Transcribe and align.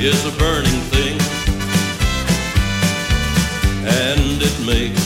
Is 0.00 0.24
a 0.26 0.30
burning 0.38 0.80
thing, 0.90 1.18
and 3.86 4.42
it 4.42 4.56
makes 4.66 5.04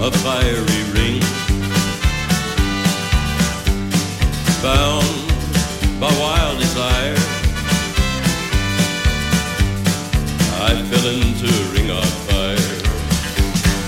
a 0.00 0.10
fiery 0.10 0.82
ring. 0.92 1.20
Bound 4.62 5.04
by 6.00 6.10
wild 6.20 6.58
desire, 6.58 7.16
I 10.62 10.82
fell 10.90 11.06
into 11.06 11.46
a 11.46 11.72
ring 11.74 11.90
of 11.90 12.04
fire. 12.28 12.80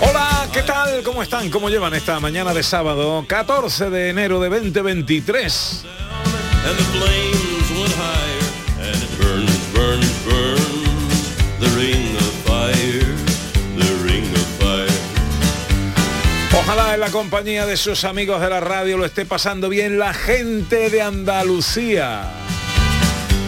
Hola, 0.01 0.49
¿qué 0.53 0.63
tal? 0.63 1.03
¿Cómo 1.03 1.23
están? 1.23 1.51
¿Cómo 1.51 1.69
llevan 1.69 1.95
esta 1.95 2.21
mañana 2.21 2.53
de 2.55 2.63
sábado 2.63 3.25
14 3.27 3.91
de 3.91 4.11
enero 4.11 4.41
de 4.41 4.49
2023? 4.49 5.85
And 6.67 6.77
the 6.77 6.85
flames 6.85 7.36
Ojalá 16.67 16.95
en 16.95 17.01
la 17.01 17.11
compañía 17.11 17.65
de 17.65 17.77
sus 17.77 18.05
amigos 18.05 18.41
de 18.41 18.51
la 18.51 18.59
radio 18.59 18.99
lo 18.99 19.05
esté 19.05 19.25
pasando 19.25 19.69
bien 19.69 20.01
la 20.01 20.13
gente 20.13 20.91
de 20.91 21.01
Andalucía. 21.01 22.25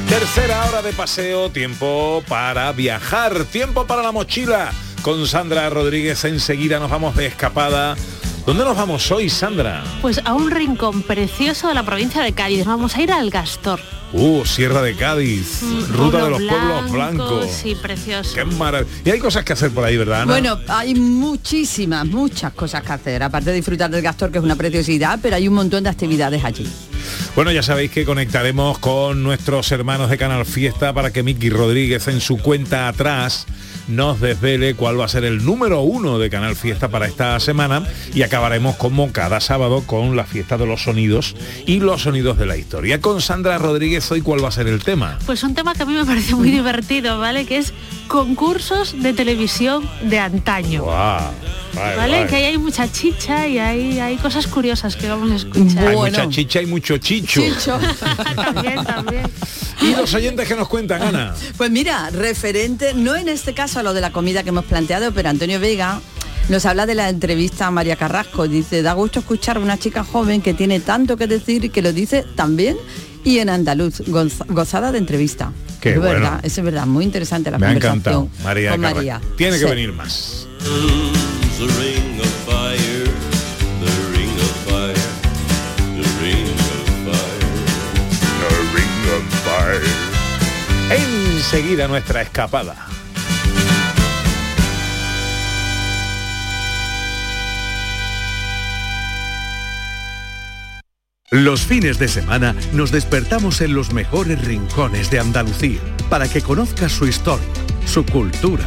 Tercera 0.08 0.64
hora 0.66 0.82
de 0.82 0.92
paseo, 0.92 1.50
tiempo 1.50 2.22
para 2.28 2.70
viajar, 2.70 3.44
tiempo 3.46 3.88
para 3.88 4.02
la 4.02 4.12
mochila. 4.12 4.70
Con 5.02 5.26
Sandra 5.26 5.68
Rodríguez 5.68 6.24
enseguida 6.26 6.78
nos 6.78 6.90
vamos 6.90 7.16
de 7.16 7.26
escapada. 7.26 7.96
¿Dónde 8.46 8.64
nos 8.64 8.76
vamos 8.76 9.10
hoy, 9.10 9.28
Sandra? 9.28 9.82
Pues 10.00 10.20
a 10.24 10.34
un 10.34 10.52
rincón 10.52 11.02
precioso 11.02 11.66
de 11.66 11.74
la 11.74 11.82
provincia 11.82 12.22
de 12.22 12.32
Cádiz. 12.34 12.66
Vamos 12.66 12.94
a 12.94 13.02
ir 13.02 13.10
al 13.10 13.30
Gastor. 13.30 13.80
Uh, 14.12 14.44
Sierra 14.44 14.80
de 14.82 14.94
Cádiz, 14.94 15.62
Mm, 15.62 15.92
ruta 15.92 16.24
de 16.24 16.30
los 16.30 16.42
pueblos 16.42 16.90
blanco, 16.90 17.26
blancos. 17.26 17.50
Sí, 17.50 17.74
precioso. 17.74 18.34
Qué 18.34 18.44
maravilla. 18.44 18.90
Y 19.04 19.10
hay 19.10 19.18
cosas 19.18 19.44
que 19.44 19.52
hacer 19.52 19.70
por 19.70 19.84
ahí, 19.84 19.96
¿verdad? 19.96 20.22
Ana? 20.22 20.32
Bueno, 20.32 20.58
hay 20.68 20.94
muchísimas, 20.94 22.06
muchas 22.06 22.52
cosas 22.54 22.82
que 22.82 22.92
hacer, 22.92 23.22
aparte 23.22 23.50
de 23.50 23.56
disfrutar 23.56 23.90
del 23.90 24.02
Gastor, 24.02 24.30
que 24.30 24.38
es 24.38 24.44
una 24.44 24.56
preciosidad, 24.56 25.18
pero 25.22 25.36
hay 25.36 25.46
un 25.46 25.54
montón 25.54 25.84
de 25.84 25.90
actividades 25.90 26.44
allí. 26.44 26.66
Bueno, 27.34 27.52
ya 27.52 27.62
sabéis 27.62 27.90
que 27.90 28.04
conectaremos 28.04 28.78
con 28.78 29.22
nuestros 29.22 29.70
hermanos 29.72 30.10
de 30.10 30.18
Canal 30.18 30.44
Fiesta 30.46 30.92
para 30.92 31.12
que 31.12 31.22
Miki 31.22 31.50
Rodríguez 31.50 32.08
en 32.08 32.20
su 32.20 32.38
cuenta 32.38 32.88
atrás 32.88 33.46
nos 33.88 34.20
desvele 34.20 34.74
cuál 34.74 35.00
va 35.00 35.06
a 35.06 35.08
ser 35.08 35.24
el 35.24 35.44
número 35.44 35.80
uno 35.80 36.18
de 36.18 36.30
Canal 36.30 36.56
Fiesta 36.56 36.88
para 36.88 37.06
esta 37.06 37.38
semana 37.40 37.82
y 38.14 38.22
acabaremos 38.22 38.76
como 38.76 39.12
cada 39.12 39.40
sábado 39.40 39.82
con 39.86 40.16
la 40.16 40.24
fiesta 40.24 40.56
de 40.58 40.66
los 40.66 40.82
sonidos 40.82 41.34
y 41.66 41.80
los 41.80 42.02
sonidos 42.02 42.38
de 42.38 42.46
la 42.46 42.56
historia. 42.56 43.00
Con 43.00 43.20
Sandra 43.20 43.58
Rodríguez 43.58 44.10
hoy 44.12 44.20
cuál 44.20 44.44
va 44.44 44.48
a 44.48 44.52
ser 44.52 44.66
el 44.66 44.82
tema. 44.82 45.18
Pues 45.26 45.42
un 45.42 45.54
tema 45.54 45.74
que 45.74 45.82
a 45.82 45.86
mí 45.86 45.94
me 45.94 46.04
parece 46.04 46.34
muy 46.34 46.50
divertido, 46.50 47.18
¿vale? 47.18 47.46
Que 47.46 47.58
es 47.58 47.72
concursos 48.06 49.00
de 49.02 49.12
televisión 49.12 49.88
de 50.02 50.18
antaño. 50.18 50.84
¿Vale? 51.96 52.26
Que 52.26 52.36
ahí 52.36 52.44
hay 52.44 52.58
mucha 52.58 52.90
chicha 52.90 53.46
y 53.46 53.58
hay, 53.58 53.98
hay 54.00 54.16
cosas 54.16 54.46
curiosas 54.46 54.96
que 54.96 55.08
vamos 55.08 55.30
a 55.30 55.36
escuchar. 55.36 55.88
Hay 55.88 55.94
Bueno. 55.96 56.18
mucha 56.18 56.28
chicha 56.30 56.60
y 56.62 56.66
mucho 56.66 56.98
chicho. 56.98 57.40
también, 58.36 58.84
también. 58.84 59.22
Y 59.82 59.94
los 59.94 60.12
oyentes 60.14 60.48
que 60.48 60.54
nos 60.56 60.68
cuentan, 60.68 61.02
Ana. 61.02 61.34
Pues 61.56 61.70
mira, 61.70 62.10
referente, 62.10 62.94
no 62.94 63.14
en 63.16 63.28
este 63.28 63.54
caso 63.54 63.80
a 63.80 63.82
lo 63.82 63.94
de 63.94 64.00
la 64.00 64.10
comida 64.12 64.42
que 64.42 64.48
hemos 64.50 64.64
planteado, 64.64 65.12
pero 65.12 65.28
Antonio 65.28 65.60
Vega 65.60 66.00
nos 66.48 66.64
habla 66.66 66.86
de 66.86 66.94
la 66.94 67.08
entrevista 67.08 67.66
a 67.66 67.70
María 67.70 67.96
Carrasco. 67.96 68.48
Dice, 68.48 68.82
da 68.82 68.94
gusto 68.94 69.20
escuchar 69.20 69.56
a 69.58 69.60
una 69.60 69.78
chica 69.78 70.02
joven 70.04 70.40
que 70.42 70.54
tiene 70.54 70.80
tanto 70.80 71.16
que 71.16 71.26
decir 71.26 71.64
y 71.64 71.68
que 71.68 71.82
lo 71.82 71.92
dice 71.92 72.24
también 72.36 72.76
y 73.24 73.38
en 73.38 73.50
andaluz, 73.50 74.00
goz- 74.08 74.44
gozada 74.48 74.90
de 74.92 74.98
entrevista. 74.98 75.52
Qué 75.80 75.90
es 75.90 75.96
bueno. 75.98 76.12
verdad, 76.14 76.40
es 76.42 76.60
verdad, 76.62 76.86
muy 76.86 77.04
interesante 77.04 77.50
la 77.52 77.58
Me 77.58 77.66
ha 77.66 77.72
encantado. 77.72 78.28
María, 78.42 78.72
con 78.72 78.80
Carra- 78.80 78.94
María. 78.96 79.20
Tiene 79.36 79.58
que 79.58 79.64
Sí. 79.64 79.70
venir 79.70 79.92
más. 79.92 80.48
The 81.58 81.66
ring 81.66 82.20
of 82.20 82.32
fire, 82.46 83.04
the 83.80 83.90
ring 84.16 84.30
of 84.30 84.52
fire, 84.68 84.94
the 85.96 86.06
ring 86.22 86.54
of 89.10 89.24
fire. 89.42 89.82
Enseguida 90.90 91.88
nuestra 91.88 92.22
escapada. 92.22 92.86
Los 101.30 101.62
fines 101.62 101.98
de 101.98 102.06
semana 102.06 102.54
nos 102.72 102.92
despertamos 102.92 103.60
en 103.62 103.74
los 103.74 103.92
mejores 103.92 104.44
rincones 104.44 105.10
de 105.10 105.18
Andalucía 105.18 105.80
para 106.08 106.28
que 106.28 106.40
conozcas 106.40 106.92
su 106.92 107.08
historia, 107.08 107.48
su 107.84 108.06
cultura, 108.06 108.66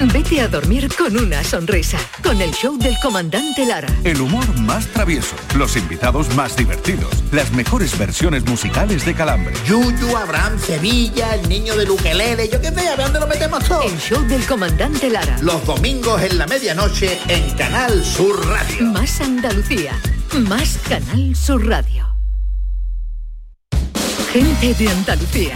Vete 0.00 0.40
a 0.40 0.48
dormir 0.48 0.88
con 0.96 1.16
una 1.16 1.44
sonrisa, 1.44 1.98
con 2.22 2.40
el 2.40 2.50
show 2.52 2.76
del 2.76 2.96
comandante 3.02 3.64
Lara. 3.64 3.88
El 4.02 4.20
humor 4.20 4.46
más 4.60 4.86
travieso, 4.88 5.36
los 5.56 5.76
invitados 5.76 6.34
más 6.34 6.56
divertidos, 6.56 7.08
las 7.30 7.52
mejores 7.52 7.96
versiones 7.96 8.44
musicales 8.44 9.04
de 9.04 9.14
Calambre. 9.14 9.54
Yuyu, 9.66 10.16
Abraham, 10.16 10.58
Sevilla, 10.58 11.34
el 11.36 11.48
niño 11.48 11.76
del 11.76 11.90
ukelele, 11.90 12.48
yo 12.48 12.60
qué 12.60 12.70
sé, 12.72 12.88
a 12.88 12.96
ver 12.96 13.06
dónde 13.06 13.20
lo 13.20 13.26
metemos 13.28 13.64
todo. 13.64 13.82
El 13.82 13.96
show 13.98 14.20
del 14.26 14.44
comandante 14.44 15.08
Lara. 15.08 15.36
Los 15.40 15.64
domingos 15.64 16.20
en 16.22 16.36
la 16.36 16.46
medianoche 16.46 17.18
en 17.28 17.50
Canal 17.56 18.04
Sur 18.04 18.44
Radio. 18.48 18.86
Más 18.86 19.20
Andalucía, 19.20 19.92
más 20.48 20.78
Canal 20.88 21.36
Sur 21.36 21.66
Radio. 21.66 22.08
Gente 24.32 24.74
de 24.74 24.88
Andalucía, 24.88 25.54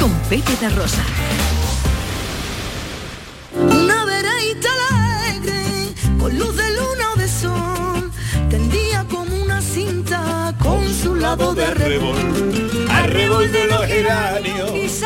con 0.00 0.10
Pepe 0.28 0.52
da 0.60 0.70
Rosa. 0.70 1.04
Lado 11.28 11.54
de 11.54 11.62
arrebol. 11.62 12.16
Arrebol 12.90 13.52
de 13.52 13.66
los 13.66 13.84
geranios. 13.84 15.02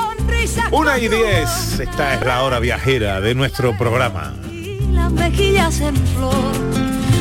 Una 0.70 0.96
y 0.96 1.08
diez. 1.08 1.80
Esta 1.80 2.14
es 2.14 2.24
la 2.24 2.44
hora 2.44 2.60
viajera 2.60 3.20
de 3.20 3.34
nuestro 3.34 3.76
programa. 3.76 4.32
y 4.52 4.78
las 4.92 5.10
mejillas 5.10 5.80
en 5.80 5.96
flor, 5.96 6.52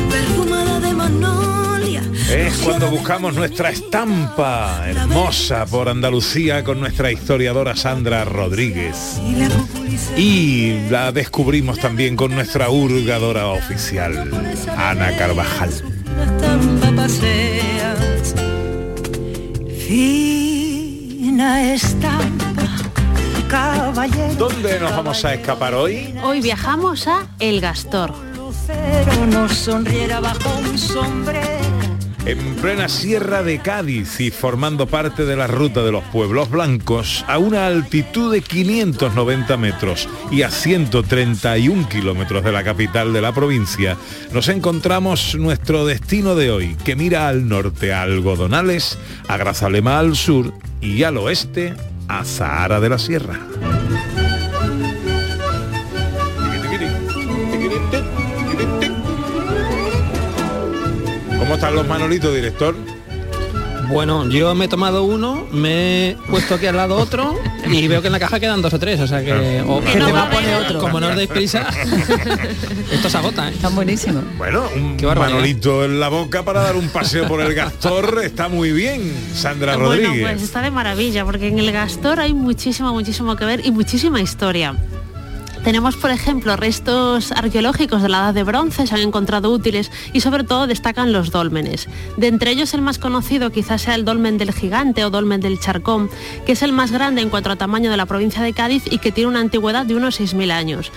perfumada 0.08 0.78
de 0.78 0.92
magnolia. 0.94 2.02
Es 2.30 2.58
cuando 2.58 2.90
buscamos 2.90 3.34
nuestra 3.34 3.70
estampa 3.70 4.84
hermosa 4.88 5.66
por 5.66 5.88
Andalucía 5.88 6.62
con 6.62 6.78
nuestra 6.78 7.10
historiadora 7.10 7.74
Sandra 7.74 8.24
Rodríguez. 8.24 9.20
Y 10.16 10.88
la 10.90 11.10
descubrimos 11.10 11.80
también 11.80 12.14
con 12.14 12.32
nuestra 12.32 12.70
hurgadora 12.70 13.48
oficial, 13.48 14.30
Ana 14.76 15.16
Carvajal. 15.16 15.72
Fina 19.92 21.74
estampa, 21.74 22.64
caballero. 23.46 24.34
¿Dónde 24.38 24.80
nos 24.80 24.90
vamos 24.92 25.22
a 25.22 25.34
escapar 25.34 25.74
hoy? 25.74 26.14
Hoy 26.24 26.40
viajamos 26.40 27.06
a 27.06 27.26
El 27.38 27.60
Gastor. 27.60 28.14
lucero 28.34 29.26
nos 29.26 29.52
sonriera 29.52 30.18
bajo 30.20 30.48
un 30.60 30.78
sombrero 30.78 31.61
En 32.24 32.38
plena 32.56 32.88
sierra 32.88 33.42
de 33.42 33.58
Cádiz 33.58 34.20
y 34.20 34.30
formando 34.30 34.86
parte 34.86 35.24
de 35.24 35.34
la 35.34 35.48
ruta 35.48 35.82
de 35.82 35.90
los 35.90 36.04
pueblos 36.04 36.50
blancos, 36.50 37.24
a 37.26 37.38
una 37.38 37.66
altitud 37.66 38.32
de 38.32 38.42
590 38.42 39.56
metros 39.56 40.08
y 40.30 40.42
a 40.42 40.50
131 40.50 41.88
kilómetros 41.88 42.44
de 42.44 42.52
la 42.52 42.62
capital 42.62 43.12
de 43.12 43.22
la 43.22 43.32
provincia, 43.32 43.96
nos 44.32 44.48
encontramos 44.48 45.34
nuestro 45.34 45.84
destino 45.84 46.36
de 46.36 46.52
hoy, 46.52 46.76
que 46.84 46.94
mira 46.94 47.26
al 47.26 47.48
norte 47.48 47.92
a 47.92 48.02
Algodonales, 48.02 48.98
a 49.26 49.36
Grazalema 49.36 49.98
al 49.98 50.14
sur 50.14 50.54
y 50.80 51.02
al 51.02 51.16
oeste 51.16 51.74
a 52.06 52.24
Zahara 52.24 52.78
de 52.78 52.88
la 52.88 52.98
Sierra. 53.00 53.40
¿Cómo 61.52 61.60
están 61.60 61.74
los 61.74 61.86
manolitos, 61.86 62.34
director? 62.34 62.74
Bueno, 63.90 64.26
yo 64.30 64.54
me 64.54 64.64
he 64.64 64.68
tomado 64.68 65.04
uno, 65.04 65.46
me 65.52 66.08
he 66.12 66.16
puesto 66.30 66.54
aquí 66.54 66.64
al 66.64 66.78
lado 66.78 66.96
otro 66.96 67.38
y 67.70 67.86
veo 67.88 68.00
que 68.00 68.06
en 68.06 68.12
la 68.14 68.18
caja 68.20 68.40
quedan 68.40 68.62
dos 68.62 68.72
o 68.72 68.78
tres, 68.78 68.98
o 69.00 69.06
sea 69.06 69.22
que... 69.22 69.62
o- 69.66 69.84
Que 69.84 69.96
no 69.98 70.10
va 70.14 70.22
a 70.22 70.30
poner 70.30 70.54
otro. 70.64 70.78
Como 70.80 70.98
no 70.98 71.08
os 71.08 71.14
deis 71.16 71.28
prisa, 71.28 71.68
esto 72.90 73.10
se 73.10 73.16
agota, 73.18 73.50
¿eh? 73.50 73.52
Están 73.52 73.74
buenísimos. 73.74 74.24
Bueno, 74.38 74.64
un 74.74 74.96
manolito 75.14 75.84
en 75.84 76.00
la 76.00 76.08
boca 76.08 76.42
para 76.42 76.62
dar 76.62 76.74
un 76.74 76.88
paseo 76.88 77.28
por 77.28 77.42
el 77.42 77.52
Gastor 77.52 78.22
está 78.24 78.48
muy 78.48 78.72
bien, 78.72 79.12
Sandra 79.34 79.76
Bueno, 79.76 79.90
Rodríguez. 79.90 80.22
pues 80.30 80.42
está 80.44 80.62
de 80.62 80.70
maravilla, 80.70 81.26
porque 81.26 81.48
en 81.48 81.58
el 81.58 81.70
Gastor 81.70 82.18
hay 82.20 82.32
muchísimo, 82.32 82.94
muchísimo 82.94 83.36
que 83.36 83.44
ver 83.44 83.60
y 83.66 83.72
muchísima 83.72 84.22
historia. 84.22 84.74
Tenemos, 85.64 85.96
por 85.96 86.10
ejemplo, 86.10 86.56
restos 86.56 87.30
arqueológicos 87.30 88.02
de 88.02 88.08
la 88.08 88.18
Edad 88.18 88.34
de 88.34 88.42
Bronce, 88.42 88.86
se 88.86 88.94
han 88.96 89.00
encontrado 89.00 89.50
útiles 89.50 89.92
y 90.12 90.20
sobre 90.20 90.42
todo 90.42 90.66
destacan 90.66 91.12
los 91.12 91.30
dólmenes. 91.30 91.88
De 92.16 92.26
entre 92.26 92.50
ellos 92.50 92.74
el 92.74 92.82
más 92.82 92.98
conocido 92.98 93.50
quizás 93.50 93.82
sea 93.82 93.94
el 93.94 94.04
dolmen 94.04 94.38
del 94.38 94.52
Gigante 94.52 95.04
o 95.04 95.10
dolmen 95.10 95.40
del 95.40 95.60
Charcón, 95.60 96.10
que 96.46 96.52
es 96.52 96.62
el 96.62 96.72
más 96.72 96.90
grande 96.90 97.22
en 97.22 97.30
cuanto 97.30 97.50
a 97.50 97.56
tamaño 97.56 97.92
de 97.92 97.96
la 97.96 98.06
provincia 98.06 98.42
de 98.42 98.52
Cádiz 98.52 98.82
y 98.90 98.98
que 98.98 99.12
tiene 99.12 99.30
una 99.30 99.40
antigüedad 99.40 99.86
de 99.86 99.94
unos 99.94 100.20
6.000 100.20 100.50
años. 100.50 100.90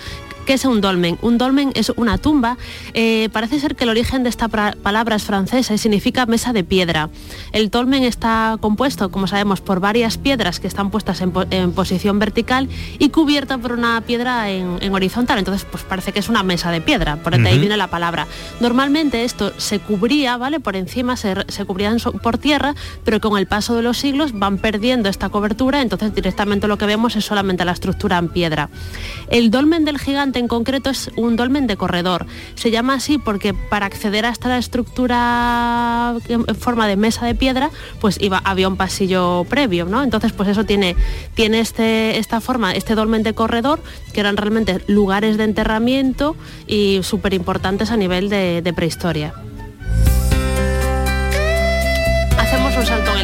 ¿Qué 0.46 0.52
es 0.54 0.64
un 0.64 0.80
dolmen? 0.80 1.18
Un 1.22 1.38
dolmen 1.38 1.72
es 1.74 1.92
una 1.96 2.18
tumba. 2.18 2.56
eh, 2.94 3.28
parece 3.32 3.58
ser 3.58 3.74
que 3.74 3.82
el 3.84 3.90
origen 3.90 4.22
de 4.22 4.28
esta 4.28 4.46
palabra 4.48 5.16
es 5.16 5.24
francesa 5.24 5.74
y 5.74 5.78
significa 5.78 6.24
mesa 6.24 6.52
de 6.52 6.62
piedra. 6.62 7.10
El 7.52 7.68
dolmen 7.68 8.04
está 8.04 8.56
compuesto, 8.60 9.10
como 9.10 9.26
sabemos, 9.26 9.60
por 9.60 9.80
varias 9.80 10.18
piedras 10.18 10.60
que 10.60 10.68
están 10.68 10.90
puestas 10.90 11.20
en, 11.20 11.32
po- 11.32 11.46
en 11.50 11.72
posición 11.72 12.20
vertical 12.20 12.68
y 13.00 13.08
cubierta 13.08 13.58
por 13.58 13.72
una 13.72 14.00
piedra 14.02 14.48
en, 14.50 14.78
en 14.80 14.94
horizontal. 14.94 15.38
Entonces, 15.38 15.66
pues 15.68 15.82
parece 15.82 16.12
que 16.12 16.20
es 16.20 16.28
una 16.28 16.44
mesa 16.44 16.70
de 16.70 16.80
piedra, 16.80 17.16
por 17.16 17.36
de 17.36 17.48
ahí 17.48 17.58
viene 17.58 17.76
la 17.76 17.88
palabra. 17.88 18.26
Normalmente 18.60 19.24
esto 19.24 19.52
se 19.58 19.80
cubría, 19.80 20.36
¿vale? 20.36 20.60
Por 20.60 20.76
encima 20.76 21.16
se, 21.16 21.34
se 21.48 21.64
cubrían 21.64 21.98
por 22.22 22.38
tierra, 22.38 22.74
pero 23.04 23.20
con 23.20 23.36
el 23.36 23.46
paso 23.48 23.74
de 23.74 23.82
los 23.82 23.98
siglos 23.98 24.30
van 24.38 24.58
perdiendo 24.58 25.08
esta 25.08 25.28
cobertura, 25.28 25.82
entonces 25.82 26.14
directamente 26.14 26.68
lo 26.68 26.78
que 26.78 26.86
vemos 26.86 27.16
es 27.16 27.24
solamente 27.24 27.64
la 27.64 27.72
estructura 27.72 28.16
en 28.18 28.28
piedra. 28.28 28.68
El 29.28 29.50
dolmen 29.50 29.84
del 29.84 29.98
gigante 29.98 30.35
en 30.38 30.48
concreto 30.48 30.90
es 30.90 31.10
un 31.16 31.36
dolmen 31.36 31.66
de 31.66 31.76
corredor. 31.76 32.26
Se 32.54 32.70
llama 32.70 32.94
así 32.94 33.18
porque 33.18 33.54
para 33.54 33.86
acceder 33.86 34.26
hasta 34.26 34.48
la 34.48 34.58
estructura 34.58 36.14
en 36.28 36.44
forma 36.56 36.86
de 36.86 36.96
mesa 36.96 37.26
de 37.26 37.34
piedra, 37.34 37.70
pues 38.00 38.18
iba, 38.20 38.38
había 38.44 38.68
un 38.68 38.76
pasillo 38.76 39.44
previo, 39.48 39.86
¿no? 39.86 40.02
Entonces, 40.02 40.32
pues 40.32 40.48
eso 40.48 40.64
tiene, 40.64 40.96
tiene 41.34 41.60
este, 41.60 42.18
esta 42.18 42.40
forma, 42.40 42.72
este 42.72 42.94
dolmen 42.94 43.22
de 43.22 43.34
corredor, 43.34 43.80
que 44.12 44.20
eran 44.20 44.36
realmente 44.36 44.82
lugares 44.86 45.36
de 45.36 45.44
enterramiento 45.44 46.36
y 46.66 47.00
súper 47.02 47.34
importantes 47.34 47.90
a 47.90 47.96
nivel 47.96 48.28
de 48.28 48.72
prehistoria. 48.74 49.34
Hacemos 52.38 52.76
un 52.76 52.86
salto 52.86 53.15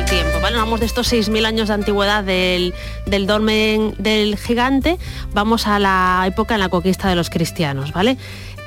Vamos 0.54 0.80
de 0.80 0.86
estos 0.86 1.12
6.000 1.12 1.46
años 1.46 1.68
de 1.68 1.74
antigüedad 1.74 2.22
del, 2.24 2.74
del 3.06 3.26
dolmen 3.26 3.94
del 3.98 4.36
gigante, 4.36 4.98
vamos 5.32 5.66
a 5.66 5.78
la 5.78 6.24
época 6.26 6.54
en 6.54 6.60
la 6.60 6.68
conquista 6.68 7.08
de 7.08 7.16
los 7.16 7.30
cristianos, 7.30 7.92
¿vale? 7.92 8.16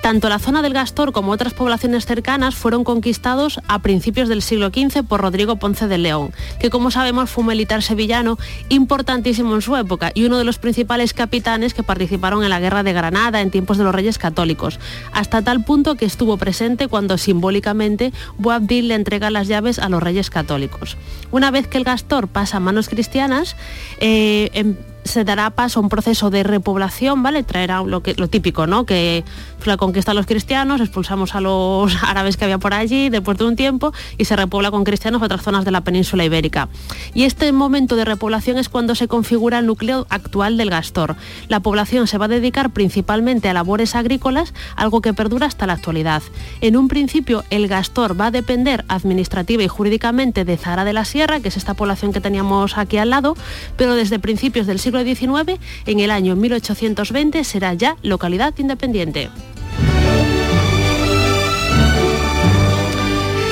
Tanto 0.06 0.30
la 0.30 0.38
zona 0.38 0.62
del 0.62 0.75
Gastor 0.75 1.13
como 1.13 1.31
otras 1.31 1.56
poblaciones 1.56 2.06
cercanas 2.06 2.54
fueron 2.54 2.84
conquistados 2.84 3.60
a 3.68 3.80
principios 3.80 4.30
del 4.30 4.44
siglo 4.44 4.68
XV 4.68 5.02
por 5.02 5.19
Rodrigo 5.19 5.56
Ponce 5.56 5.88
de 5.88 5.98
León, 5.98 6.31
que 6.60 6.69
como 6.69 6.92
sabemos 6.92 7.31
fue 7.31 7.42
un 7.42 7.48
militar 7.48 7.81
sevillano 7.81 8.38
importantísimo 8.69 9.56
en 9.56 9.63
su 9.63 9.75
época 9.75 10.12
y 10.13 10.25
uno 10.25 10.38
de 10.38 10.44
los 10.44 10.60
principales 10.60 11.16
capitanes 11.16 11.74
que 11.74 11.81
participaron 11.81 12.44
en 12.44 12.52
la 12.52 12.60
guerra 12.60 12.84
de 12.84 12.94
Granada 12.94 13.42
en 13.42 13.50
tiempos 13.50 13.80
de 13.80 13.84
los 13.84 13.96
reyes 13.96 14.19
católicos, 14.19 14.80
hasta 15.12 15.42
tal 15.42 15.63
punto 15.63 15.96
que 15.96 16.06
estuvo 16.06 16.38
presente 16.38 16.88
cuando 16.88 17.18
simbólicamente 17.18 18.13
Boabdil 18.38 18.90
le 18.90 18.94
entrega 18.94 19.31
las 19.31 19.48
llaves 19.48 19.80
a 19.80 19.90
los 19.90 20.04
reyes 20.04 20.30
católicos. 20.30 20.98
Una 21.31 21.50
vez 21.50 21.68
que 21.68 21.80
el 21.80 21.84
Gastor 21.84 22.28
pasa 22.28 22.57
a 22.57 22.60
manos 22.60 22.90
cristianas, 22.90 23.56
eh, 24.00 24.52
em- 24.54 24.75
se 25.06 25.24
dará 25.24 25.52
paso 25.52 25.80
a 25.80 25.84
un 25.84 25.90
proceso 25.90 26.30
de 26.30 26.44
repoblación, 26.44 27.24
¿vale? 27.24 27.44
Traerá 27.44 27.84
lo, 27.84 28.02
que, 28.02 28.16
lo 28.16 28.28
típico, 28.28 28.68
¿no? 28.68 28.86
Que 28.86 29.24
la 29.66 29.78
conquista 29.78 30.12
a 30.12 30.13
los 30.13 30.25
cristianos, 30.25 30.81
expulsamos 30.81 31.34
a 31.34 31.42
los 31.42 31.96
árabes 32.04 32.38
que 32.38 32.46
había 32.46 32.57
por 32.57 32.74
allí 32.74 33.10
después 33.10 33.38
de 33.38 33.46
un 33.46 33.56
tiempo 33.56 33.94
y 34.18 34.25
se 34.25 34.36
repobla 34.36 34.72
con 34.72 34.84
cristianos 34.84 35.22
otras 35.22 35.42
zonas 35.42 35.66
de 35.66 35.72
la 35.72 35.81
península 35.81 36.25
ibérica. 36.25 36.69
Y 37.13 37.24
este 37.24 37.52
momento 37.52 37.96
de 37.96 38.06
repoblación 38.06 38.57
es 38.57 38.69
cuando 38.69 38.96
se 38.96 39.07
configura 39.07 39.60
el 39.60 39.66
núcleo 39.66 40.06
actual 40.10 40.57
del 40.57 40.69
Gastor. 40.69 41.16
La 41.48 41.62
población 41.62 42.07
se 42.07 42.18
va 42.18 42.25
a 42.25 42.28
dedicar 42.28 42.72
principalmente 42.72 43.50
a 43.50 43.54
labores 43.54 43.96
agrícolas, 43.96 44.54
algo 44.75 45.02
que 45.02 45.13
perdura 45.13 45.48
hasta 45.48 45.68
la 45.68 45.74
actualidad. 45.74 46.22
En 46.62 46.78
un 46.78 46.88
principio, 46.88 47.44
el 47.50 47.68
Gastor 47.68 48.19
va 48.19 48.28
a 48.28 48.31
depender 48.31 48.86
administrativa 48.88 49.63
y 49.63 49.68
jurídicamente 49.68 50.46
de 50.46 50.57
Zara 50.57 50.86
de 50.86 50.94
la 50.94 51.06
Sierra, 51.06 51.40
que 51.40 51.48
es 51.50 51.57
esta 51.57 51.74
población 51.74 52.13
que 52.13 52.22
teníamos 52.22 52.78
aquí 52.78 52.98
al 52.98 53.10
lado, 53.10 53.36
pero 53.78 53.96
desde 53.96 54.19
principios 54.19 54.68
del 54.68 54.80
siglo 54.80 54.94
XIX, 55.03 55.59
en 55.86 56.00
el 56.00 56.12
año 56.12 56.36
1820, 56.36 57.44
será 57.44 57.74
ya 57.74 57.95
localidad 58.03 58.53
independiente. 58.57 59.30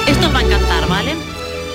Esto 0.07 0.27
os 0.27 0.35
va 0.35 0.39
a 0.39 0.43
encantar, 0.43 0.87
¿vale? 0.87 1.13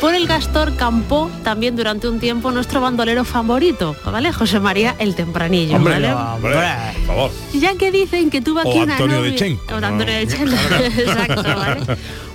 Por 0.01 0.15
el 0.15 0.29
Gastor 0.29 0.77
campó 0.77 1.29
también 1.43 1.75
durante 1.75 2.07
un 2.09 2.21
tiempo 2.21 2.53
nuestro 2.53 2.81
bandolero 2.81 3.25
favorito, 3.25 3.97
¿vale? 4.05 4.33
José 4.33 4.61
María 4.61 4.95
el 5.01 5.17
Tempranillo, 5.17 5.75
Hombre, 5.77 5.95
¿vale? 5.95 6.13
hombre, 6.13 6.53
por 6.99 7.07
favor. 7.07 7.31
Ya 7.55 7.75
que 7.75 7.91
dicen 7.91 8.31
que 8.31 8.41
tuvo 8.41 8.61
O 8.61 8.69
aquí 8.71 8.79
una 8.79 8.93
Antonio 8.93 9.17
de 9.23 9.31
novia- 9.31 9.37
Chen. 9.39 9.59
O 9.73 9.75
Antonio 9.75 10.15
de 10.15 10.27
Chen, 10.29 10.49
exacto, 10.99 11.43
¿vale? 11.57 11.81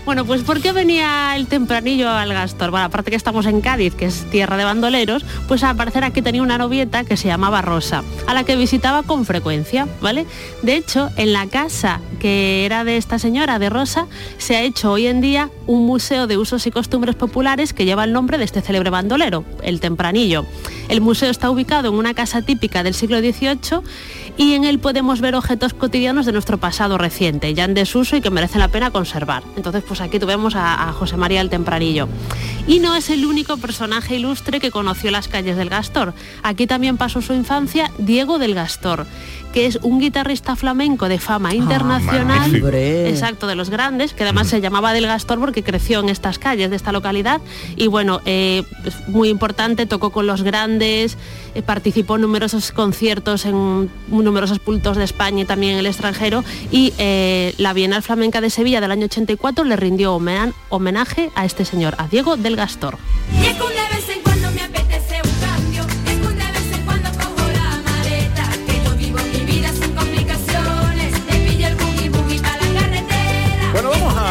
Bueno, 0.05 0.25
pues 0.25 0.41
¿por 0.41 0.59
qué 0.61 0.73
venía 0.73 1.33
el 1.37 1.47
tempranillo 1.47 2.09
al 2.09 2.33
Gastor? 2.33 2.71
Bueno, 2.71 2.87
aparte 2.87 3.09
que 3.09 3.15
estamos 3.15 3.45
en 3.45 3.61
Cádiz, 3.61 3.95
que 3.95 4.05
es 4.05 4.29
tierra 4.29 4.57
de 4.57 4.65
bandoleros, 4.65 5.23
pues 5.47 5.63
al 5.63 5.77
parecer 5.77 6.03
aquí 6.03 6.21
tenía 6.21 6.41
una 6.41 6.57
novieta 6.57 7.05
que 7.05 7.15
se 7.15 7.29
llamaba 7.29 7.61
Rosa, 7.61 8.03
a 8.27 8.33
la 8.33 8.43
que 8.43 8.57
visitaba 8.57 9.03
con 9.03 9.23
frecuencia, 9.25 9.87
¿vale? 10.01 10.25
De 10.61 10.75
hecho, 10.75 11.09
en 11.15 11.31
la 11.31 11.47
casa 11.47 12.01
que 12.19 12.65
era 12.65 12.83
de 12.83 12.97
esta 12.97 13.17
señora, 13.17 13.59
de 13.59 13.69
Rosa, 13.69 14.07
se 14.37 14.57
ha 14.57 14.61
hecho 14.61 14.91
hoy 14.91 15.07
en 15.07 15.21
día 15.21 15.49
un 15.67 15.85
museo 15.85 16.27
de 16.27 16.37
usos 16.37 16.67
y 16.67 16.71
costumbres 16.71 17.15
populares 17.15 17.71
que 17.71 17.85
lleva 17.85 18.03
el 18.03 18.11
nombre 18.11 18.37
de 18.37 18.43
este 18.43 18.61
célebre 18.61 18.89
bandolero, 18.89 19.45
el 19.61 19.79
Tempranillo. 19.79 20.45
El 20.89 21.01
museo 21.01 21.29
está 21.29 21.49
ubicado 21.49 21.89
en 21.89 21.95
una 21.95 22.13
casa 22.13 22.41
típica 22.41 22.83
del 22.83 22.93
siglo 22.93 23.19
XVIII 23.19 23.81
y 24.37 24.53
en 24.53 24.63
él 24.63 24.79
podemos 24.79 25.21
ver 25.21 25.35
objetos 25.35 25.73
cotidianos 25.73 26.25
de 26.25 26.31
nuestro 26.31 26.57
pasado 26.57 26.97
reciente, 26.97 27.53
ya 27.53 27.65
en 27.65 27.73
desuso 27.73 28.15
y 28.15 28.21
que 28.21 28.29
merecen 28.29 28.59
la 28.59 28.67
pena 28.67 28.91
conservar. 28.91 29.43
Entonces, 29.55 29.83
pues 29.87 30.01
aquí 30.01 30.19
tuvimos 30.19 30.55
a, 30.55 30.89
a 30.89 30.93
José 30.93 31.17
María 31.17 31.41
el 31.41 31.49
Tempranillo. 31.49 32.07
Y 32.67 32.79
no 32.79 32.95
es 32.95 33.09
el 33.09 33.25
único 33.25 33.57
personaje 33.57 34.15
ilustre 34.15 34.59
que 34.59 34.71
conoció 34.71 35.11
las 35.11 35.27
calles 35.27 35.57
del 35.57 35.69
Gastor. 35.69 36.13
Aquí 36.43 36.67
también 36.67 36.97
pasó 36.97 37.21
su 37.21 37.33
infancia 37.33 37.91
Diego 37.97 38.39
del 38.39 38.55
Gastor, 38.55 39.05
que 39.53 39.67
es 39.67 39.77
un 39.83 39.99
guitarrista 39.99 40.55
flamenco 40.55 41.07
de 41.07 41.19
fama 41.19 41.53
internacional. 41.53 42.25
magnífico. 42.39 42.65
Hombre. 42.65 43.09
Exacto, 43.09 43.47
de 43.47 43.55
los 43.55 43.69
grandes, 43.69 44.13
que 44.13 44.23
además 44.23 44.47
se 44.47 44.59
llamaba 44.61 44.91
del 44.93 45.05
Gastor 45.07 45.39
porque 45.39 45.63
creció 45.63 45.99
en 45.99 46.09
estas 46.09 46.39
calles 46.39 46.69
de 46.69 46.75
esta 46.75 46.91
localidad. 46.91 47.39
Y 47.75 47.87
bueno, 47.87 48.19
eh, 48.25 48.63
es 48.83 49.07
muy 49.07 49.29
importante, 49.29 49.85
tocó 49.85 50.09
con 50.09 50.25
los 50.27 50.41
grandes, 50.43 51.17
eh, 51.55 51.61
participó 51.61 52.15
en 52.15 52.21
numerosos 52.21 52.71
conciertos 52.71 53.45
en 53.45 53.89
numerosos 54.09 54.59
puntos 54.59 54.97
de 54.97 55.03
España 55.03 55.43
y 55.43 55.45
también 55.45 55.73
en 55.73 55.79
el 55.79 55.85
extranjero. 55.85 56.43
Y 56.71 56.93
eh, 56.97 57.53
la 57.59 57.73
Bienal 57.73 58.01
Flamenca 58.01 58.41
de 58.41 58.49
Sevilla 58.49 58.81
del 58.81 58.91
año 58.91 59.05
84 59.05 59.63
le 59.65 59.75
rindió 59.75 60.15
homen- 60.15 60.53
homenaje 60.69 61.29
a 61.35 61.45
este 61.45 61.63
señor, 61.63 61.95
a 61.99 62.07
Diego 62.07 62.37
del 62.37 62.55
Gastor. 62.55 62.97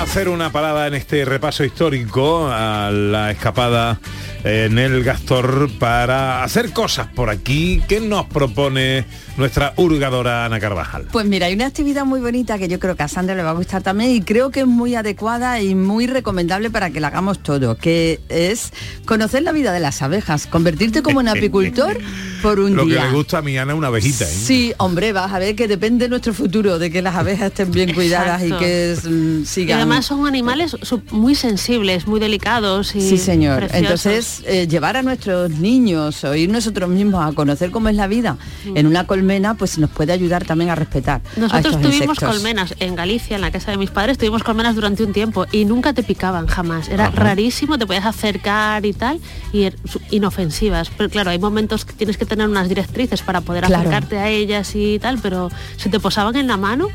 A 0.02 0.04
hacer 0.04 0.28
una 0.28 0.50
parada 0.50 0.88
en 0.88 0.94
este 0.94 1.24
repaso 1.24 1.64
histórico 1.64 2.48
a 2.50 2.90
la 2.90 3.30
escapada 3.30 4.00
en 4.42 4.76
el 4.80 5.04
Gastor 5.04 5.70
para 5.78 6.42
hacer 6.42 6.72
cosas 6.72 7.06
por 7.06 7.30
aquí. 7.30 7.80
¿Qué 7.86 8.00
nos 8.00 8.26
propone 8.26 9.04
nuestra 9.36 9.72
hurgadora 9.76 10.44
Ana 10.44 10.58
Carvajal? 10.58 11.06
Pues 11.12 11.26
mira, 11.26 11.46
hay 11.46 11.54
una 11.54 11.66
actividad 11.66 12.04
muy 12.04 12.20
bonita 12.20 12.58
que 12.58 12.66
yo 12.66 12.80
creo 12.80 12.96
que 12.96 13.04
a 13.04 13.08
Sandra 13.08 13.36
le 13.36 13.44
va 13.44 13.50
a 13.50 13.54
gustar 13.54 13.82
también 13.82 14.10
y 14.10 14.22
creo 14.22 14.50
que 14.50 14.60
es 14.60 14.66
muy 14.66 14.96
adecuada 14.96 15.60
y 15.60 15.76
muy 15.76 16.08
recomendable 16.08 16.70
para 16.70 16.90
que 16.90 16.98
la 16.98 17.06
hagamos 17.08 17.40
todo, 17.40 17.76
que 17.76 18.20
es 18.28 18.72
conocer 19.04 19.44
la 19.44 19.52
vida 19.52 19.72
de 19.72 19.78
las 19.78 20.02
abejas, 20.02 20.48
convertirte 20.48 21.02
como 21.02 21.20
un 21.20 21.28
apicultor 21.28 21.98
por 22.42 22.58
un 22.58 22.74
Lo 22.74 22.84
que 22.84 22.94
día. 22.94 23.04
le 23.06 23.12
gusta 23.12 23.38
a 23.38 23.42
mi 23.42 23.56
Ana 23.56 23.76
una 23.76 23.86
abejita, 23.86 24.24
¿eh? 24.24 24.32
Sí, 24.32 24.74
hombre, 24.78 25.12
vas 25.12 25.32
a 25.32 25.38
ver 25.38 25.54
que 25.54 25.68
depende 25.68 26.06
de 26.06 26.08
nuestro 26.08 26.34
futuro, 26.34 26.80
de 26.80 26.90
que 26.90 27.00
las 27.00 27.14
abejas 27.14 27.52
estén 27.52 27.70
bien 27.70 27.94
cuidadas 27.94 28.42
y 28.42 28.50
que 28.50 28.96
mm, 29.04 29.44
sigan. 29.44 29.91
Además 29.92 30.06
son 30.06 30.26
animales 30.26 30.76
muy 31.10 31.34
sensibles, 31.34 32.06
muy 32.06 32.20
delicados 32.20 32.94
y 32.94 33.00
Sí, 33.00 33.18
señor. 33.18 33.58
preciosos. 33.58 33.82
Entonces, 34.06 34.42
eh, 34.46 34.66
llevar 34.68 34.96
a 34.96 35.02
nuestros 35.02 35.50
niños 35.50 36.24
o 36.24 36.34
ir 36.34 36.50
nosotros 36.50 36.88
mismos 36.90 37.24
a 37.24 37.32
conocer 37.34 37.70
cómo 37.70 37.88
es 37.88 37.96
la 37.96 38.06
vida 38.06 38.36
en 38.74 38.86
una 38.86 39.06
colmena, 39.06 39.54
pues 39.54 39.78
nos 39.78 39.90
puede 39.90 40.12
ayudar 40.12 40.44
también 40.44 40.70
a 40.70 40.74
respetar. 40.74 41.20
a 41.36 41.40
Nosotros 41.40 41.74
estos 41.76 41.82
tuvimos 41.82 42.08
insectos. 42.16 42.28
colmenas 42.34 42.74
en 42.80 42.94
Galicia, 42.96 43.36
en 43.36 43.40
la 43.42 43.50
casa 43.50 43.70
de 43.70 43.76
mis 43.76 43.90
padres, 43.90 44.18
tuvimos 44.18 44.42
colmenas 44.42 44.74
durante 44.74 45.02
un 45.04 45.12
tiempo 45.12 45.46
y 45.52 45.64
nunca 45.64 45.92
te 45.92 46.02
picaban 46.02 46.46
jamás. 46.46 46.88
Era 46.88 47.10
rarísimo, 47.10 47.78
te 47.78 47.86
podías 47.86 48.06
acercar 48.06 48.84
y 48.86 48.92
tal, 48.92 49.20
y 49.52 49.62
er- 49.64 49.76
inofensivas. 50.10 50.90
Pero 50.96 51.08
claro, 51.10 51.30
hay 51.30 51.38
momentos 51.38 51.84
que 51.84 51.92
tienes 51.92 52.16
que 52.16 52.24
tener 52.26 52.48
unas 52.48 52.68
directrices 52.68 53.22
para 53.22 53.40
poder 53.40 53.64
Claro. 53.64 53.80
acercarte 53.88 54.18
a 54.18 54.28
ellas 54.28 54.72
y 54.74 54.98
tal, 54.98 55.18
pero 55.20 55.50
se 55.76 55.88
te 55.88 56.00
posaban 56.00 56.36
en 56.36 56.46
la 56.46 56.56
mano 56.56 56.88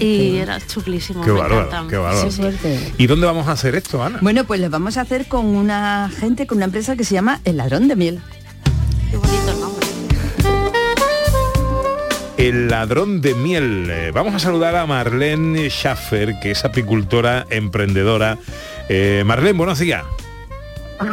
y 0.00 0.36
era 0.36 0.58
chulísimo. 0.66 1.22
Qué 1.22 1.30
me 1.32 1.38
bárbaro, 1.40 1.66
encantan. 1.66 1.88
qué 1.88 1.96
bárbaro. 2.02 2.24
Qué 2.26 2.30
fuerte. 2.32 2.92
¿Y 2.98 3.06
dónde 3.06 3.26
vamos 3.26 3.48
a 3.48 3.52
hacer 3.52 3.74
esto, 3.74 4.02
Ana? 4.02 4.18
Bueno, 4.20 4.44
pues 4.44 4.60
les 4.60 4.70
vamos 4.70 4.96
a 4.96 5.02
hacer 5.02 5.26
con 5.26 5.46
una 5.46 6.10
gente, 6.18 6.46
con 6.46 6.56
una 6.58 6.66
empresa 6.66 6.96
que 6.96 7.04
se 7.04 7.14
llama 7.14 7.40
El 7.44 7.56
Ladrón 7.58 7.88
de 7.88 7.96
Miel. 7.96 8.20
Qué 9.10 9.16
bonito 9.16 9.50
el 9.50 9.60
nombre. 9.60 9.86
El 12.36 12.68
ladrón 12.68 13.20
de 13.20 13.34
miel. 13.34 13.88
Eh, 13.90 14.10
Vamos 14.14 14.34
a 14.34 14.38
saludar 14.38 14.74
a 14.74 14.86
Marlene 14.86 15.68
Schaffer, 15.68 16.40
que 16.40 16.52
es 16.52 16.64
apicultora 16.64 17.46
emprendedora. 17.50 18.38
Eh, 18.88 19.22
Marlene, 19.26 19.58
buenos 19.58 19.78
días. 19.78 20.04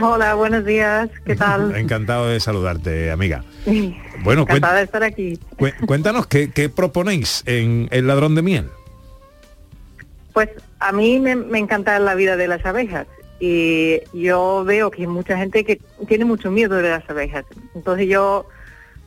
Hola, 0.02 0.36
buenos 0.36 0.64
días. 0.66 1.10
¿Qué 1.26 1.36
tal? 1.38 1.76
Encantado 1.76 2.28
de 2.28 2.40
saludarte, 2.40 3.12
amiga. 3.12 3.44
Bueno, 4.24 4.44
Encantada 4.44 4.76
de 4.78 4.84
estar 4.84 5.04
aquí. 5.04 5.38
cuéntanos 5.86 6.28
qué, 6.28 6.50
qué 6.52 6.70
proponéis 6.70 7.44
en 7.46 7.90
El 7.92 8.08
ladrón 8.08 8.34
de 8.36 8.42
miel. 8.42 8.70
Pues 10.32 10.50
a 10.80 10.92
mí 10.92 11.20
me, 11.20 11.60
encanta 11.60 11.98
la 12.00 12.16
vida 12.16 12.38
de 12.38 12.48
las 12.48 12.66
abejas 12.66 13.08
y 13.40 14.00
yo 14.14 14.64
veo 14.66 14.92
que 14.92 15.02
hay 15.02 15.08
mucha 15.08 15.38
gente 15.38 15.64
que 15.64 15.80
tiene 16.08 16.26
mucho 16.26 16.52
miedo 16.52 16.76
de 16.76 16.90
las 16.90 17.10
abejas. 17.10 17.46
Entonces 17.76 18.08
yo 18.08 18.46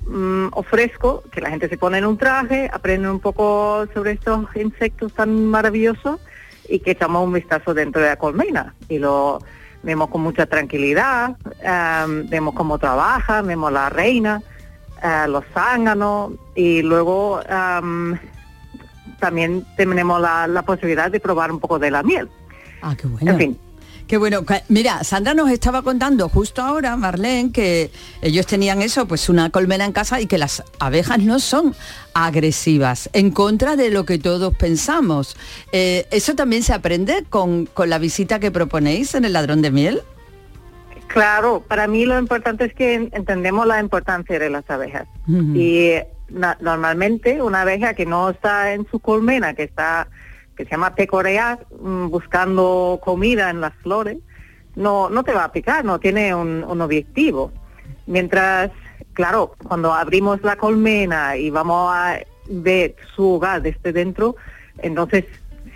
mm, 0.07 0.49
ofrezco 0.53 1.23
que 1.31 1.41
la 1.41 1.50
gente 1.50 1.69
se 1.69 1.79
pone 1.79 1.99
en 1.99 2.07
un 2.07 2.17
traje, 2.17 2.71
aprende 2.73 3.11
un 3.11 3.21
poco 3.21 3.87
sobre 3.95 4.12
estos 4.12 4.47
insectos 4.57 5.12
tan 5.12 5.47
maravillosos 5.47 6.21
y 6.69 6.81
que 6.81 6.93
echamos 6.93 7.25
un 7.25 7.33
vistazo 7.33 7.75
dentro 7.75 8.00
de 8.00 8.09
la 8.09 8.17
colmena 8.17 8.75
y 8.89 8.99
lo 8.99 9.41
vemos 9.83 10.09
con 10.11 10.21
mucha 10.21 10.47
tranquilidad, 10.47 11.37
am, 11.67 12.29
vemos 12.29 12.55
cómo 12.55 12.79
trabaja, 12.79 13.43
vemos 13.43 13.73
la 13.73 13.89
reina, 13.89 14.43
ah, 15.03 15.27
los 15.27 15.45
zánganos 15.55 16.33
y 16.55 16.83
luego 16.83 17.41
am, 17.49 18.19
también 19.21 19.65
tenemos 19.77 20.21
la, 20.21 20.47
la 20.47 20.62
posibilidad 20.62 21.11
de 21.11 21.21
probar 21.21 21.53
un 21.53 21.61
poco 21.61 21.79
de 21.79 21.91
la 21.91 22.03
miel. 22.03 22.29
Ah, 22.83 22.97
qué 22.97 23.07
bueno. 23.07 23.31
En 23.31 23.39
fin, 23.39 23.59
Qué 24.11 24.17
bueno. 24.17 24.45
Mira, 24.67 25.05
Sandra 25.05 25.35
nos 25.35 25.53
estaba 25.53 25.83
contando 25.83 26.29
justo 26.29 26.62
ahora, 26.62 26.97
Marlene, 26.97 27.53
que 27.53 27.93
ellos 28.23 28.45
tenían 28.45 28.83
eso, 28.83 29.07
pues 29.07 29.29
una 29.29 29.50
colmena 29.50 29.85
en 29.85 29.93
casa 29.93 30.21
y 30.21 30.27
que 30.27 30.37
las 30.37 30.65
abejas 30.81 31.21
no 31.21 31.39
son 31.39 31.77
agresivas, 32.12 33.09
en 33.12 33.31
contra 33.31 33.77
de 33.77 33.91
lo 33.91 34.05
que 34.07 34.19
todos 34.19 34.53
pensamos. 34.57 35.37
Eh, 35.71 36.09
¿Eso 36.11 36.35
también 36.35 36.65
se 36.65 36.73
aprende 36.73 37.25
con, 37.31 37.67
con 37.67 37.89
la 37.89 37.99
visita 37.99 38.41
que 38.41 38.50
proponéis 38.50 39.15
en 39.15 39.27
el 39.27 39.33
ladrón 39.33 39.62
de 39.62 39.71
miel? 39.71 40.03
Claro, 41.12 41.62
para 41.67 41.87
mí 41.88 42.07
lo 42.07 42.19
importante 42.19 42.64
es 42.67 42.75
que 42.75 42.95
en- 42.95 43.11
entendemos 43.12 43.67
la 43.67 43.81
importancia 43.81 44.38
de 44.38 44.49
las 44.50 44.69
abejas. 44.71 45.07
Y 45.57 45.95
na- 46.29 46.57
normalmente 46.61 47.43
una 47.43 47.62
abeja 47.62 47.95
que 47.95 48.07
no 48.07 48.31
está 48.31 48.73
en 48.75 48.87
su 48.90 49.00
colmena, 49.00 49.55
que 49.55 49.64
está, 49.64 50.07
que 50.57 50.64
se 50.64 50.71
llama 50.71 50.95
pecorear, 50.95 51.67
mm, 51.81 52.09
buscando 52.11 53.00
comida 53.02 53.50
en 53.50 53.61
las 53.61 53.75
flores, 53.83 54.19
no, 54.76 55.11
no 55.11 55.25
te 55.25 55.33
va 55.33 55.45
a 55.45 55.52
picar, 55.52 55.85
no 55.85 55.99
tiene 55.99 56.33
un, 56.35 56.62
un 56.62 56.81
objetivo. 56.81 57.50
Mientras, 58.07 58.71
claro, 59.12 59.55
cuando 59.67 59.93
abrimos 59.93 60.40
la 60.43 60.57
colmena 60.57 61.37
y 61.37 61.50
vamos 61.50 61.93
a 61.93 62.21
ver 62.49 62.95
su 63.17 63.35
hogar 63.35 63.62
desde 63.62 63.93
dentro, 63.93 64.37
entonces 64.79 65.25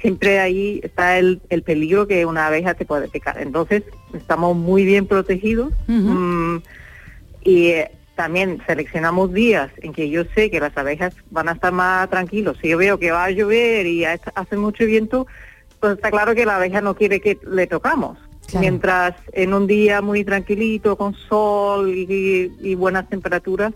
siempre 0.01 0.39
ahí 0.39 0.81
está 0.85 1.19
el, 1.19 1.41
el 1.49 1.63
peligro 1.63 2.07
que 2.07 2.25
una 2.27 2.47
abeja 2.47 2.75
te 2.75 2.85
puede 2.85 3.09
picar. 3.09 3.41
Entonces 3.41 3.83
estamos 4.15 4.57
muy 4.57 4.85
bien 4.85 5.07
protegidos. 5.07 5.73
Mm, 5.87 6.57
y 7.43 7.67
eh, 7.69 7.91
también 8.15 8.63
seleccionamos 8.67 9.33
días 9.33 9.71
en 9.79 9.93
que 9.93 10.09
yo 10.09 10.23
sé 10.35 10.51
que 10.51 10.61
las 10.61 10.77
abejas 10.77 11.15
van 11.31 11.49
a 11.49 11.53
estar 11.53 11.73
más 11.73 12.09
tranquilos. 12.11 12.57
Si 12.63 12.69
yo 12.69 12.79
veo 12.79 12.99
que 12.99 13.11
va 13.11 13.25
a 13.25 13.31
llover 13.31 13.87
y 13.87 14.05
ha- 14.05 14.21
hace 14.35 14.57
mucho 14.57 14.87
viento, 14.87 15.27
pues 15.81 15.95
está 15.97 16.11
claro 16.11 16.35
que 16.35 16.47
la 16.47 16.57
abeja 16.57 16.81
no 16.81 16.95
quiere 16.95 17.21
que 17.21 17.39
le 17.51 17.67
tocamos. 17.67 18.19
Claro. 18.47 18.61
Mientras 18.61 19.15
en 19.33 19.53
un 19.55 19.67
día 19.67 20.01
muy 20.01 20.25
tranquilito, 20.25 20.97
con 20.97 21.15
sol 21.15 21.91
y, 21.91 22.53
y 22.61 22.75
buenas 22.75 23.09
temperaturas, 23.09 23.73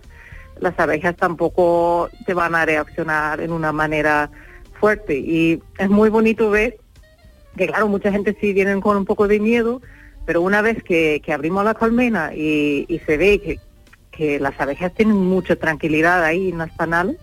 las 0.61 0.79
abejas 0.79 1.17
tampoco 1.17 2.09
te 2.27 2.35
van 2.35 2.55
a 2.55 2.65
reaccionar 2.67 3.41
en 3.41 3.51
una 3.53 3.73
manera 3.73 4.31
fuerte. 4.79 5.19
Y 5.19 5.61
es 5.79 5.89
muy 5.89 6.11
bonito 6.11 6.51
ver 6.51 6.77
que 7.57 7.67
claro, 7.67 7.89
mucha 7.89 8.13
gente 8.13 8.37
sí 8.41 8.53
vienen 8.53 8.81
con 8.81 8.97
un 8.97 9.05
poco 9.05 9.27
de 9.27 9.41
miedo, 9.41 9.81
pero 10.29 10.43
una 10.43 10.61
vez 10.61 10.83
que, 10.83 11.23
que 11.25 11.33
abrimos 11.33 11.65
la 11.65 11.73
colmena 11.73 12.35
y, 12.35 12.85
y 12.87 12.99
se 13.07 13.17
ve 13.17 13.41
que, 13.41 13.59
que 14.11 14.39
las 14.39 14.61
abejas 14.61 14.93
tienen 14.93 15.17
mucha 15.17 15.57
tranquilidad 15.57 16.23
ahí 16.23 16.51
en 16.51 16.59
las 16.59 16.71
panales, 16.73 17.17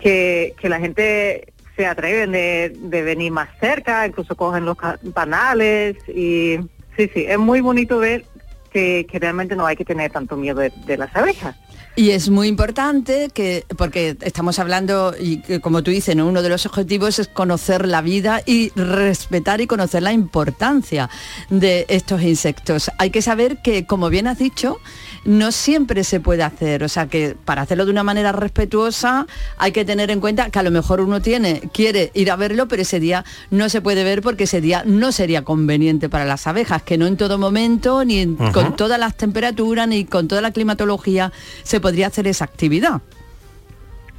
que, 0.00 0.54
que 0.58 0.70
la 0.70 0.80
gente 0.80 1.52
se 1.76 1.84
atreven 1.84 2.32
de, 2.32 2.72
de 2.80 3.02
venir 3.02 3.30
más 3.30 3.50
cerca, 3.60 4.06
incluso 4.06 4.36
cogen 4.36 4.64
los 4.64 4.78
panales 5.12 5.98
y 6.08 6.60
sí, 6.96 7.10
sí, 7.12 7.26
es 7.28 7.38
muy 7.38 7.60
bonito 7.60 7.98
ver 7.98 8.24
que, 8.72 9.06
que 9.06 9.18
realmente 9.18 9.54
no 9.54 9.66
hay 9.66 9.76
que 9.76 9.84
tener 9.84 10.10
tanto 10.10 10.34
miedo 10.38 10.60
de, 10.60 10.72
de 10.86 10.96
las 10.96 11.14
abejas. 11.14 11.56
Y 11.96 12.10
es 12.10 12.28
muy 12.28 12.48
importante 12.48 13.30
que, 13.32 13.64
porque 13.76 14.16
estamos 14.22 14.58
hablando, 14.58 15.14
y 15.18 15.38
que, 15.42 15.60
como 15.60 15.84
tú 15.84 15.92
dices, 15.92 16.16
¿no? 16.16 16.26
uno 16.26 16.42
de 16.42 16.48
los 16.48 16.66
objetivos 16.66 17.20
es 17.20 17.28
conocer 17.28 17.86
la 17.86 18.02
vida 18.02 18.42
y 18.44 18.70
respetar 18.70 19.60
y 19.60 19.68
conocer 19.68 20.02
la 20.02 20.12
importancia 20.12 21.08
de 21.50 21.86
estos 21.88 22.22
insectos. 22.22 22.90
Hay 22.98 23.10
que 23.10 23.22
saber 23.22 23.62
que, 23.62 23.86
como 23.86 24.10
bien 24.10 24.26
has 24.26 24.38
dicho, 24.38 24.80
no 25.24 25.52
siempre 25.52 26.04
se 26.04 26.20
puede 26.20 26.42
hacer. 26.42 26.82
O 26.82 26.88
sea 26.88 27.06
que 27.06 27.36
para 27.44 27.62
hacerlo 27.62 27.84
de 27.84 27.92
una 27.92 28.02
manera 28.02 28.32
respetuosa 28.32 29.26
hay 29.56 29.72
que 29.72 29.84
tener 29.84 30.10
en 30.10 30.20
cuenta 30.20 30.50
que 30.50 30.58
a 30.58 30.62
lo 30.62 30.70
mejor 30.70 31.00
uno 31.00 31.22
tiene, 31.22 31.62
quiere 31.72 32.10
ir 32.14 32.30
a 32.30 32.36
verlo, 32.36 32.68
pero 32.68 32.82
ese 32.82 33.00
día 33.00 33.24
no 33.50 33.68
se 33.68 33.80
puede 33.80 34.04
ver 34.04 34.22
porque 34.22 34.44
ese 34.44 34.60
día 34.60 34.82
no 34.84 35.12
sería 35.12 35.42
conveniente 35.42 36.08
para 36.08 36.24
las 36.24 36.46
abejas, 36.46 36.82
que 36.82 36.98
no 36.98 37.06
en 37.06 37.16
todo 37.16 37.38
momento, 37.38 38.04
ni 38.04 38.34
con 38.52 38.76
todas 38.76 38.98
las 38.98 39.16
temperaturas, 39.16 39.88
ni 39.88 40.04
con 40.04 40.28
toda 40.28 40.40
la 40.40 40.50
climatología 40.50 41.32
se 41.62 41.80
podría 41.84 42.06
hacer 42.06 42.26
esa 42.26 42.44
actividad. 42.46 43.02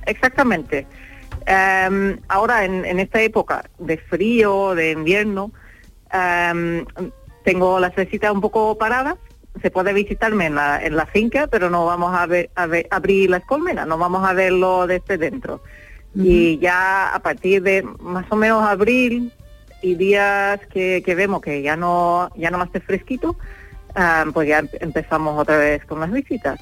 Exactamente. 0.06 0.86
Em, 1.48 2.18
ahora, 2.28 2.64
en, 2.66 2.86
en 2.86 3.00
esta 3.00 3.20
época 3.22 3.56
de 3.80 3.98
frío, 3.98 4.76
de 4.76 4.92
invierno, 4.92 5.52
em, 6.14 6.86
tengo 7.44 7.80
las 7.80 7.96
visitas 7.96 8.32
un 8.32 8.42
poco 8.42 8.78
paradas. 8.78 9.16
Se 9.64 9.72
puede 9.72 9.94
visitarme 9.94 10.46
en 10.48 10.56
la, 10.56 10.84
en 10.86 10.96
la 10.96 11.06
finca, 11.08 11.48
pero 11.48 11.70
no 11.70 11.86
vamos 11.86 12.14
a, 12.16 12.26
ver, 12.28 12.50
a 12.56 12.66
ver- 12.68 12.88
abrir 12.92 13.30
las 13.32 13.44
colmenas, 13.46 13.88
no 13.88 13.98
vamos 13.98 14.28
a 14.28 14.34
verlo 14.34 14.86
desde 14.86 15.18
dentro. 15.18 15.62
Y 16.14 16.60
ya 16.60 17.14
a 17.14 17.20
partir 17.20 17.62
de 17.64 17.82
más 18.00 18.26
o 18.30 18.36
menos 18.36 18.64
abril 18.64 19.32
y 19.82 19.96
días 19.96 20.60
que, 20.72 21.02
que 21.06 21.16
vemos 21.16 21.42
que 21.42 21.62
ya 21.62 21.76
no 21.76 22.30
ya 22.36 22.50
no 22.52 22.58
va 22.58 22.64
a 22.66 22.68
estar 22.68 22.82
fresquito, 22.84 23.36
em, 23.96 24.32
pues 24.34 24.48
ya 24.48 24.64
empezamos 24.82 25.40
otra 25.40 25.58
vez 25.58 25.84
con 25.86 26.00
las 26.00 26.12
visitas. 26.12 26.60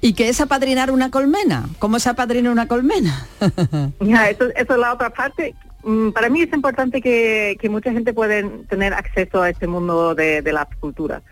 ¿Y 0.00 0.14
qué 0.14 0.28
es 0.28 0.40
apadrinar 0.40 0.90
una 0.90 1.10
colmena? 1.10 1.68
¿Cómo 1.78 1.98
se 1.98 2.08
apadrina 2.08 2.50
una 2.50 2.66
colmena? 2.68 3.26
Ya, 4.00 4.30
eso, 4.30 4.44
eso 4.56 4.72
es 4.74 4.78
la 4.78 4.94
otra 4.94 5.10
parte. 5.10 5.54
Mm, 5.82 6.10
Para 6.10 6.28
mí 6.30 6.42
es 6.42 6.52
importante 6.52 7.00
que, 7.02 7.56
que 7.60 7.68
mucha 7.68 7.92
gente 7.92 8.12
pueda 8.14 8.42
tener 8.68 8.94
acceso 8.94 9.42
a 9.42 9.50
este 9.50 9.66
mundo 9.66 10.14
de, 10.14 10.40
de 10.42 10.52
la 10.52 10.62
apicultura. 10.62 11.22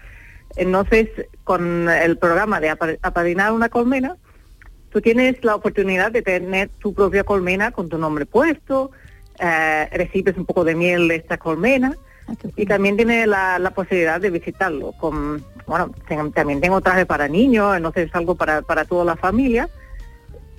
Entonces, 0.56 1.08
con 1.44 1.88
el 1.88 2.18
programa 2.18 2.60
de 2.60 2.70
apa- 2.70 2.96
apadrinar 3.02 3.52
una 3.52 3.68
colmena, 3.68 4.16
tú 4.90 5.00
tienes 5.00 5.42
la 5.44 5.54
oportunidad 5.54 6.10
de 6.12 6.22
tener 6.22 6.68
tu 6.78 6.92
propia 6.94 7.25
colmena 7.25 7.70
con 7.70 7.88
tu 7.88 7.96
nombre 7.98 8.26
puesto, 8.26 8.90
eh, 9.38 9.88
recibes 9.92 10.37
un 10.37 10.44
poco 10.46 10.64
de 10.64 10.75
miel 10.75 11.08
de 11.08 11.16
esta 11.16 11.38
colmena 11.38 11.94
y 12.56 12.66
también 12.66 12.96
tiene 12.96 13.26
la, 13.26 13.58
la 13.58 13.70
posibilidad 13.70 14.20
de 14.20 14.30
visitarlo. 14.30 14.92
Con, 14.92 15.44
bueno, 15.68 15.90
también 16.34 16.60
tengo 16.60 16.80
traje 16.80 17.06
para 17.06 17.28
niños, 17.28 17.76
entonces 17.76 18.08
es 18.08 18.14
algo 18.14 18.34
para, 18.34 18.62
para 18.62 18.84
toda 18.84 19.04
la 19.04 19.16
familia. 19.16 19.68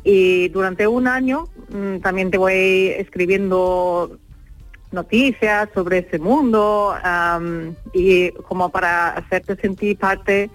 Y 0.03 0.47
durante 0.49 0.87
un 0.87 1.07
año 1.07 1.49
mm, 1.69 1.97
también 1.99 2.31
te 2.31 2.37
voy 2.37 2.93
escribiendo 2.97 4.17
noticias 4.91 5.69
sobre 5.73 5.99
ese 5.99 6.19
mundo 6.19 6.95
am, 7.03 7.75
y 7.93 8.31
como 8.47 8.69
para 8.69 9.09
hacerte 9.09 9.55
sentir 9.55 9.97
parte 9.97 10.49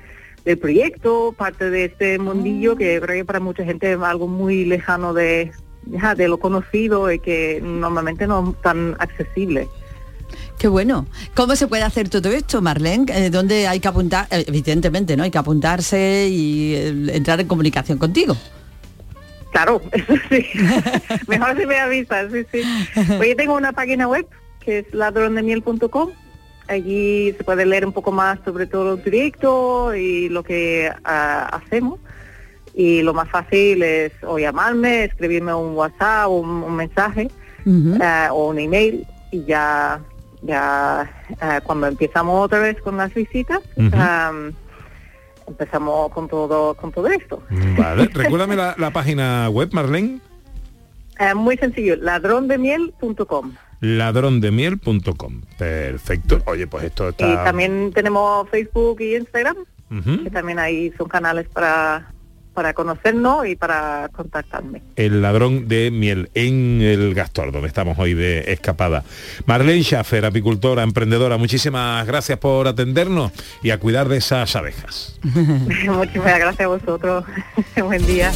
del 0.44 0.58
proyecto, 0.58 1.34
parte 1.36 1.70
de 1.70 1.86
este 1.86 2.18
mundillo 2.18 2.76
que 2.76 3.00
creo 3.00 3.16
que 3.16 3.24
para 3.24 3.40
mucha 3.40 3.64
gente 3.64 3.92
es 3.92 4.00
algo 4.00 4.26
muy 4.26 4.64
lejano 4.64 5.14
de, 5.14 5.52
ya, 5.86 6.14
de 6.14 6.28
lo 6.28 6.38
conocido 6.38 7.10
y 7.10 7.18
que 7.18 7.60
normalmente 7.62 8.26
no 8.26 8.50
es 8.50 8.62
tan 8.62 8.96
accesible. 8.98 9.68
Qué 10.58 10.68
bueno. 10.68 11.06
¿Cómo 11.34 11.56
se 11.56 11.66
puede 11.66 11.82
hacer 11.82 12.08
todo 12.08 12.30
esto, 12.30 12.62
Marlene? 12.62 13.04
Eh, 13.08 13.30
¿Dónde 13.30 13.66
hay 13.66 13.80
que 13.80 13.88
apuntar? 13.88 14.26
Eh, 14.30 14.44
evidentemente, 14.46 15.16
¿no? 15.16 15.24
Hay 15.24 15.30
que 15.30 15.38
apuntarse 15.38 16.28
y 16.30 16.74
eh, 16.74 16.88
entrar 17.12 17.40
en 17.40 17.48
comunicación 17.48 17.98
contigo. 17.98 18.36
Claro, 19.52 19.82
eso 19.92 20.14
sí. 20.30 20.46
Mejor 21.28 21.58
si 21.58 21.66
me 21.66 21.78
avisas, 21.78 22.32
sí, 22.32 22.46
sí. 22.52 22.62
Pues 23.16 23.28
yo 23.28 23.36
tengo 23.36 23.54
una 23.54 23.72
página 23.72 24.08
web 24.08 24.26
que 24.60 24.80
es 24.80 24.94
ladrondemiel.com. 24.94 26.10
Allí 26.66 27.32
se 27.36 27.44
puede 27.44 27.66
leer 27.66 27.84
un 27.84 27.92
poco 27.92 28.10
más 28.10 28.38
sobre 28.44 28.66
todo 28.66 28.94
el 28.94 29.00
proyecto 29.00 29.94
y 29.94 30.28
lo 30.30 30.42
que 30.42 30.90
ah, 31.04 31.48
hacemos. 31.52 32.00
Y 32.74 33.02
lo 33.02 33.12
más 33.12 33.28
fácil 33.28 33.82
es 33.82 34.12
o 34.26 34.38
llamarme, 34.38 35.04
escribirme 35.04 35.54
un 35.54 35.76
WhatsApp, 35.76 36.28
un, 36.28 36.48
un 36.48 36.74
mensaje 36.74 37.30
o 38.30 38.48
un 38.48 38.58
email 38.58 39.06
y 39.30 39.44
ya, 39.44 40.00
ya 40.44 41.10
ah, 41.40 41.60
cuando 41.62 41.86
empezamos 41.86 42.44
otra 42.44 42.60
vez 42.60 42.80
con 42.80 42.96
las 42.96 43.12
visitas, 43.12 43.60
am, 43.92 44.52
empezamos 45.46 46.10
con 46.12 46.28
todo, 46.28 46.74
con 46.74 46.92
todo 46.92 47.08
esto. 47.08 47.42
Vale, 47.76 48.08
recuérdame 48.12 48.56
la, 48.56 48.74
la 48.78 48.90
página 48.90 49.48
web, 49.48 49.70
Marlene. 49.72 50.20
Eh, 51.18 51.34
muy 51.34 51.56
sencillo, 51.56 51.96
ladrondemiel.com. 51.96 53.52
ladrondemiel.com. 53.80 55.42
Perfecto. 55.58 56.42
Oye, 56.46 56.66
pues 56.66 56.84
esto 56.84 57.10
está... 57.10 57.28
Y 57.28 57.34
también 57.36 57.92
tenemos 57.94 58.48
Facebook 58.50 59.00
y 59.00 59.16
Instagram, 59.16 59.56
que 60.24 60.30
también 60.30 60.58
ahí 60.58 60.92
son 60.98 61.08
canales 61.08 61.46
para, 61.48 62.12
para 62.54 62.72
conocernos 62.72 63.46
y 63.46 63.56
para 63.56 64.08
contactarme. 64.12 64.82
El 64.96 65.20
ladrón 65.20 65.68
de 65.68 65.90
miel 65.90 66.30
en 66.34 66.80
el 66.80 67.14
Gastor, 67.14 67.52
donde 67.52 67.68
estamos 67.68 67.98
hoy 67.98 68.14
de 68.14 68.52
escapada. 68.52 69.04
Marlene 69.46 69.82
Schaffer, 69.82 70.24
apicultora, 70.24 70.82
emprendedora, 70.82 71.36
muchísimas 71.36 72.06
gracias 72.06 72.38
por 72.38 72.68
atendernos 72.68 73.32
y 73.62 73.70
a 73.70 73.78
cuidar 73.78 74.08
de 74.08 74.18
esas 74.18 74.54
abejas. 74.56 75.18
Muchísimas 75.24 76.38
gracias 76.38 76.60
a 76.60 76.68
vosotros. 76.68 77.24
Buen 77.76 78.06
día. 78.06 78.32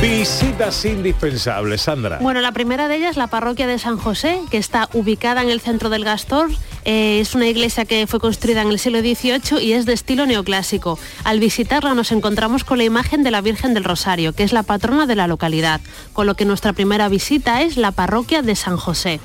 Visitas 0.00 0.84
indispensables, 0.84 1.82
Sandra. 1.82 2.18
Bueno, 2.20 2.40
la 2.40 2.52
primera 2.52 2.86
de 2.86 2.96
ellas, 2.96 3.16
la 3.16 3.26
parroquia 3.26 3.66
de 3.66 3.80
San 3.80 3.98
José, 3.98 4.40
que 4.48 4.56
está 4.56 4.88
ubicada 4.92 5.42
en 5.42 5.50
el 5.50 5.60
centro 5.60 5.88
del 5.90 6.04
Gastor. 6.04 6.50
Eh, 6.84 7.18
es 7.20 7.34
una 7.34 7.48
iglesia 7.48 7.84
que 7.84 8.06
fue 8.06 8.20
construida 8.20 8.62
en 8.62 8.68
el 8.68 8.78
siglo 8.78 9.00
XVIII 9.00 9.60
y 9.60 9.72
es 9.72 9.86
de 9.86 9.94
estilo 9.94 10.24
neoclásico. 10.24 11.00
Al 11.24 11.40
visitarla 11.40 11.94
nos 11.94 12.12
encontramos 12.12 12.62
con 12.62 12.78
la 12.78 12.84
imagen 12.84 13.24
de 13.24 13.32
la 13.32 13.40
Virgen 13.40 13.74
del 13.74 13.82
Rosario, 13.82 14.32
que 14.34 14.44
es 14.44 14.52
la 14.52 14.62
patrona 14.62 15.06
de 15.06 15.16
la 15.16 15.26
localidad, 15.26 15.80
con 16.12 16.26
lo 16.28 16.34
que 16.34 16.44
nuestra 16.44 16.72
primera 16.72 17.08
visita 17.08 17.62
es 17.62 17.76
la 17.76 17.90
parroquia 17.90 18.42
de 18.42 18.54
San 18.54 18.76
José. 18.76 19.18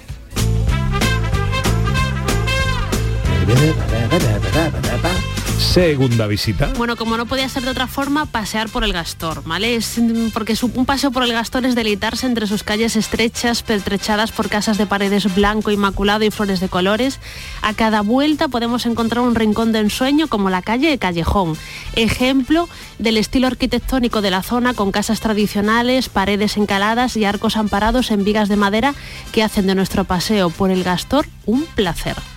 Segunda 5.58 6.28
visita. 6.28 6.72
Bueno, 6.78 6.96
como 6.96 7.18
no 7.18 7.26
podía 7.26 7.48
ser 7.50 7.64
de 7.64 7.72
otra 7.72 7.88
forma, 7.88 8.26
pasear 8.26 8.70
por 8.70 8.84
el 8.84 8.94
Gastor, 8.94 9.44
¿vale? 9.44 9.76
Es, 9.76 9.98
mm, 9.98 10.30
porque 10.34 10.56
un 10.62 10.86
paseo 10.86 11.12
por 11.12 11.24
el 11.24 11.34
Gastor 11.34 11.66
es 11.66 11.76
deleitarse 11.76 12.26
entre 12.28 12.48
sus 12.48 12.64
calles 12.64 12.96
estrechas, 12.96 13.64
pertrechadas 13.64 14.32
por 14.32 14.50
casas 14.50 14.78
de 14.78 14.86
paredes 14.86 15.34
blanco, 15.34 15.72
inmaculado 15.72 16.24
y 16.24 16.32
flores 16.32 16.60
de 16.60 16.70
colores. 16.70 17.20
A 17.62 17.74
cada 17.74 18.02
vuelta 18.02 18.48
podemos 18.48 18.86
encontrar 18.86 19.24
un 19.24 19.36
rincón 19.36 19.72
de 19.72 19.80
ensueño 19.80 20.28
como 20.28 20.50
la 20.50 20.62
calle 20.62 20.90
de 20.90 20.98
Callejón, 20.98 21.58
ejemplo 21.96 22.70
del 23.00 23.18
estilo 23.18 23.48
arquitectónico 23.48 24.22
de 24.22 24.32
la 24.32 24.44
zona 24.44 24.74
con 24.74 24.92
casas 24.92 25.22
tradicionales, 25.22 26.10
paredes 26.10 26.58
encaladas 26.58 27.18
y 27.18 27.26
arcos 27.26 27.58
amparados 27.58 28.12
en 28.12 28.24
vigas 28.24 28.50
de 28.50 28.58
madera 28.58 28.94
que 29.32 29.44
hacen 29.44 29.68
de 29.68 29.76
nuestro 29.76 30.04
paseo 30.04 30.50
por 30.50 30.72
el 30.72 30.84
Gastor 30.84 31.26
un 31.46 31.66
placer. 31.76 32.33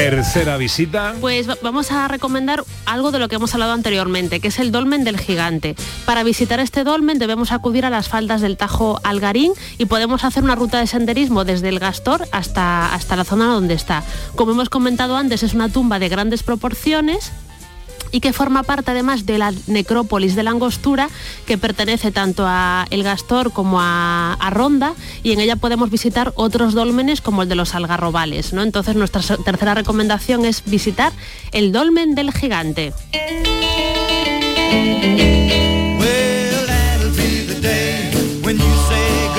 Tercera 0.00 0.56
visita. 0.56 1.14
Pues 1.20 1.46
va- 1.46 1.58
vamos 1.62 1.92
a 1.92 2.08
recomendar 2.08 2.64
algo 2.86 3.10
de 3.10 3.18
lo 3.18 3.28
que 3.28 3.34
hemos 3.36 3.52
hablado 3.52 3.72
anteriormente, 3.72 4.40
que 4.40 4.48
es 4.48 4.58
el 4.58 4.72
dolmen 4.72 5.04
del 5.04 5.20
gigante. 5.20 5.76
Para 6.06 6.22
visitar 6.22 6.58
este 6.58 6.84
dolmen 6.84 7.18
debemos 7.18 7.52
acudir 7.52 7.84
a 7.84 7.90
las 7.90 8.08
faldas 8.08 8.40
del 8.40 8.56
Tajo 8.56 8.98
Algarín 9.04 9.52
y 9.76 9.84
podemos 9.84 10.24
hacer 10.24 10.42
una 10.42 10.54
ruta 10.54 10.78
de 10.80 10.86
senderismo 10.86 11.44
desde 11.44 11.68
el 11.68 11.78
Gastor 11.78 12.26
hasta, 12.32 12.94
hasta 12.94 13.14
la 13.14 13.24
zona 13.24 13.44
donde 13.52 13.74
está. 13.74 14.02
Como 14.36 14.52
hemos 14.52 14.70
comentado 14.70 15.18
antes, 15.18 15.42
es 15.42 15.52
una 15.52 15.68
tumba 15.68 15.98
de 15.98 16.08
grandes 16.08 16.42
proporciones 16.44 17.30
y 18.12 18.20
que 18.20 18.32
forma 18.32 18.62
parte 18.62 18.90
además 18.90 19.26
de 19.26 19.38
la 19.38 19.52
necrópolis 19.66 20.34
de 20.34 20.42
la 20.42 20.50
Angostura 20.50 21.08
que 21.46 21.58
pertenece 21.58 22.12
tanto 22.12 22.44
a 22.46 22.86
El 22.90 23.02
Gastor 23.02 23.52
como 23.52 23.78
a, 23.80 24.36
Ronda 24.50 24.94
y 25.22 25.32
en 25.32 25.40
ella 25.40 25.54
podemos 25.54 25.90
visitar 25.90 26.32
otros 26.34 26.74
dólmenes 26.74 27.20
como 27.20 27.42
el 27.42 27.48
de 27.48 27.54
los 27.54 27.74
Algarrobales. 27.74 28.52
¿no? 28.52 28.62
Entonces 28.62 28.96
nuestra 28.96 29.22
tercera 29.36 29.74
recomendación 29.74 30.44
es 30.44 30.64
visitar 30.64 31.12
el 31.52 31.70
Dolmen 31.72 32.14
del 32.14 32.32
Gigante. 32.32 32.92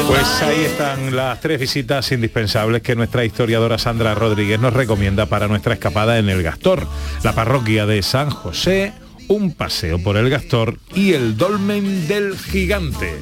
Pues 0.07 0.41
ahí 0.41 0.65
están 0.65 1.15
las 1.15 1.39
tres 1.39 1.59
visitas 1.59 2.11
indispensables 2.11 2.81
que 2.81 2.95
nuestra 2.95 3.25
historiadora 3.25 3.77
Sandra 3.77 4.15
Rodríguez 4.15 4.59
nos 4.59 4.73
recomienda 4.73 5.25
para 5.25 5.47
nuestra 5.47 5.73
escapada 5.73 6.17
en 6.19 6.29
el 6.29 6.43
Gastor, 6.43 6.87
la 7.23 7.33
parroquia 7.33 7.85
de 7.85 8.01
San 8.01 8.29
José, 8.29 8.93
un 9.27 9.53
paseo 9.53 10.01
por 10.01 10.17
el 10.17 10.29
Gastor 10.29 10.77
y 10.95 11.13
el 11.13 11.37
Dolmen 11.37 12.07
del 12.07 12.37
Gigante. 12.37 13.17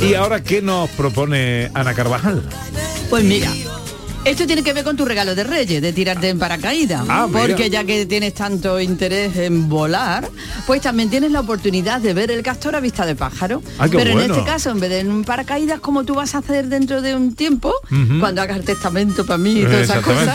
¿Y 0.00 0.14
ahora 0.14 0.42
qué 0.42 0.60
nos 0.60 0.90
propone 0.90 1.70
Ana 1.74 1.94
Carvajal? 1.94 2.42
Pues 3.12 3.24
mira, 3.24 3.52
esto 4.24 4.46
tiene 4.46 4.62
que 4.62 4.72
ver 4.72 4.84
con 4.84 4.96
tu 4.96 5.04
regalo 5.04 5.34
de 5.34 5.44
Reyes, 5.44 5.82
de 5.82 5.92
tirarte 5.92 6.30
en 6.30 6.38
paracaídas. 6.38 7.04
Ah, 7.10 7.28
porque 7.30 7.68
ya 7.68 7.84
que 7.84 8.06
tienes 8.06 8.32
tanto 8.32 8.80
interés 8.80 9.36
en 9.36 9.68
volar, 9.68 10.30
pues 10.66 10.80
también 10.80 11.10
tienes 11.10 11.30
la 11.30 11.40
oportunidad 11.40 12.00
de 12.00 12.14
ver 12.14 12.30
el 12.30 12.42
castor 12.42 12.74
a 12.74 12.80
vista 12.80 13.04
de 13.04 13.14
pájaro. 13.14 13.62
Ah, 13.78 13.86
Pero 13.90 14.12
en 14.12 14.20
este 14.20 14.44
caso, 14.46 14.70
en 14.70 14.80
vez 14.80 14.88
de 14.88 15.00
en 15.00 15.10
un 15.10 15.24
paracaídas, 15.24 15.80
como 15.80 16.04
tú 16.04 16.14
vas 16.14 16.34
a 16.34 16.38
hacer 16.38 16.68
dentro 16.68 17.02
de 17.02 17.14
un 17.14 17.34
tiempo, 17.34 17.74
cuando 18.18 18.40
hagas 18.40 18.62
testamento 18.62 19.26
para 19.26 19.36
mí 19.36 19.58
y 19.60 19.64
todas 19.64 19.80
esas 19.82 20.02
cosas. 20.02 20.34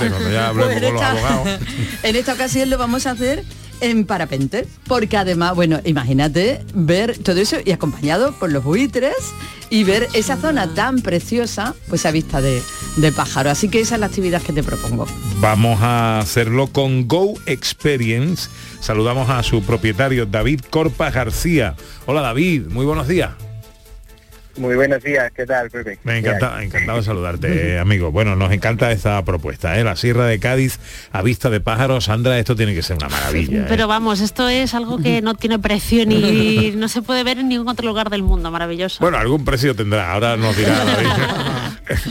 pues 0.54 0.78
esta- 0.84 1.60
en 2.04 2.16
esta 2.16 2.34
ocasión 2.34 2.70
lo 2.70 2.78
vamos 2.78 3.08
a 3.08 3.12
hacer 3.12 3.44
en 3.82 4.06
parapente, 4.06 4.68
porque 4.88 5.18
además, 5.18 5.56
bueno, 5.56 5.80
imagínate 5.86 6.62
ver 6.74 7.18
todo 7.18 7.40
eso 7.40 7.58
y 7.64 7.72
acompañado 7.72 8.34
por 8.34 8.52
los 8.52 8.64
buitres 8.64 9.16
y 9.70 9.84
ver 9.84 10.08
esa 10.14 10.38
zona 10.38 10.74
tan 10.74 11.02
preciosa, 11.02 11.76
pues 11.90 12.06
a 12.06 12.12
vista 12.12 12.42
de, 12.42 12.62
de 12.98 13.12
pájaro. 13.12 13.50
Así 13.50 13.70
que 13.70 13.82
esa 13.82 13.96
es 13.96 14.02
la 14.02 14.08
actividad 14.08 14.42
que 14.42 14.54
te 14.54 14.64
propongo. 14.64 15.06
Vamos 15.40 15.82
a 15.82 16.20
hacerlo 16.20 16.68
con 16.68 17.08
Go 17.08 17.34
Experience. 17.46 18.50
Saludamos 18.80 19.30
a 19.30 19.44
su 19.44 19.62
propietario 19.64 20.26
David 20.26 20.62
Corpa 20.70 21.12
García. 21.12 21.76
Hola 22.06 22.22
David, 22.22 22.68
muy 22.70 22.86
buenos 22.86 23.08
días. 23.08 23.32
Muy 24.58 24.76
buenos 24.76 25.04
días, 25.04 25.32
¿qué 25.36 25.46
tal, 25.46 25.70
Pepe? 25.70 26.00
Me 26.04 26.18
encanta, 26.18 26.64
encantado 26.64 26.98
de 26.98 27.04
saludarte, 27.06 27.74
eh, 27.74 27.80
amigo. 27.80 28.12
Bueno, 28.12 28.36
nos 28.36 28.52
encanta 28.52 28.92
esta 28.92 29.24
propuesta, 29.24 29.78
¿eh? 29.78 29.84
La 29.84 29.96
Sierra 29.96 30.26
de 30.26 30.40
Cádiz 30.40 30.80
a 31.12 31.22
vista 31.22 31.50
de 31.50 31.60
pájaros. 31.60 32.06
Sandra, 32.06 32.40
esto 32.40 32.56
tiene 32.56 32.74
que 32.74 32.82
ser 32.82 32.98
una 32.98 33.10
maravilla. 33.10 33.62
¿eh? 33.62 33.66
Pero 33.68 33.88
vamos, 33.88 34.20
esto 34.20 34.50
es 34.50 34.74
algo 34.74 34.98
que 34.98 35.22
no 35.22 35.36
tiene 35.36 35.60
precio 35.60 36.06
ni 36.06 36.72
no 36.76 36.88
se 36.88 37.02
puede 37.04 37.24
ver 37.24 37.38
en 37.40 37.50
ningún 37.50 37.68
otro 37.70 37.86
lugar 37.88 38.10
del 38.10 38.24
mundo, 38.24 38.50
maravilloso. 38.50 38.98
Bueno, 39.00 39.18
algún 39.18 39.46
precio 39.46 39.76
tendrá, 39.76 40.12
ahora 40.12 40.38
nos 40.38 40.58
dirá 40.58 40.84
David. 40.86 41.10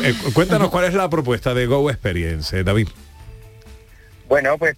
Eh, 0.03 0.15
Cuéntanos 0.33 0.71
cuál 0.71 0.85
es 0.85 0.95
la 0.95 1.11
propuesta 1.11 1.53
de 1.53 1.67
Go 1.67 1.91
Experience, 1.91 2.59
eh, 2.59 2.65
David. 2.65 2.89
Bueno, 4.29 4.57
pues 4.59 4.77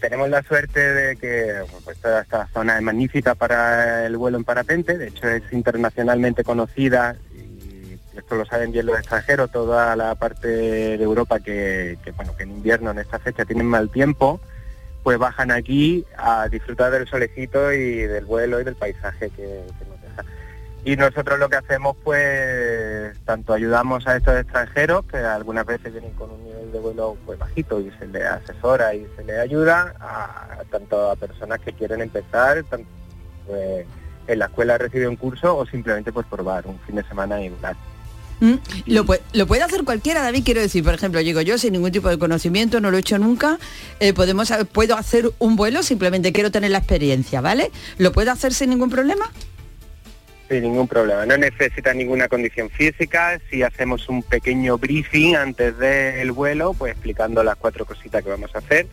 tenemos 0.00 0.28
la 0.28 0.42
suerte 0.42 0.80
de 0.80 1.16
que 1.16 1.62
pues, 1.84 1.98
toda 1.98 2.22
esta 2.22 2.46
zona 2.48 2.76
es 2.76 2.82
magnífica 2.82 3.34
para 3.34 4.06
el 4.06 4.16
vuelo 4.16 4.38
en 4.38 4.44
parapente, 4.44 4.96
de 4.96 5.08
hecho 5.08 5.28
es 5.28 5.42
internacionalmente 5.52 6.44
conocida 6.44 7.16
y 7.34 7.98
esto 8.16 8.36
lo 8.36 8.44
saben 8.44 8.72
bien 8.72 8.86
los 8.86 8.98
extranjeros, 8.98 9.50
toda 9.50 9.96
la 9.96 10.14
parte 10.14 10.48
de 10.48 11.02
Europa 11.02 11.40
que, 11.40 11.98
bueno, 12.16 12.36
que 12.36 12.44
en 12.44 12.50
invierno 12.50 12.90
en 12.90 12.98
esta 12.98 13.18
fecha 13.18 13.44
tienen 13.44 13.66
mal 13.66 13.90
tiempo, 13.90 14.40
pues 15.02 15.18
bajan 15.18 15.50
aquí 15.50 16.04
a 16.16 16.48
disfrutar 16.48 16.92
del 16.92 17.08
solecito 17.08 17.72
y 17.72 18.02
del 18.02 18.24
vuelo 18.24 18.60
y 18.60 18.64
del 18.64 18.76
paisaje 18.76 19.30
que, 19.30 19.64
que. 19.78 19.87
Y 20.90 20.96
nosotros 20.96 21.38
lo 21.38 21.50
que 21.50 21.56
hacemos, 21.56 21.96
pues, 22.02 23.14
tanto 23.26 23.52
ayudamos 23.52 24.06
a 24.06 24.16
estos 24.16 24.34
extranjeros, 24.40 25.04
que 25.04 25.18
algunas 25.18 25.66
veces 25.66 25.92
vienen 25.92 26.12
con 26.12 26.30
un 26.30 26.42
nivel 26.44 26.72
de 26.72 26.78
vuelo 26.78 27.16
pues 27.26 27.38
bajito 27.38 27.78
y 27.78 27.90
se 27.98 28.06
les 28.06 28.24
asesora 28.24 28.94
y 28.94 29.06
se 29.14 29.22
les 29.24 29.38
ayuda, 29.38 29.94
a, 30.00 30.62
tanto 30.70 31.10
a 31.10 31.16
personas 31.16 31.60
que 31.60 31.74
quieren 31.74 32.00
empezar, 32.00 32.62
tan- 32.64 32.86
pues, 33.46 33.84
en 34.28 34.38
la 34.38 34.46
escuela 34.46 34.78
recibe 34.78 35.06
un 35.08 35.16
curso 35.16 35.56
o 35.58 35.66
simplemente 35.66 36.10
pues 36.10 36.26
probar 36.26 36.66
un 36.66 36.78
fin 36.80 36.96
de 36.96 37.04
semana 37.04 37.38
y 37.42 37.50
volar. 37.50 37.76
Mm, 38.40 38.54
Lo, 38.86 39.04
pue- 39.04 39.20
lo 39.34 39.46
puede 39.46 39.62
hacer 39.64 39.84
cualquiera, 39.84 40.22
David, 40.22 40.42
quiero 40.44 40.60
decir, 40.62 40.82
por 40.84 40.94
ejemplo, 40.94 41.20
digo 41.20 41.42
yo 41.42 41.58
sin 41.58 41.74
ningún 41.74 41.92
tipo 41.92 42.08
de 42.08 42.18
conocimiento, 42.18 42.80
no 42.80 42.90
lo 42.90 42.96
he 42.96 43.00
hecho 43.00 43.18
nunca, 43.18 43.58
eh, 44.00 44.14
podemos 44.14 44.50
puedo 44.72 44.96
hacer 44.96 45.30
un 45.38 45.56
vuelo, 45.56 45.82
simplemente 45.82 46.32
quiero 46.32 46.50
tener 46.50 46.70
la 46.70 46.78
experiencia, 46.78 47.42
¿vale? 47.42 47.72
¿Lo 47.98 48.12
puedo 48.12 48.30
hacer 48.32 48.54
sin 48.54 48.70
ningún 48.70 48.88
problema? 48.88 49.30
Sin 50.48 50.62
ningún 50.62 50.88
problema, 50.88 51.26
no 51.26 51.36
necesita 51.36 51.92
ninguna 51.92 52.26
condición 52.26 52.70
física, 52.70 53.38
si 53.50 53.62
hacemos 53.62 54.08
un 54.08 54.22
pequeño 54.22 54.78
briefing 54.78 55.36
antes 55.36 55.76
del 55.76 56.32
vuelo, 56.32 56.72
pues 56.72 56.92
explicando 56.92 57.44
las 57.44 57.56
cuatro 57.56 57.84
cositas 57.84 58.24
que 58.24 58.30
vamos 58.30 58.54
a 58.54 58.58
hacer, 58.58 58.86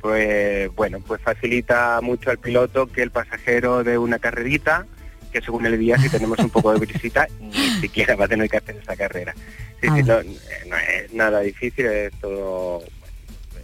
pues 0.00 0.74
bueno, 0.74 1.00
pues 1.00 1.20
facilita 1.20 2.00
mucho 2.00 2.30
al 2.30 2.38
piloto 2.38 2.86
que 2.86 3.02
el 3.02 3.10
pasajero 3.10 3.84
de 3.84 3.98
una 3.98 4.18
carrerita, 4.18 4.86
que 5.30 5.42
según 5.42 5.66
el 5.66 5.78
día 5.78 5.98
si 5.98 6.08
tenemos 6.08 6.38
un 6.38 6.48
poco 6.48 6.72
de 6.72 6.78
brisita, 6.78 7.28
ni 7.40 7.80
siquiera 7.82 8.16
va 8.16 8.24
a 8.24 8.28
tener 8.28 8.48
que 8.48 8.56
hacer 8.56 8.76
esa 8.76 8.96
carrera. 8.96 9.34
Sí, 9.82 9.88
sí, 9.94 10.02
no, 10.04 10.22
no 10.22 10.76
es 10.76 11.12
nada 11.12 11.40
difícil, 11.40 11.84
es 11.84 12.12
todo, 12.14 12.82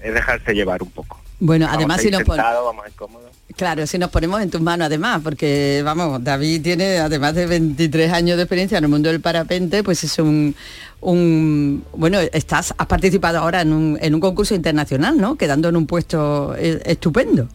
es 0.02 0.12
dejarse 0.12 0.52
llevar 0.52 0.82
un 0.82 0.90
poco. 0.90 1.23
Bueno, 1.46 1.66
Vamos 1.66 1.76
además 1.78 2.00
si 2.00 2.11
nos 2.11 2.22
pon- 2.22 2.37
sentados, 2.37 2.64
vamos 2.64 2.85
a 2.87 2.88
ir 2.88 2.94
cómodos. 2.94 3.30
Claro, 3.54 3.87
si 3.87 3.98
nos 3.98 4.09
ponemos 4.11 4.40
en 4.40 4.48
tus 4.50 4.62
manos 4.62 4.87
además, 4.87 5.20
porque 5.22 5.83
vamos, 5.85 6.24
David 6.24 6.62
tiene 6.62 6.96
además 6.98 7.35
de 7.35 7.44
23 7.46 8.11
años 8.12 8.38
de 8.38 8.44
experiencia 8.44 8.78
en 8.78 8.85
el 8.85 8.90
mundo 8.90 9.11
del 9.11 9.20
parapente, 9.20 9.83
pues 9.85 10.02
es 10.04 10.18
un, 10.18 10.54
un 11.02 11.85
bueno, 11.92 12.18
estás, 12.33 12.72
has 12.78 12.87
participado 12.87 13.38
ahora 13.40 13.61
en 13.61 13.74
un, 13.74 13.98
en 14.00 14.14
un 14.14 14.20
concurso 14.22 14.54
internacional, 14.54 15.18
¿no? 15.18 15.37
Quedando 15.37 15.68
en 15.68 15.76
un 15.76 15.87
puesto 15.87 16.54
eh, 16.57 16.80
estupendo. 16.87 17.46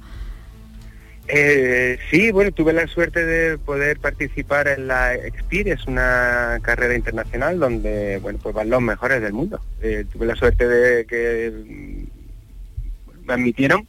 Eh, 1.28 1.97
sí, 2.12 2.32
bueno, 2.32 2.52
tuve 2.52 2.73
la 2.73 2.86
suerte 2.88 3.25
de 3.25 3.58
poder 3.58 3.99
participar 3.99 4.67
en 4.67 4.88
la 4.88 5.15
Expir, 5.15 5.67
es 5.69 5.86
una 5.88 6.60
carrera 6.62 6.95
internacional 6.95 7.60
donde, 7.60 8.19
bueno, 8.21 8.38
pues 8.41 8.54
van 8.54 8.69
los 8.69 8.82
mejores 8.82 9.19
del 9.21 9.34
mundo. 9.34 9.60
Eh, 9.82 10.06
tuve 10.13 10.28
la 10.28 10.36
suerte 10.36 10.67
de 10.67 11.06
que 11.06 12.06
me 13.30 13.36
admitieron 13.36 13.88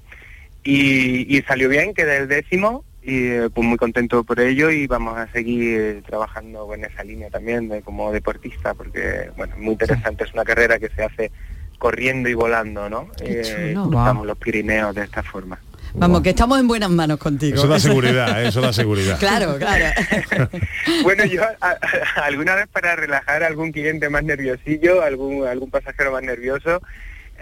y, 0.63 1.37
y 1.37 1.43
salió 1.43 1.69
bien, 1.69 1.95
quedé 1.95 2.19
el 2.19 2.29
décimo 2.29 2.85
y 3.03 3.29
eh, 3.29 3.49
pues 3.53 3.67
muy 3.67 3.79
contento 3.79 4.23
por 4.25 4.41
ello 4.41 4.71
y 4.71 4.87
vamos 4.87 5.17
a 5.17 5.27
seguir 5.33 5.81
eh, 5.81 6.03
trabajando 6.07 6.73
en 6.75 6.85
esa 6.85 7.03
línea 7.03 7.31
también 7.31 7.69
de, 7.69 7.81
como 7.81 8.13
deportista 8.13 8.75
porque, 8.75 9.31
bueno, 9.37 9.55
muy 9.57 9.73
interesante, 9.73 10.25
es 10.25 10.35
una 10.35 10.45
carrera 10.45 10.79
que 10.79 10.91
se 10.91 11.03
hace 11.03 11.31
corriendo 11.79 12.29
y 12.29 12.35
volando, 12.35 12.91
¿no? 12.91 13.09
Qué 13.17 13.41
Eh, 13.71 13.75
los 13.75 14.37
Pirineos 14.39 14.95
de 14.95 15.05
esta 15.05 15.23
forma. 15.23 15.59
Vamos, 15.95 16.21
que 16.21 16.29
estamos 16.31 16.61
en 16.61 16.69
buenas 16.69 16.91
manos 16.91 17.19
contigo. 17.19 17.57
Eso 17.57 17.67
da 17.67 17.81
seguridad, 17.81 18.45
¿eh? 18.45 18.49
eso 18.49 18.61
da 18.61 18.73
seguridad. 18.73 19.17
Claro, 19.19 19.57
claro. 19.59 19.87
Bueno, 21.03 21.25
yo 21.25 21.43
a- 21.43 21.57
a- 21.71 22.25
alguna 22.27 22.55
vez 22.55 22.69
para 22.69 22.95
relajar 22.97 23.43
a 23.43 23.47
algún 23.47 23.73
cliente 23.73 24.09
más 24.11 24.23
nerviosillo, 24.23 25.03
algún 25.03 25.47
algún 25.49 25.71
pasajero 25.71 26.13
más 26.13 26.23
nervioso, 26.23 26.81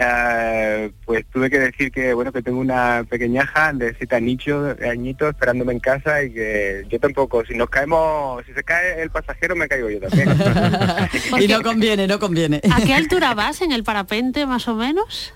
eh, 0.00 0.92
pues 1.04 1.26
tuve 1.32 1.50
que 1.50 1.58
decir 1.58 1.90
que 1.90 2.14
bueno 2.14 2.32
que 2.32 2.40
tengo 2.40 2.60
una 2.60 3.04
pequeñaja 3.08 3.72
de 3.72 3.96
siete 3.96 4.14
añitos, 4.14 4.80
añitos 4.80 5.30
esperándome 5.30 5.72
en 5.72 5.80
casa 5.80 6.22
y 6.22 6.32
que 6.32 6.86
yo 6.88 7.00
tampoco, 7.00 7.44
si 7.44 7.54
nos 7.54 7.68
caemos, 7.68 8.44
si 8.46 8.52
se 8.52 8.62
cae 8.62 9.02
el 9.02 9.10
pasajero 9.10 9.56
me 9.56 9.66
caigo 9.66 9.90
yo 9.90 9.98
también. 9.98 10.28
y 11.40 11.48
no 11.48 11.62
conviene, 11.62 12.06
no 12.06 12.20
conviene. 12.20 12.60
¿A 12.72 12.80
qué 12.80 12.94
altura 12.94 13.34
vas 13.34 13.60
en 13.60 13.72
el 13.72 13.82
parapente 13.82 14.46
más 14.46 14.68
o 14.68 14.76
menos? 14.76 15.34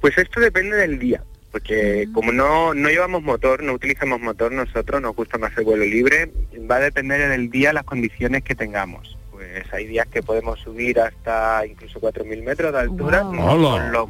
Pues 0.00 0.16
esto 0.16 0.38
depende 0.38 0.76
del 0.76 1.00
día, 1.00 1.24
porque 1.50 2.08
como 2.12 2.30
no, 2.30 2.74
no 2.74 2.88
llevamos 2.90 3.24
motor, 3.24 3.64
no 3.64 3.72
utilizamos 3.72 4.20
motor 4.20 4.52
nosotros, 4.52 5.02
nos 5.02 5.16
gusta 5.16 5.38
más 5.38 5.50
el 5.58 5.64
vuelo 5.64 5.84
libre, 5.84 6.30
va 6.70 6.76
a 6.76 6.80
depender 6.80 7.28
del 7.28 7.50
día 7.50 7.72
las 7.72 7.82
condiciones 7.82 8.44
que 8.44 8.54
tengamos. 8.54 9.17
Pues 9.62 9.72
hay 9.74 9.86
días 9.86 10.06
que 10.08 10.22
podemos 10.22 10.58
subir 10.60 11.00
hasta 11.00 11.66
incluso 11.66 12.00
4.000 12.00 12.42
metros 12.42 12.72
de 12.72 12.78
altura, 12.80 13.22
no, 13.24 13.56
lo- 13.90 14.08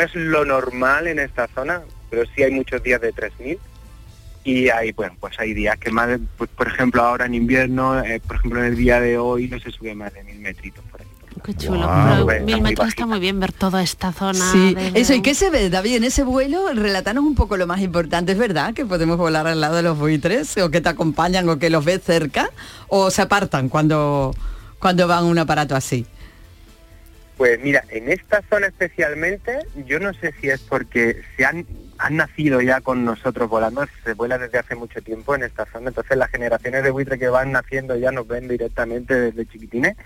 es 0.00 0.14
lo 0.14 0.44
normal 0.44 1.06
en 1.06 1.18
esta 1.18 1.46
zona, 1.48 1.82
pero 2.10 2.24
sí 2.34 2.42
hay 2.42 2.50
muchos 2.50 2.82
días 2.82 3.00
de 3.00 3.12
3.000 3.12 3.58
y 4.44 4.68
hay, 4.68 4.92
bueno, 4.92 5.16
pues 5.18 5.38
hay 5.40 5.54
días 5.54 5.76
que 5.78 5.90
más, 5.90 6.08
de- 6.08 6.18
pues, 6.36 6.50
por 6.50 6.66
ejemplo 6.68 7.02
ahora 7.02 7.26
en 7.26 7.34
invierno, 7.34 8.02
eh, 8.04 8.20
por 8.26 8.36
ejemplo 8.36 8.60
en 8.60 8.66
el 8.66 8.76
día 8.76 9.00
de 9.00 9.16
hoy 9.18 9.48
no 9.48 9.58
se 9.58 9.70
sube 9.70 9.94
más 9.94 10.12
de 10.12 10.22
1.000 10.24 10.38
metritos. 10.40 10.84
Qué 11.44 11.54
chulo. 11.54 11.78
Guau. 11.78 12.08
Pero 12.08 12.24
Bueno, 12.24 12.44
mil 12.44 12.56
muy 12.56 12.70
metros 12.70 12.88
está 12.88 13.06
muy 13.06 13.20
bien 13.20 13.38
ver 13.40 13.52
toda 13.52 13.82
esta 13.82 14.12
zona. 14.12 14.50
Sí, 14.52 14.74
desde 14.74 15.00
eso, 15.00 15.14
¿y 15.14 15.22
qué 15.22 15.34
se 15.34 15.50
ve, 15.50 15.70
David, 15.70 15.96
en 15.96 16.04
ese 16.04 16.24
vuelo? 16.24 16.72
Relatanos 16.72 17.24
un 17.24 17.34
poco 17.34 17.56
lo 17.56 17.66
más 17.66 17.80
importante, 17.80 18.32
¿es 18.32 18.38
verdad 18.38 18.74
que 18.74 18.84
podemos 18.84 19.16
volar 19.16 19.46
al 19.46 19.60
lado 19.60 19.76
de 19.76 19.82
los 19.82 19.98
buitres 19.98 20.56
o 20.58 20.70
que 20.70 20.80
te 20.80 20.88
acompañan 20.88 21.48
o 21.48 21.58
que 21.58 21.70
los 21.70 21.84
ves 21.84 22.02
cerca 22.02 22.50
o 22.88 23.10
se 23.10 23.22
apartan 23.22 23.68
cuando, 23.68 24.34
cuando 24.78 25.06
van 25.06 25.18
a 25.18 25.22
un 25.24 25.38
aparato 25.38 25.76
así? 25.76 26.06
Pues 27.36 27.60
mira, 27.60 27.84
en 27.90 28.10
esta 28.10 28.42
zona 28.48 28.68
especialmente, 28.68 29.58
yo 29.86 30.00
no 30.00 30.14
sé 30.14 30.32
si 30.40 30.48
es 30.48 30.60
porque 30.62 31.20
se 31.36 31.44
han, 31.44 31.66
han 31.98 32.16
nacido 32.16 32.62
ya 32.62 32.80
con 32.80 33.04
nosotros 33.04 33.50
volando, 33.50 33.84
se 34.04 34.14
vuela 34.14 34.38
desde 34.38 34.58
hace 34.58 34.74
mucho 34.74 35.02
tiempo 35.02 35.34
en 35.34 35.42
esta 35.42 35.66
zona, 35.66 35.88
entonces 35.88 36.16
las 36.16 36.30
generaciones 36.30 36.82
de 36.82 36.90
buitre 36.90 37.18
que 37.18 37.28
van 37.28 37.52
naciendo 37.52 37.94
ya 37.94 38.10
nos 38.10 38.26
ven 38.26 38.48
directamente 38.48 39.14
desde 39.14 39.46
chiquitines, 39.46 39.96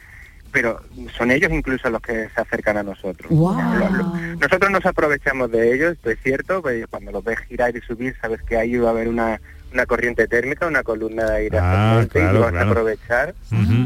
pero 0.52 0.80
son 1.16 1.30
ellos 1.30 1.50
incluso 1.52 1.88
los 1.90 2.00
que 2.02 2.28
se 2.34 2.40
acercan 2.40 2.76
a 2.78 2.82
nosotros. 2.82 3.30
Nosotros 3.30 4.70
nos 4.70 4.84
aprovechamos 4.86 5.50
de 5.50 5.74
ellos, 5.74 5.92
esto 5.92 6.10
es 6.10 6.18
cierto, 6.22 6.62
pues 6.62 6.86
cuando 6.88 7.12
los 7.12 7.22
ves 7.24 7.38
girar 7.48 7.74
y 7.76 7.80
subir, 7.80 8.16
sabes 8.20 8.42
que 8.42 8.56
ahí 8.56 8.76
va 8.76 8.88
a 8.88 8.92
haber 8.92 9.08
una, 9.08 9.40
una 9.72 9.86
corriente 9.86 10.26
térmica, 10.26 10.66
una 10.66 10.82
columna 10.82 11.24
de 11.24 11.36
aire 11.36 11.58
Ah, 11.60 11.98
ascendente 12.00 12.18
y 12.18 12.22
claro, 12.22 12.34
lo 12.34 12.40
vas 12.40 12.50
claro. 12.52 12.66
a 12.66 12.70
aprovechar, 12.70 13.34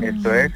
esto 0.03 0.35
es 0.35 0.53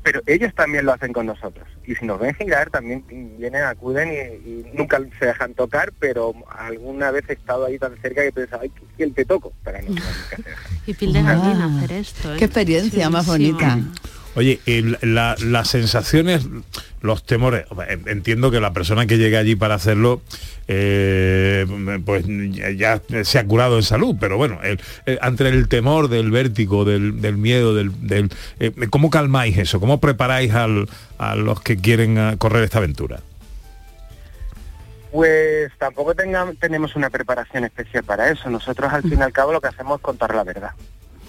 pero 0.00 0.22
ellos 0.26 0.54
también 0.54 0.86
lo 0.86 0.94
hacen 0.94 1.12
con 1.12 1.26
nosotros. 1.26 1.68
Y 1.86 1.94
si 1.94 2.06
nos 2.06 2.18
ven 2.18 2.32
girar, 2.34 2.70
también 2.70 3.04
vienen, 3.36 3.64
acuden 3.64 4.08
y, 4.10 4.48
y 4.48 4.66
nunca 4.72 4.98
se 5.18 5.26
dejan 5.26 5.52
tocar, 5.52 5.92
pero 5.98 6.32
alguna 6.56 7.10
vez 7.10 7.24
he 7.28 7.34
estado 7.34 7.66
ahí 7.66 7.78
tan 7.78 7.94
cerca 8.00 8.22
que 8.22 8.32
pensaba, 8.32 8.62
ay, 8.62 8.72
¿quién 8.96 9.12
te 9.12 9.26
toco? 9.26 9.52
Pero 9.64 9.82
no, 9.82 9.88
nunca 9.88 10.02
se 10.30 10.36
dejan. 10.36 10.54
Y 10.86 10.94
piel 10.94 11.12
de 11.12 11.22
gallina 11.22 11.76
hacer 11.76 11.92
esto. 11.92 12.32
¿eh? 12.32 12.36
Qué 12.38 12.44
experiencia 12.46 13.10
más 13.10 13.26
bonita. 13.26 13.78
Oye, 14.38 14.60
las 15.02 15.68
sensaciones, 15.68 16.46
los 17.00 17.24
temores, 17.24 17.64
en- 17.88 18.08
entiendo 18.08 18.52
que 18.52 18.60
la 18.60 18.72
persona 18.72 19.04
que 19.04 19.18
llega 19.18 19.40
allí 19.40 19.56
para 19.56 19.74
hacerlo, 19.74 20.22
eh, 20.68 21.66
pues 22.06 22.24
ya 22.76 23.02
se 23.24 23.38
ha 23.40 23.44
curado 23.44 23.78
en 23.78 23.82
salud, 23.82 24.14
pero 24.20 24.36
bueno, 24.36 24.60
el- 24.62 24.78
el- 25.06 25.18
ante 25.22 25.48
el 25.48 25.66
temor 25.66 26.06
del 26.08 26.30
vértigo, 26.30 26.84
del, 26.84 27.14
miedo, 27.36 27.74
del, 27.74 27.90
eh, 28.60 28.70
¿cómo 28.90 29.10
calmáis 29.10 29.58
eso? 29.58 29.80
¿Cómo 29.80 29.98
preparáis 29.98 30.52
a 30.54 30.68
los 31.34 31.60
que 31.60 31.76
quieren 31.76 32.16
ah, 32.18 32.36
correr 32.38 32.62
esta 32.62 32.78
aventura? 32.78 33.18
Pues 35.10 35.72
tampoco 35.78 36.14
tenemos 36.14 36.94
una 36.94 37.10
preparación 37.10 37.64
especial 37.64 38.04
para 38.04 38.30
eso. 38.30 38.48
Nosotros 38.50 38.92
al 38.92 39.02
fin 39.02 39.18
y 39.18 39.22
al 39.22 39.32
cabo 39.32 39.52
lo 39.52 39.60
que 39.60 39.66
hacemos 39.66 39.96
es 39.98 40.02
contar 40.02 40.32
la 40.32 40.44
verdad. 40.44 40.70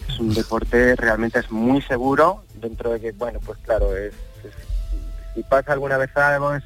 Es 0.08 0.20
un 0.20 0.34
deporte 0.34 0.96
realmente 0.96 1.40
es 1.40 1.50
muy 1.52 1.82
seguro, 1.84 2.44
dentro 2.60 2.92
de 2.92 3.00
que, 3.00 3.12
bueno, 3.14 3.40
pues 3.46 3.58
claro, 3.60 3.96
es, 3.96 4.14
es- 4.44 5.34
si 5.36 5.44
pasa 5.44 5.74
alguna 5.74 5.98
vez 5.98 6.16
algo, 6.18 6.54
es 6.54 6.64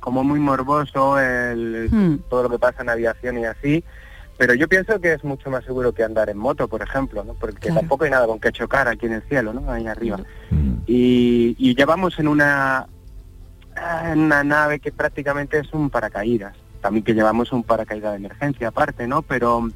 como 0.00 0.24
muy 0.24 0.40
morboso 0.40 1.18
el, 1.18 1.88
Hmm. 1.90 2.18
todo 2.30 2.44
lo 2.44 2.50
que 2.50 2.58
pasa 2.58 2.82
en 2.82 2.88
aviación 2.90 3.38
y 3.38 3.44
así. 3.44 3.84
Pero 4.38 4.54
yo 4.54 4.68
pienso 4.68 5.00
que 5.00 5.14
es 5.14 5.24
mucho 5.24 5.50
más 5.50 5.64
seguro 5.64 5.92
que 5.92 6.04
andar 6.04 6.30
en 6.30 6.38
moto, 6.38 6.68
por 6.68 6.80
ejemplo, 6.80 7.24
¿no? 7.24 7.34
Porque 7.34 7.58
Claro. 7.68 7.80
tampoco 7.80 8.04
hay 8.04 8.10
nada 8.10 8.26
con 8.26 8.38
que 8.38 8.52
chocar 8.52 8.86
aquí 8.86 9.06
en 9.06 9.14
el 9.14 9.22
cielo, 9.22 9.52
¿no? 9.52 9.70
Ahí 9.70 9.86
arriba. 9.86 10.20
Y, 10.86 11.56
y 11.58 11.74
ya 11.74 11.84
vamos 11.86 12.18
en 12.20 12.28
una, 12.28 12.86
en 14.04 14.20
una 14.20 14.44
nave 14.44 14.78
que 14.78 14.92
prácticamente 14.92 15.58
es 15.58 15.72
un 15.72 15.90
paracaídas. 15.90 16.54
También 16.80 17.02
que 17.04 17.14
llevamos 17.14 17.50
un 17.52 17.64
paracaídas 17.64 18.12
de 18.12 18.18
emergencia 18.18 18.68
aparte, 18.68 19.08
¿no? 19.08 19.22
Pero 19.22 19.68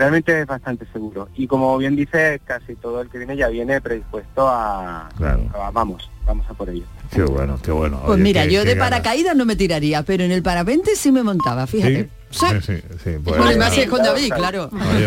realmente 0.00 0.40
es 0.40 0.46
bastante 0.46 0.86
seguro. 0.92 1.28
Y 1.36 1.46
como 1.46 1.76
bien 1.78 1.94
dice, 1.94 2.40
casi 2.44 2.74
todo 2.74 3.02
el 3.02 3.08
que 3.10 3.18
viene 3.18 3.36
ya 3.36 3.48
viene 3.48 3.80
predispuesto 3.80 4.48
a, 4.48 5.06
a- 5.08 5.70
vamos, 5.72 6.10
vamos 6.26 6.44
a 6.48 6.54
por 6.54 6.68
ello. 6.70 6.84
Qué 7.12 7.22
bueno, 7.22 7.58
qué 7.62 7.70
bueno. 7.70 8.00
Pues 8.06 8.18
mira, 8.18 8.44
qué- 8.44 8.52
yo 8.52 8.62
qué 8.62 8.68
de 8.70 8.74
ganas. 8.76 8.90
paracaídas 8.90 9.36
no 9.36 9.44
me 9.44 9.56
tiraría, 9.56 10.02
pero 10.02 10.24
en 10.24 10.32
el 10.32 10.42
parapente 10.42 10.96
sí 10.96 11.12
me 11.12 11.22
montaba, 11.22 11.66
fíjate. 11.66 12.08
Sí, 12.30 12.46
sí, 12.46 12.60
sí, 12.64 12.74
sí, 13.02 13.10
pues- 13.24 13.36
Bueno, 13.38 13.58
más 13.58 13.74
si 13.74 13.80
es 13.80 13.88
con 13.90 14.02
David, 14.04 14.32
claro. 14.32 14.70
Oye, 14.72 15.06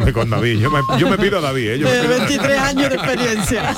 pues, 0.00 0.12
con 0.14 0.30
David. 0.30 0.58
Yo 0.58 0.70
me, 0.70 0.80
yo 0.98 1.08
me 1.10 1.18
pido 1.18 1.38
a 1.38 1.40
David, 1.42 1.68
¿eh? 1.68 1.78
Yo 1.78 1.86
me 1.86 1.92
De 1.92 2.00
pido 2.00 2.14
a 2.14 2.16
David. 2.16 2.28
23 2.38 2.58
años 2.58 2.88
de 2.88 2.96
experiencia. 2.96 3.74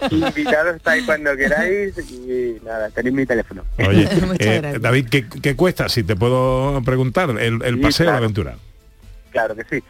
Invitados 0.10 0.76
estáis 0.76 1.04
cuando 1.06 1.36
queráis 1.36 1.94
y 1.98 2.56
nada, 2.64 2.90
tenéis 2.90 3.14
mi 3.14 3.24
teléfono. 3.24 3.62
Oye, 3.78 4.08
eh, 4.40 4.78
David, 4.80 5.06
¿qué, 5.08 5.28
qué 5.28 5.54
cuesta, 5.54 5.88
si 5.88 6.02
te 6.02 6.16
puedo 6.16 6.82
preguntar, 6.84 7.30
el, 7.30 7.62
el 7.62 7.80
paseo 7.80 8.04
de 8.06 8.10
claro. 8.10 8.18
aventura? 8.24 8.56
Claro 9.38 9.54
que 9.54 9.64
sí. 9.64 9.84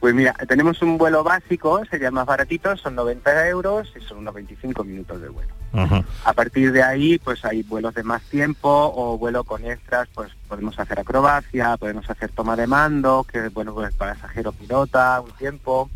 Pues 0.00 0.14
mira, 0.14 0.32
tenemos 0.48 0.80
un 0.80 0.96
vuelo 0.96 1.22
básico, 1.22 1.82
sería 1.90 2.10
más 2.10 2.24
baratito, 2.24 2.74
son 2.76 2.94
90 2.94 3.48
euros 3.48 3.92
y 3.94 4.00
son 4.00 4.18
unos 4.18 4.34
25 4.34 4.82
minutos 4.82 5.20
de 5.20 5.28
vuelo. 5.28 5.52
Ajá. 5.74 6.04
A 6.24 6.32
partir 6.32 6.72
de 6.72 6.82
ahí, 6.82 7.18
pues 7.18 7.44
hay 7.44 7.62
vuelos 7.62 7.94
de 7.94 8.02
más 8.02 8.22
tiempo 8.22 8.68
o 8.68 9.18
vuelo 9.18 9.44
con 9.44 9.64
extras, 9.64 10.08
pues 10.14 10.30
podemos 10.48 10.78
hacer 10.78 11.00
acrobacia, 11.00 11.76
podemos 11.76 12.08
hacer 12.08 12.30
toma 12.30 12.56
de 12.56 12.66
mando, 12.66 13.26
que 13.30 13.48
bueno, 13.48 13.74
pues 13.74 13.94
pasajero 13.94 14.52
pilota, 14.52 15.20
un 15.20 15.32
tiempo. 15.32 15.90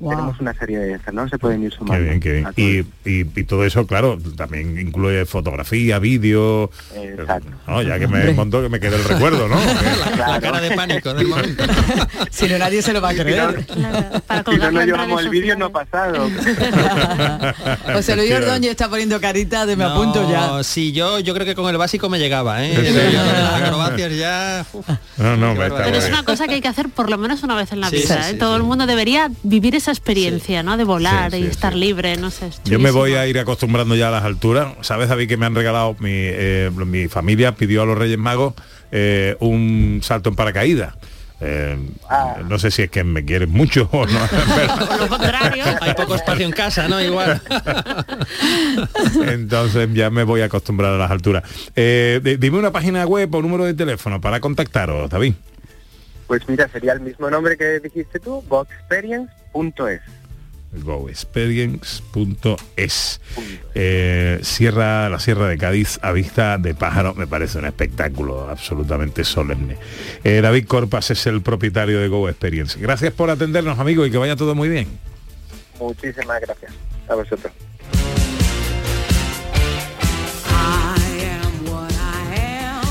Wow. 0.00 0.10
Tenemos 0.10 0.40
una 0.40 0.52
serie 0.54 0.78
de 0.78 0.92
esas, 0.94 1.14
¿no? 1.14 1.28
Se 1.28 1.38
pueden 1.38 1.62
ir 1.62 1.70
Qué 1.70 1.76
sumando. 1.76 2.04
bien, 2.04 2.20
qué 2.20 2.32
bien. 2.32 2.46
a 2.46 2.52
todo 2.52 2.64
Y, 2.66 2.86
y- 3.04 3.20
y 3.40 3.44
todo 3.44 3.64
eso, 3.64 3.86
claro, 3.86 4.18
también 4.36 4.78
incluye 4.78 5.24
fotografía, 5.24 5.98
vídeo. 6.00 6.70
Exacto. 6.94 7.48
No, 7.66 7.80
ya 7.82 7.98
que 7.98 8.08
me 8.08 8.32
montó 8.32 8.60
que 8.60 8.68
me 8.68 8.80
quede 8.80 8.96
el 8.96 9.04
recuerdo, 9.04 9.46
¿no? 9.48 9.56
La 10.18 10.40
cara 10.40 10.60
de 10.60 10.72
pánico 10.76 11.14
del 11.14 11.28
momento. 11.28 11.64
si 12.30 12.48
no 12.48 12.58
nadie 12.58 12.82
se 12.82 12.92
lo 12.92 13.00
va 13.00 13.10
a 13.10 13.14
creer. 13.14 13.64
Si 13.68 14.56
no, 14.58 14.70
no 14.72 14.84
llevamos 14.84 15.22
el 15.22 15.28
vídeo, 15.30 15.56
no 15.56 15.66
ha 15.66 15.70
pasado. 15.70 16.28
José 17.92 18.16
Luis 18.16 18.32
Ordóñez 18.32 18.70
está 18.72 18.88
poniendo 18.88 19.20
carita 19.20 19.66
de 19.66 19.76
me 19.76 19.84
apunto 19.84 20.28
ya. 20.30 20.46
No, 20.48 20.62
sí, 20.64 20.92
yo, 20.92 21.18
yo 21.20 21.34
creo 21.34 21.46
que 21.46 21.54
con 21.54 21.68
el 21.70 21.76
básico 21.78 22.08
me 22.08 22.18
llegaba, 22.18 22.64
¿eh? 22.64 22.74
¿En 22.74 23.62
acrobacias 23.64 24.12
ya... 24.16 24.66
uf. 24.72 24.88
No, 25.18 25.36
no, 25.36 25.54
me 25.54 25.66
está 25.66 25.84
Pero 25.84 25.96
es 25.96 26.04
bien. 26.04 26.14
una 26.14 26.24
cosa 26.24 26.46
que 26.46 26.54
hay 26.54 26.60
que 26.60 26.68
hacer 26.68 26.88
por 26.88 27.10
lo 27.10 27.18
menos 27.18 27.42
una 27.42 27.54
vez 27.54 27.70
en 27.72 27.80
la 27.80 27.88
Sí, 27.90 27.96
vida. 27.96 28.06
sí, 28.22 28.30
¿eh? 28.30 28.32
sí, 28.32 28.38
Todo 28.38 28.56
el 28.56 28.62
mundo 28.64 28.86
debería 28.86 29.30
vivir 29.42 29.74
esa 29.84 29.90
experiencia, 29.92 30.62
¿no? 30.62 30.76
De 30.76 30.84
volar 30.84 31.30
Sí, 31.30 31.36
y 31.38 31.42
sí, 31.42 31.46
estar 31.48 31.74
libre, 31.74 32.16
no 32.16 32.30
sé. 32.30 32.50
Yo 32.64 32.78
me 32.78 32.90
voy 32.90 33.14
a 33.14 33.26
ir 33.26 33.38
acostumbrando 33.38 33.94
ya 33.94 34.08
a 34.08 34.10
las 34.10 34.24
alturas. 34.24 34.68
¿Sabes, 34.80 35.08
David, 35.08 35.28
que 35.28 35.36
me 35.36 35.46
han 35.46 35.54
regalado 35.54 35.94
mi, 36.00 36.10
eh, 36.12 36.70
mi 36.74 37.08
familia 37.08 37.54
pidió 37.54 37.82
a 37.82 37.86
los 37.86 37.96
Reyes 37.98 38.18
Magos 38.18 38.54
eh, 38.92 39.36
un 39.40 40.00
salto 40.02 40.30
en 40.30 40.36
paracaídas? 40.36 40.94
Eh, 41.40 41.76
No 42.48 42.58
sé 42.58 42.70
si 42.70 42.82
es 42.82 42.90
que 42.90 43.04
me 43.04 43.24
quieren 43.24 43.50
mucho 43.50 43.88
o 43.92 44.06
no. 44.06 44.18
Hay 45.80 45.94
poco 45.94 46.14
espacio 46.14 46.46
en 46.46 46.52
casa, 46.52 46.88
¿no? 46.88 47.02
Igual. 47.02 47.40
Entonces 49.28 49.88
ya 49.92 50.10
me 50.10 50.24
voy 50.24 50.40
a 50.40 50.46
acostumbrar 50.46 50.94
a 50.94 50.98
las 50.98 51.10
alturas. 51.10 51.42
Eh, 51.76 52.20
di- 52.22 52.36
dime 52.36 52.58
una 52.58 52.72
página 52.72 53.04
web 53.06 53.34
o 53.34 53.42
número 53.42 53.64
de 53.64 53.74
teléfono 53.74 54.20
para 54.20 54.40
contactaros, 54.40 55.10
David. 55.10 55.34
Pues 56.26 56.48
mira, 56.48 56.68
sería 56.68 56.92
el 56.94 57.00
mismo 57.00 57.28
nombre 57.28 57.56
que 57.58 57.80
dijiste 57.80 58.18
tú, 58.20 58.42
boxperience.es. 58.48 59.43
goexperience.es 60.82 63.20
eh, 63.74 64.38
Sierra, 64.42 65.08
la 65.08 65.18
Sierra 65.18 65.48
de 65.48 65.56
Cádiz 65.56 65.98
a 66.02 66.12
vista 66.12 66.58
de 66.58 66.74
pájaro 66.74 67.14
me 67.14 67.26
parece 67.26 67.58
un 67.58 67.64
espectáculo 67.66 68.50
absolutamente 68.50 69.24
solemne. 69.24 69.76
Eh, 70.24 70.40
David 70.40 70.66
Corpas 70.66 71.10
es 71.10 71.26
el 71.26 71.42
propietario 71.42 72.00
de 72.00 72.08
Go 72.08 72.28
Experience. 72.28 72.78
Gracias 72.78 73.12
por 73.12 73.30
atendernos, 73.30 73.78
amigos, 73.78 74.08
y 74.08 74.10
que 74.10 74.18
vaya 74.18 74.36
todo 74.36 74.54
muy 74.54 74.68
bien. 74.68 74.86
Muchísimas 75.78 76.40
gracias 76.40 76.72
a 77.08 77.14
vosotros. 77.14 77.52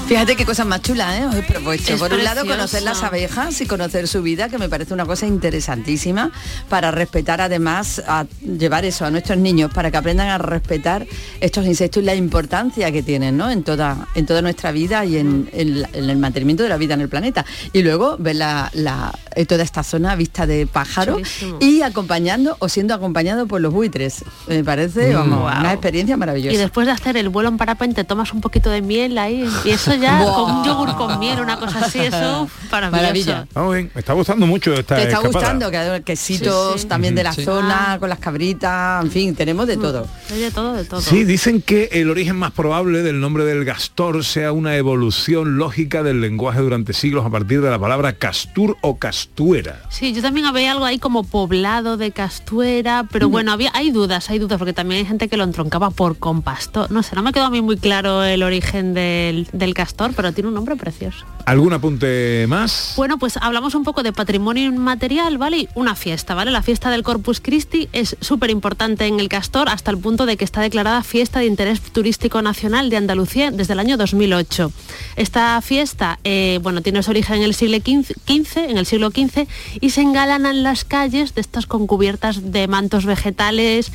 Fíjate 0.07 0.35
qué 0.35 0.45
cosas 0.45 0.67
más 0.67 0.81
chulas, 0.81 1.17
¿eh? 1.19 1.25
Os 1.25 1.33
he 1.35 1.41
propuesto. 1.41 1.93
Es 1.93 1.99
Por 1.99 2.13
un 2.13 2.23
lado, 2.23 2.45
conocer 2.45 2.83
las 2.83 3.01
abejas 3.03 3.59
y 3.61 3.65
conocer 3.65 4.07
su 4.07 4.21
vida, 4.21 4.47
que 4.49 4.57
me 4.59 4.69
parece 4.69 4.93
una 4.93 5.05
cosa 5.05 5.25
interesantísima, 5.25 6.29
para 6.69 6.91
respetar 6.91 7.39
además, 7.41 8.03
a 8.05 8.25
llevar 8.41 8.85
eso 8.85 9.05
a 9.05 9.11
nuestros 9.11 9.37
niños, 9.39 9.71
para 9.73 9.89
que 9.89 9.97
aprendan 9.97 10.27
a 10.27 10.37
respetar 10.37 11.07
estos 11.39 11.65
insectos 11.65 12.03
y 12.03 12.05
la 12.05 12.13
importancia 12.15 12.91
que 12.91 13.01
tienen, 13.01 13.37
¿no? 13.37 13.49
En 13.49 13.63
toda, 13.63 14.07
en 14.13 14.25
toda 14.25 14.41
nuestra 14.41 14.71
vida 14.71 15.03
y 15.05 15.17
en, 15.17 15.49
en 15.53 15.81
la- 15.81 15.89
en 15.93 16.09
el 16.09 16.17
mantenimiento 16.17 16.63
de 16.63 16.69
la 16.69 16.77
vida 16.77 16.93
en 16.93 17.01
el 17.01 17.09
planeta. 17.09 17.45
Y 17.71 17.81
luego 17.81 18.17
ver 18.19 18.35
la, 18.35 18.69
la- 18.73 19.17
toda 19.47 19.63
esta 19.63 19.83
zona 19.83 20.15
vista 20.15 20.45
de 20.45 20.67
pájaro 20.67 21.13
Chulísimo. 21.13 21.57
y 21.59 21.81
acompañando 21.81 22.55
o 22.59 22.69
siendo 22.69 22.93
acompañado 22.93 23.47
por 23.47 23.61
los 23.61 23.73
buitres. 23.73 24.23
Me 24.47 24.63
parece, 24.63 25.11
Mm. 25.11 25.13
vamos, 25.15 25.59
una 25.59 25.71
experiencia 25.73 26.17
maravillosa. 26.17 26.53
Y 26.53 26.57
después 26.57 26.85
de 26.85 26.91
hacer 26.93 27.17
el 27.17 27.29
vuelo 27.29 27.49
en 27.49 27.57
parapente 27.57 28.03
tomas 28.03 28.31
un 28.33 28.41
poquito 28.41 28.69
de 28.69 28.81
miel 28.81 29.17
ahí 29.17 29.49
y 29.65 29.69
eso 29.71 29.92
ya 29.95 30.21
Buah. 30.21 30.33
con 30.33 30.51
un 30.51 30.63
yogur 30.65 30.95
con 30.95 31.19
miel, 31.19 31.39
una 31.39 31.57
cosa 31.57 31.79
así, 31.85 31.99
eso 31.99 32.47
maravilloso. 32.71 32.91
Maravilla. 32.91 33.47
Vamos 33.53 33.73
bien, 33.75 33.91
me 33.93 33.99
está 33.99 34.13
gustando 34.13 34.45
mucho 34.47 34.73
esta 34.73 34.95
Te 34.95 35.03
está 35.03 35.17
escapada. 35.17 35.31
gustando 35.39 35.71
que 35.71 35.77
hay 35.77 36.01
quesitos 36.03 36.73
Sí, 36.73 36.79
sí. 36.79 36.87
también 36.87 37.15
de 37.15 37.23
la 37.23 37.33
sí. 37.33 37.43
zona, 37.43 37.97
con 37.99 38.09
las 38.09 38.19
cabritas, 38.19 39.03
en 39.03 39.11
fin, 39.11 39.35
tenemos 39.35 39.67
de 39.67 39.77
todo. 39.77 40.07
Hay 40.31 40.39
de 40.39 40.51
todo, 40.51 40.73
de 40.73 40.85
todo. 40.85 41.01
Sí, 41.01 41.23
dicen 41.23 41.61
que 41.61 41.89
el 41.93 42.09
origen 42.09 42.35
más 42.35 42.51
probable 42.51 43.01
del 43.03 43.19
nombre 43.19 43.45
del 43.45 43.65
gastor 43.65 44.23
sea 44.23 44.51
una 44.51 44.75
evolución 44.75 45.57
lógica 45.57 46.03
del 46.03 46.21
lenguaje 46.21 46.59
durante 46.61 46.93
siglos 46.93 47.25
a 47.25 47.29
partir 47.29 47.61
de 47.61 47.69
la 47.69 47.79
palabra 47.79 48.13
castur 48.13 48.77
o 48.81 48.97
castuera. 48.97 49.81
Sí, 49.89 50.13
yo 50.13 50.21
también 50.21 50.45
había 50.45 50.71
algo 50.71 50.85
ahí 50.85 50.99
como 50.99 51.23
poblado 51.23 51.97
de 51.97 52.11
castuera, 52.11 53.05
pero 53.11 53.29
bueno, 53.29 53.51
había, 53.51 53.71
hay 53.73 53.91
dudas, 53.91 54.29
hay 54.29 54.39
dudas, 54.39 54.57
porque 54.57 54.73
también 54.73 54.99
hay 54.99 55.05
gente 55.05 55.27
que 55.27 55.37
lo 55.37 55.43
entroncaba 55.43 55.89
por 55.91 56.17
compastor. 56.17 56.91
No 56.91 57.03
sé, 57.03 57.15
no 57.15 57.23
me 57.23 57.31
quedó 57.31 57.45
a 57.45 57.49
mí 57.49 57.61
muy 57.61 57.77
claro 57.77 58.23
el 58.23 58.43
origen 58.43 58.93
del, 58.93 59.47
del 59.53 59.73
castor, 59.73 59.82
pero 60.15 60.31
tiene 60.31 60.47
un 60.47 60.55
nombre 60.55 60.75
precioso. 60.75 61.25
¿Algún 61.45 61.73
apunte 61.73 62.45
más? 62.47 62.93
Bueno, 62.95 63.17
pues 63.17 63.37
hablamos 63.37 63.75
un 63.75 63.83
poco 63.83 64.03
de 64.03 64.13
patrimonio 64.13 64.65
inmaterial, 64.65 65.37
¿vale? 65.37 65.57
Y 65.57 65.69
Una 65.75 65.95
fiesta, 65.95 66.35
¿vale? 66.35 66.51
La 66.51 66.61
fiesta 66.61 66.89
del 66.89 67.03
Corpus 67.03 67.41
Christi 67.41 67.89
es 67.91 68.15
súper 68.21 68.49
importante 68.49 69.05
en 69.07 69.19
el 69.19 69.27
Castor 69.27 69.69
hasta 69.69 69.91
el 69.91 69.97
punto 69.97 70.25
de 70.25 70.37
que 70.37 70.45
está 70.45 70.61
declarada 70.61 71.03
fiesta 71.03 71.39
de 71.39 71.45
interés 71.45 71.81
turístico 71.81 72.41
nacional 72.41 72.89
de 72.89 72.97
Andalucía 72.97 73.51
desde 73.51 73.73
el 73.73 73.79
año 73.79 73.97
2008. 73.97 74.71
Esta 75.15 75.59
fiesta, 75.61 76.19
eh, 76.23 76.59
bueno, 76.63 76.81
tiene 76.81 77.03
su 77.03 77.11
origen 77.11 77.37
en 77.37 77.43
el 77.43 77.53
siglo 77.53 77.77
XV, 77.77 78.69
en 78.69 78.77
el 78.77 78.85
siglo 78.85 79.09
XV, 79.09 79.47
y 79.81 79.89
se 79.89 80.01
engalanan 80.01 80.63
las 80.63 80.85
calles 80.85 81.35
de 81.35 81.41
estas 81.41 81.65
con 81.65 81.87
cubiertas 81.87 82.51
de 82.51 82.67
mantos 82.67 83.05
vegetales, 83.05 83.91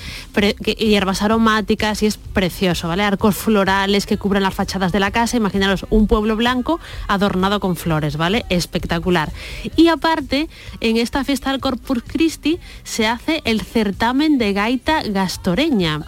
y 0.65 0.87
hierbas 0.87 1.23
aromáticas, 1.23 2.03
y 2.03 2.07
es 2.07 2.19
precioso, 2.19 2.89
¿vale? 2.89 3.05
Arcos 3.05 3.37
florales 3.37 4.07
que 4.07 4.19
cubren 4.19 4.43
las 4.43 4.55
fachadas 4.55 4.93
de 4.93 5.01
la 5.01 5.11
casa, 5.11 5.37
imaginaros 5.37 5.78
un 5.91 6.07
pueblo 6.07 6.37
blanco 6.37 6.81
adornado 7.07 7.61
con 7.61 7.77
flores, 7.77 8.17
¿vale? 8.17 8.45
Espectacular. 8.49 9.33
Y 9.77 9.89
aparte, 9.89 10.49
en 10.81 10.97
esta 10.97 11.25
fiesta 11.25 11.51
del 11.51 11.61
Corpus 11.61 12.03
Christi 12.07 12.59
se 12.85 13.07
hace 13.07 13.43
el 13.45 13.63
certamen 13.63 14.39
de 14.39 14.53
gaita 14.53 15.03
gastoreña, 15.03 16.01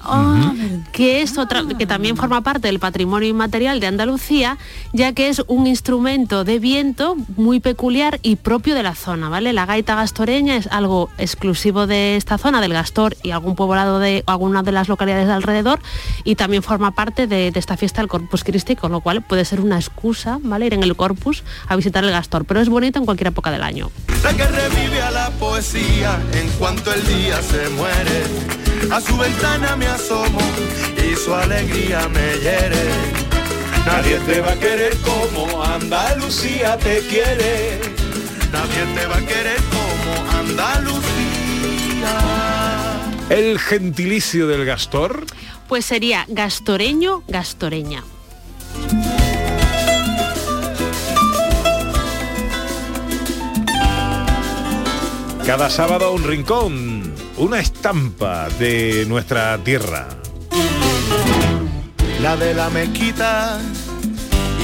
que 0.93 1.23
es 1.23 1.39
otra 1.39 1.65
que 1.79 1.87
también 1.87 2.17
forma 2.17 2.41
parte 2.43 2.69
del 2.69 2.79
patrimonio 2.79 3.29
inmaterial 3.29 3.81
de 3.81 3.87
Andalucía, 3.87 4.59
ya 4.93 5.13
que 5.13 5.29
es 5.29 5.43
un 5.47 5.67
instrumento 5.67 6.45
de 6.45 6.59
viento 6.59 7.17
muy 7.37 7.61
peculiar 7.61 8.19
y 8.23 8.37
propio 8.37 8.75
de 8.75 8.83
la 8.83 8.95
zona, 8.95 9.29
¿vale? 9.29 9.53
La 9.53 9.67
gaita 9.67 9.95
gastoreña 9.95 10.57
es 10.57 10.67
algo 10.69 11.09
exclusivo 11.19 11.87
de 11.87 12.17
esta 12.17 12.39
zona, 12.39 12.61
del 12.61 12.73
Gastor 12.73 13.17
y 13.23 13.31
algún 13.31 13.57
poblado 13.57 13.99
de 13.99 14.25
alguna 14.27 14.63
de 14.63 14.73
las 14.73 14.89
localidades 14.89 15.27
de 15.27 15.33
alrededor, 15.33 15.81
y 16.25 16.35
también 16.35 16.63
forma 16.63 16.93
parte 16.93 17.27
de, 17.27 17.51
de 17.51 17.61
esta 17.61 17.77
fiesta 17.77 18.01
del 18.01 18.09
Corpus 18.09 18.45
Christi, 18.45 18.77
con 18.77 18.93
lo 18.93 19.01
cual 19.01 19.23
puede 19.23 19.45
ser 19.45 19.60
una 19.63 19.77
excusa, 19.77 20.39
¿vale? 20.43 20.67
Ir 20.67 20.75
en 20.75 20.83
el 20.83 20.97
Corpus 20.97 21.45
a 21.69 21.77
visitar 21.77 22.05
el 22.05 22.11
Gastor, 22.11 22.45
pero 22.45 22.61
es 22.61 22.69
bonito 22.69 22.99
en 22.99 23.05
cualquier 23.05 23.29
época 23.29 23.51
del 23.51 23.63
año. 23.63 23.91
La 24.23 24.35
que 24.35 24.47
revive 24.47 25.01
a 25.03 25.11
la 25.11 25.31
poesía 25.31 26.21
en 26.33 26.49
cuanto 26.59 26.93
el 26.93 27.07
día 27.07 27.41
se 27.43 27.69
muere. 27.71 28.25
A 28.93 29.01
su 29.01 29.17
ventana 29.17 29.77
me 29.77 29.87
asomo 29.87 30.41
y 30.97 31.17
su 31.17 31.35
alegría 31.35 32.09
me 32.09 32.39
hiere. 32.39 32.91
Nadie 33.87 34.19
te 34.21 34.41
va 34.41 34.53
a 34.53 34.57
querer 34.57 34.97
como 34.99 35.63
Andalucía 35.63 36.77
te 36.79 37.01
quiere. 37.01 37.81
Nadie 38.53 38.85
te 38.95 39.07
va 39.07 39.17
a 39.17 39.27
querer 39.27 39.59
como 39.71 40.31
Andalucía. 40.39 41.01
El 43.31 43.59
gentilicio 43.59 44.47
del 44.49 44.65
gastor. 44.65 45.25
Pues 45.69 45.87
sería 45.87 46.25
gastoreño, 46.29 47.23
gastoreña. 47.29 48.03
Cada 55.47 55.69
sábado 55.71 56.13
un 56.13 56.25
rincón, 56.25 57.15
una 57.37 57.61
estampa 57.61 58.49
de 58.59 59.05
nuestra 59.09 59.59
tierra. 59.59 60.07
La 62.21 62.37
de 62.37 62.55
la 62.55 62.71
mezquita 62.71 63.59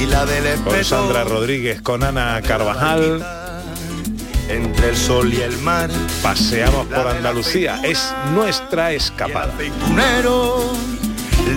y 0.01 0.07
la 0.07 0.27
del 0.27 0.45
Con 0.45 0.75
espeto. 0.75 0.85
Sandra 0.85 1.25
Rodríguez, 1.25 1.81
con 1.81 2.05
Ana 2.05 2.41
Carvajal. 2.43 3.25
Entre 4.49 4.91
el 4.91 4.97
sol 4.97 5.33
y 5.33 5.41
el 5.41 5.59
mar. 5.59 5.91
Paseamos 6.23 6.87
por 6.87 7.09
Andalucía. 7.09 7.81
Es 7.83 8.15
nuestra 8.35 8.93
escapada. 8.93 9.53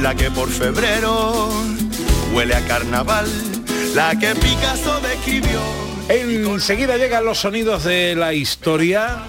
La 0.01 0.15
que 0.15 0.32
por 0.32 0.49
febrero 0.49 1.49
huele 2.34 2.55
a 2.55 2.62
carnaval, 2.62 3.27
la 3.93 4.17
que 4.17 4.34
Picasso 4.36 4.99
describió. 5.01 5.88
Enseguida 6.09 6.97
llegan 6.97 7.23
los 7.23 7.37
sonidos 7.37 7.83
de 7.83 8.15
la 8.15 8.33
historia. 8.33 9.19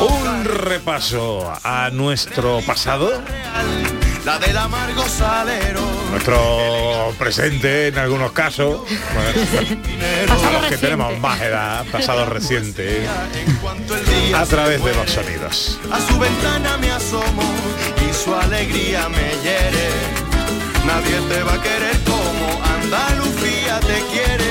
Un 0.00 0.44
repaso 0.44 1.52
a 1.64 1.90
nuestro 1.90 2.60
pasado. 2.64 3.10
La 4.24 4.38
del 4.38 4.56
amargo 4.56 5.04
salero. 5.08 5.80
Nuestro 6.12 7.12
presente 7.18 7.88
en 7.88 7.98
algunos 7.98 8.30
casos. 8.30 8.82
Bueno, 9.14 10.52
los 10.52 10.66
que 10.66 10.76
tenemos 10.76 11.18
más 11.18 11.40
edad, 11.40 11.84
pasado 11.90 12.26
reciente. 12.26 13.04
A 14.34 14.44
través 14.46 14.84
de 14.84 14.94
los 14.94 15.10
sonidos. 15.10 15.80
A 15.90 16.00
su 16.00 16.18
ventana 16.20 16.76
me 16.76 16.92
asomo 16.92 17.42
y 18.08 18.14
su 18.14 18.32
alegría 18.32 19.08
me 19.08 19.30
hiere. 19.42 19.88
Nadie 20.86 21.20
te 21.28 21.42
va 21.42 21.54
a 21.54 21.62
querer 21.62 21.98
como 22.04 22.62
Andalucía 23.78 23.80
te 23.80 24.02
quiere. 24.12 24.44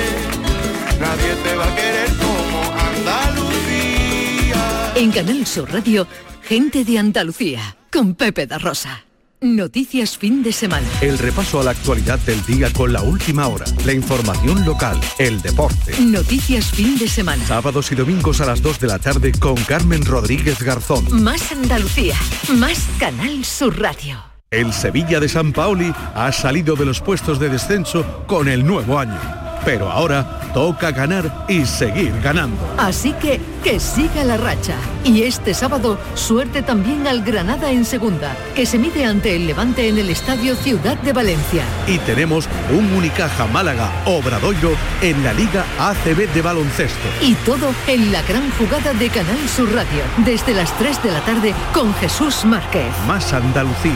Nadie 0.99 1.35
te 1.43 1.55
va 1.55 1.65
a 1.65 1.75
querer 1.75 2.09
como 2.17 2.73
Andalucía. 2.95 4.61
En 4.95 5.11
Canal 5.11 5.45
Sur 5.45 5.71
Radio, 5.71 6.07
gente 6.41 6.83
de 6.83 6.97
Andalucía, 6.97 7.77
con 7.91 8.15
Pepe 8.15 8.47
da 8.47 8.57
Rosa. 8.57 9.03
Noticias 9.39 10.17
fin 10.17 10.41
de 10.41 10.51
semana. 10.51 10.87
El 10.99 11.19
repaso 11.19 11.59
a 11.59 11.63
la 11.63 11.69
actualidad 11.71 12.17
del 12.19 12.43
día 12.45 12.73
con 12.73 12.91
la 12.91 13.03
última 13.03 13.47
hora, 13.47 13.65
la 13.85 13.93
información 13.93 14.65
local, 14.65 14.99
el 15.19 15.39
deporte. 15.43 15.93
Noticias 16.01 16.71
fin 16.71 16.97
de 16.97 17.07
semana. 17.07 17.45
Sábados 17.45 17.91
y 17.91 17.95
domingos 17.95 18.41
a 18.41 18.47
las 18.47 18.63
2 18.63 18.79
de 18.79 18.87
la 18.87 18.97
tarde 18.97 19.31
con 19.33 19.55
Carmen 19.65 20.03
Rodríguez 20.03 20.59
Garzón. 20.63 21.21
Más 21.21 21.51
Andalucía, 21.51 22.15
más 22.55 22.87
Canal 22.97 23.45
Sur 23.45 23.79
Radio. 23.79 24.36
El 24.49 24.71
Sevilla 24.71 25.19
de 25.19 25.27
San 25.27 25.51
Paoli 25.51 25.93
ha 26.15 26.31
salido 26.31 26.77
de 26.77 26.85
los 26.85 27.01
puestos 27.01 27.37
de 27.37 27.49
descenso 27.49 28.23
con 28.27 28.47
el 28.47 28.65
nuevo 28.65 28.97
año. 28.97 29.46
Pero 29.65 29.91
ahora 29.91 30.39
toca 30.53 30.91
ganar 30.91 31.45
y 31.47 31.65
seguir 31.65 32.13
ganando. 32.21 32.57
Así 32.77 33.13
que 33.13 33.39
que 33.63 33.79
siga 33.79 34.23
la 34.23 34.37
racha. 34.37 34.75
Y 35.03 35.23
este 35.23 35.53
sábado, 35.53 35.99
suerte 36.13 36.61
también 36.61 37.05
al 37.07 37.21
Granada 37.21 37.71
en 37.71 37.85
segunda, 37.85 38.35
que 38.55 38.65
se 38.65 38.77
mide 38.77 39.05
ante 39.05 39.35
el 39.35 39.47
Levante 39.47 39.87
en 39.87 39.97
el 39.97 40.09
Estadio 40.09 40.55
Ciudad 40.55 40.97
de 40.97 41.13
Valencia. 41.13 41.63
Y 41.85 41.97
tenemos 41.99 42.47
un 42.71 42.93
Unicaja 42.93 43.45
Málaga 43.47 43.91
Obradoiro 44.05 44.71
en 45.01 45.23
la 45.23 45.33
Liga 45.33 45.65
ACB 45.79 46.33
de 46.33 46.41
baloncesto. 46.41 47.07
Y 47.21 47.35
todo 47.45 47.73
en 47.87 48.11
la 48.11 48.21
gran 48.23 48.49
jugada 48.51 48.93
de 48.93 49.09
Canal 49.09 49.49
Sur 49.49 49.73
Radio, 49.73 50.03
desde 50.25 50.53
las 50.53 50.71
3 50.77 51.03
de 51.03 51.11
la 51.11 51.19
tarde 51.21 51.53
con 51.73 51.93
Jesús 51.95 52.45
Márquez. 52.45 52.91
Más 53.07 53.33
Andalucía, 53.33 53.93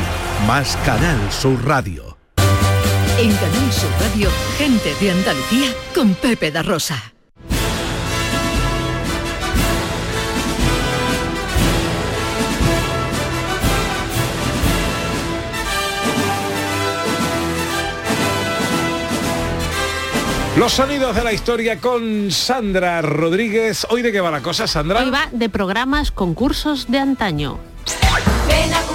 más 0.47 0.77
Canal 0.85 1.19
Sur 1.31 1.65
Radio. 1.65 2.10
En 3.21 3.31
Canal 3.35 3.71
Sur 3.71 3.91
Radio, 3.99 4.31
gente 4.57 4.95
de 4.99 5.11
Andalucía 5.11 5.67
con 5.93 6.15
Pepe 6.15 6.49
da 6.49 6.63
Rosa. 6.63 7.13
Los 20.57 20.71
sonidos 20.71 21.15
de 21.15 21.23
la 21.23 21.31
historia 21.31 21.79
con 21.79 22.31
Sandra 22.31 23.03
Rodríguez. 23.03 23.85
¿Hoy 23.91 24.01
de 24.01 24.11
qué 24.11 24.19
va 24.19 24.31
la 24.31 24.41
cosa, 24.41 24.65
Sandra? 24.65 24.99
Hoy 24.99 25.11
va 25.11 25.29
de 25.31 25.47
programas, 25.47 26.09
concursos 26.09 26.89
de 26.89 26.97
antaño. 26.97 27.59
Ven 28.47 28.73
a 28.73 28.90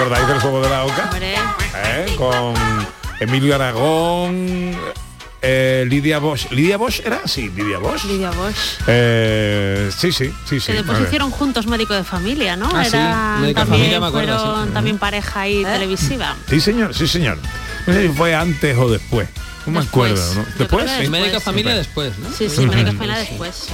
acordáis 0.00 0.26
del 0.26 0.40
juego 0.40 0.62
de 0.62 0.70
la 0.70 0.84
OCA? 0.84 1.10
¿Eh? 1.20 2.14
Con 2.16 2.54
Emilio 3.20 3.54
Aragón, 3.54 4.74
eh, 5.42 5.84
Lidia 5.88 6.18
Bosch. 6.18 6.50
¿Lidia 6.50 6.76
Bosch 6.78 7.00
era? 7.04 7.26
Sí, 7.26 7.50
Lidia 7.50 7.78
Bosch. 7.78 8.04
Lidia 8.04 8.30
Bosch. 8.30 8.56
Eh, 8.86 9.90
sí, 9.96 10.10
sí, 10.12 10.32
sí, 10.48 10.60
sí. 10.60 10.66
que 10.66 10.72
después 10.78 11.00
hicieron 11.00 11.30
juntos 11.30 11.66
médico 11.66 11.94
de 11.94 12.04
familia, 12.04 12.56
¿no? 12.56 12.70
Ah, 12.74 12.84
sí, 12.84 12.96
Eran 12.96 13.40
médico 13.42 13.46
de 13.60 13.66
también, 13.66 13.80
familia, 13.80 14.00
me 14.00 14.06
acuerdo, 14.06 14.38
fueron 14.38 14.66
sí. 14.68 14.72
también 14.74 14.98
pareja 14.98 15.40
ahí 15.40 15.62
televisiva. 15.64 16.36
Sí, 16.48 16.60
señor, 16.60 16.94
sí, 16.94 17.06
señor. 17.06 17.38
No 17.86 17.92
sé 17.92 18.02
si 18.02 18.08
fue 18.08 18.34
antes 18.34 18.76
o 18.78 18.88
después. 18.90 19.28
No 19.66 19.72
me 19.72 19.80
Después. 19.80 20.12
acuerdo, 20.12 20.34
¿no? 20.34 20.46
¿Después? 20.58 20.90
Sí. 20.98 21.08
Médica 21.10 21.40
familia 21.40 21.74
después, 21.74 22.18
¿no? 22.18 22.30
Sí, 22.30 22.48
sí, 22.48 22.62
médico 22.66 22.90
de 22.90 22.92
familia 22.96 23.18
después. 23.18 23.68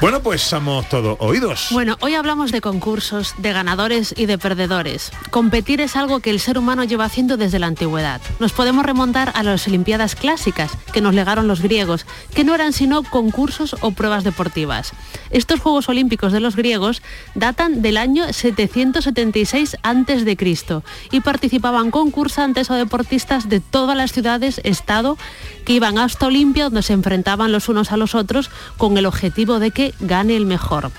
Bueno, 0.00 0.22
pues 0.22 0.42
somos 0.42 0.88
todos 0.88 1.16
oídos. 1.18 1.70
Bueno, 1.72 1.96
hoy 2.00 2.14
hablamos 2.14 2.52
de 2.52 2.60
concursos, 2.60 3.34
de 3.38 3.52
ganadores 3.52 4.14
y 4.16 4.26
de 4.26 4.38
perdedores. 4.38 5.10
Competir 5.30 5.80
es 5.80 5.96
algo 5.96 6.20
que 6.20 6.30
el 6.30 6.38
ser 6.38 6.56
humano 6.56 6.84
lleva 6.84 7.04
haciendo 7.04 7.36
desde 7.36 7.58
la 7.58 7.66
antigüedad. 7.66 8.20
Nos 8.38 8.52
podemos 8.52 8.86
remontar 8.86 9.32
a 9.34 9.42
las 9.42 9.66
Olimpiadas 9.66 10.14
clásicas 10.14 10.70
que 10.92 11.00
nos 11.00 11.16
legaron 11.16 11.48
los 11.48 11.60
griegos, 11.62 12.06
que 12.32 12.44
no 12.44 12.54
eran 12.54 12.72
sino 12.72 13.02
concursos 13.02 13.74
o 13.80 13.90
pruebas 13.90 14.22
deportivas. 14.22 14.92
Estos 15.30 15.58
Juegos 15.58 15.88
Olímpicos 15.88 16.32
de 16.32 16.38
los 16.38 16.54
griegos 16.54 17.02
datan 17.34 17.82
del 17.82 17.96
año 17.96 18.32
776 18.32 19.78
a.C. 19.82 20.82
y 21.10 21.20
participaban 21.22 21.90
concursantes 21.90 22.70
o 22.70 22.74
deportistas 22.74 23.48
de 23.48 23.58
todas 23.58 23.96
las 23.96 24.12
ciudades, 24.12 24.60
estado, 24.62 25.18
que 25.64 25.72
iban 25.72 25.98
hasta 25.98 26.28
Olimpia 26.28 26.64
donde 26.64 26.82
se 26.82 26.92
enfrentaban 26.92 27.50
los 27.50 27.68
unos 27.68 27.90
a 27.90 27.96
los 27.96 28.14
otros 28.14 28.48
con 28.76 28.96
el 28.96 29.04
objetivo 29.04 29.58
de 29.58 29.72
que 29.72 29.87
gane 30.00 30.36
el 30.36 30.46
mejor. 30.46 30.90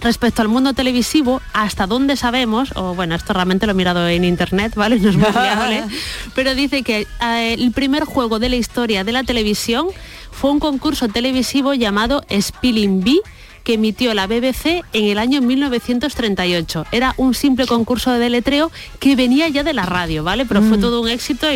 Respecto 0.00 0.42
al 0.42 0.48
mundo 0.48 0.72
televisivo, 0.72 1.40
hasta 1.52 1.86
donde 1.86 2.16
sabemos, 2.16 2.72
o 2.74 2.94
bueno, 2.94 3.14
esto 3.14 3.32
realmente 3.32 3.66
lo 3.66 3.72
he 3.72 3.74
mirado 3.76 4.08
en 4.08 4.24
internet, 4.24 4.74
¿vale? 4.74 4.98
No 4.98 5.10
es 5.10 5.16
muy 5.16 5.30
fiable, 5.30 5.84
pero 6.34 6.56
dice 6.56 6.82
que 6.82 7.06
eh, 7.22 7.54
el 7.54 7.70
primer 7.70 8.04
juego 8.04 8.40
de 8.40 8.48
la 8.48 8.56
historia 8.56 9.04
de 9.04 9.12
la 9.12 9.22
televisión 9.22 9.86
fue 10.32 10.50
un 10.50 10.58
concurso 10.58 11.06
televisivo 11.08 11.72
llamado 11.74 12.24
Spilling 12.28 13.04
Bee 13.04 13.20
que 13.64 13.74
emitió 13.74 14.14
la 14.14 14.26
BBC 14.26 14.82
en 14.92 15.04
el 15.04 15.18
año 15.18 15.40
1938. 15.40 16.86
Era 16.92 17.14
un 17.16 17.34
simple 17.34 17.66
concurso 17.66 18.12
de 18.12 18.18
deletreo 18.18 18.70
que 18.98 19.16
venía 19.16 19.48
ya 19.48 19.62
de 19.62 19.72
la 19.72 19.84
radio, 19.86 20.24
¿vale? 20.24 20.44
Pero 20.46 20.62
fue 20.62 20.78
todo 20.78 21.00
un 21.00 21.08
éxito 21.08 21.46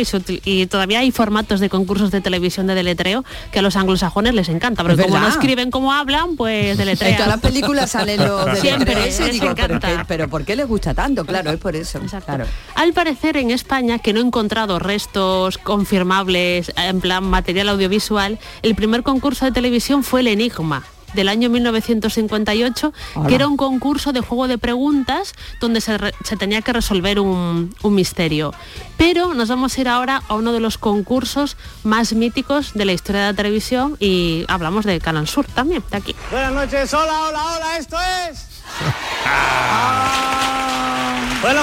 y, 0.43 0.65
todavía 0.67 0.99
hay 0.99 1.11
formatos 1.11 1.59
de 1.59 1.69
concursos 1.69 2.11
de 2.11 2.21
televisión 2.21 2.67
de 2.67 2.75
deletreo 2.75 3.23
que 3.51 3.59
a 3.59 3.61
los 3.61 3.75
anglosajones 3.75 4.33
les 4.33 4.49
encanta, 4.49 4.83
porque 4.83 5.03
como 5.03 5.19
no 5.19 5.27
escriben 5.27 5.71
como 5.71 5.93
hablan, 5.93 6.35
pues 6.35 6.71
En 6.71 6.77
deletrean. 6.77 7.15
todas 7.15 7.29
las 7.29 7.39
películas 7.41 7.91
salen 7.91 8.23
los 8.25 8.59
Siempre, 8.59 8.95
les 8.95 9.31
digo, 9.31 9.51
encanta. 9.51 9.79
¿qué- 9.97 10.05
pero 10.07 10.27
¿por 10.27 10.43
qué 10.45 10.55
les 10.55 10.67
gusta 10.67 10.93
tanto? 10.93 11.25
Claro, 11.25 11.51
es 11.51 11.57
por 11.59 11.75
eso. 11.75 11.99
Claro. 12.25 12.45
Al 12.75 12.93
parecer 12.93 13.37
en 13.37 13.51
España, 13.51 13.99
que 13.99 14.13
no 14.13 14.19
he 14.19 14.23
encontrado 14.23 14.79
restos 14.79 15.57
confirmables 15.57 16.71
en 16.77 17.01
plan 17.01 17.23
material 17.23 17.69
audiovisual, 17.69 18.39
el 18.61 18.75
primer 18.75 19.03
concurso 19.03 19.45
de 19.45 19.51
televisión 19.51 20.03
fue 20.03 20.21
el 20.21 20.27
Enigma 20.27 20.83
del 21.17 21.27
año 21.29 21.49
1958, 21.49 22.93
Hola. 23.15 23.27
que 23.27 23.35
era 23.35 23.47
un 23.47 23.57
concurso 23.57 24.13
de 24.13 24.21
juego 24.21 24.47
de 24.47 24.57
preguntas 24.57 25.33
donde 25.59 25.81
se, 25.81 25.97
re- 25.97 26.13
se 26.23 26.37
tenía 26.37 26.61
que 26.61 26.71
resolver 26.71 27.19
un, 27.19 27.75
un 27.81 27.95
misterio. 27.95 28.53
Pero 28.97 29.33
nos 29.33 29.49
vamos 29.49 29.77
a 29.77 29.81
ir 29.81 29.89
ahora 29.89 30.21
a 30.29 30.35
uno 30.35 30.53
de 30.53 30.59
los 30.61 30.77
concursos 30.77 31.57
más 31.83 32.13
míticos 32.13 32.71
de 32.73 32.85
la 32.85 32.93
historia 32.93 33.21
de 33.21 33.27
la 33.27 33.33
televisión 33.35 33.97
y 33.99 34.45
hablamos 34.47 34.85
de 34.85 34.99
Canal 35.01 35.27
Sur 35.27 35.45
también, 35.47 35.83
de 35.91 35.97
aquí. 35.97 36.15
Buenas 36.31 36.53
noches, 36.53 36.93
hola, 36.93 37.19
hola, 37.27 37.43
hola, 37.57 37.77
esto 37.77 37.97
es. 38.29 38.47
Bueno, 41.41 41.61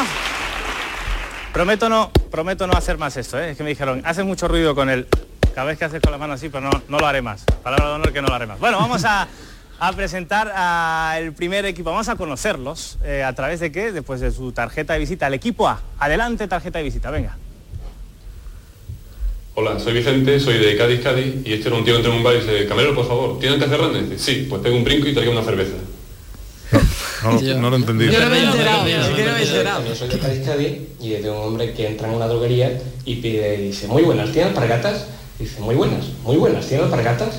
prometo 1.54 1.88
no, 1.88 2.10
prometo 2.32 2.66
no 2.66 2.72
hacer 2.72 2.98
más 2.98 3.16
esto, 3.16 3.38
¿eh? 3.38 3.52
es 3.52 3.56
que 3.56 3.62
me 3.62 3.70
dijeron, 3.70 4.02
hace 4.04 4.24
mucho 4.24 4.48
ruido 4.48 4.74
con 4.74 4.90
el, 4.90 5.06
cada 5.54 5.68
vez 5.68 5.78
que 5.78 5.84
haces 5.84 6.02
con 6.02 6.10
la 6.10 6.18
mano 6.18 6.32
así, 6.32 6.48
pero 6.48 6.62
no, 6.62 6.82
no 6.88 6.98
lo 6.98 7.06
haré 7.06 7.22
más. 7.22 7.44
Palabra 7.62 7.86
de 7.86 7.94
honor 7.94 8.12
que 8.12 8.20
no 8.20 8.26
lo 8.26 8.34
haré 8.34 8.46
más. 8.46 8.58
Bueno, 8.58 8.76
vamos 8.78 9.04
a, 9.04 9.28
presentar 9.94 10.48
al 10.48 11.32
primer 11.32 11.64
equipo, 11.64 11.90
vamos 11.90 12.08
a 12.08 12.16
conocerlos 12.16 12.98
eh, 13.04 13.22
a 13.22 13.34
través 13.34 13.60
de 13.60 13.70
qué, 13.70 13.92
después 13.92 14.20
de 14.20 14.32
su 14.32 14.50
tarjeta 14.50 14.94
de 14.94 14.98
visita, 14.98 15.28
el 15.28 15.34
equipo 15.34 15.68
A. 15.68 15.80
Adelante, 16.00 16.48
tarjeta 16.48 16.78
de 16.78 16.84
visita, 16.84 17.10
venga. 17.10 17.36
Hola, 19.54 19.78
soy 19.78 19.92
Vicente, 19.92 20.40
soy 20.40 20.58
de 20.58 20.76
Cádiz, 20.76 21.02
Cádiz, 21.02 21.36
y 21.44 21.52
este 21.52 21.68
era 21.68 21.76
un 21.76 21.84
tío 21.84 21.94
que 21.94 21.98
entró 21.98 22.12
en 22.12 22.18
un 22.18 22.24
bar 22.24 22.34
y 22.34 22.40
dice, 22.40 22.66
camarero, 22.66 22.96
por 22.96 23.06
favor, 23.06 23.38
¿tiene 23.38 23.62
antes? 23.62 24.10
Dice, 24.10 24.18
sí, 24.18 24.46
pues 24.50 24.60
tengo 24.60 24.76
un 24.76 24.82
brinco 24.82 25.06
y 25.06 25.14
traigo 25.14 25.30
una 25.30 25.44
cerveza. 25.44 25.74
No, 27.24 27.40
no 27.60 27.70
lo 27.70 27.76
entendí. 27.76 28.10
Yo 28.10 28.20
no 28.20 28.30
me 28.30 28.38
he 28.38 28.44
enterado, 28.44 28.86
Yo 29.86 29.94
soy 29.94 30.08
de 30.08 30.18
Cádiz, 30.18 30.46
Cádiz 30.46 30.72
y 31.00 31.14
es 31.14 31.22
de 31.22 31.30
un 31.30 31.38
hombre 31.38 31.72
que 31.72 31.86
entra 31.88 32.08
en 32.08 32.14
una 32.14 32.26
droguería 32.26 32.78
y 33.04 33.16
pide, 33.16 33.56
dice, 33.58 33.86
muy 33.88 34.02
buenas, 34.02 34.30
¿tiene 34.30 34.48
alpargatas? 34.48 35.06
Dice, 35.38 35.60
muy 35.60 35.74
buenas, 35.74 36.06
muy 36.22 36.36
buenas, 36.36 36.66
¿tiene 36.66 36.84
alpargatas? 36.84 37.34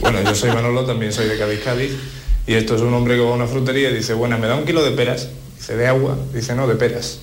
Bueno, 0.00 0.22
yo 0.22 0.34
soy 0.36 0.50
Manolo, 0.50 0.84
también 0.84 1.12
soy 1.12 1.26
de 1.26 1.36
Cádiz, 1.36 1.60
Cádiz. 1.64 1.92
Y 2.46 2.54
esto 2.54 2.76
es 2.76 2.82
un 2.82 2.94
hombre 2.94 3.16
que 3.16 3.22
va 3.22 3.30
a 3.30 3.34
una 3.34 3.48
frutería 3.48 3.90
y 3.90 3.94
dice, 3.94 4.14
bueno, 4.14 4.38
¿me 4.38 4.46
da 4.46 4.54
un 4.54 4.64
kilo 4.64 4.84
de 4.84 4.92
peras? 4.92 5.28
Dice, 5.56 5.74
¿de 5.74 5.88
agua? 5.88 6.16
Dice, 6.32 6.54
no, 6.54 6.68
de 6.68 6.76
peras. 6.76 7.18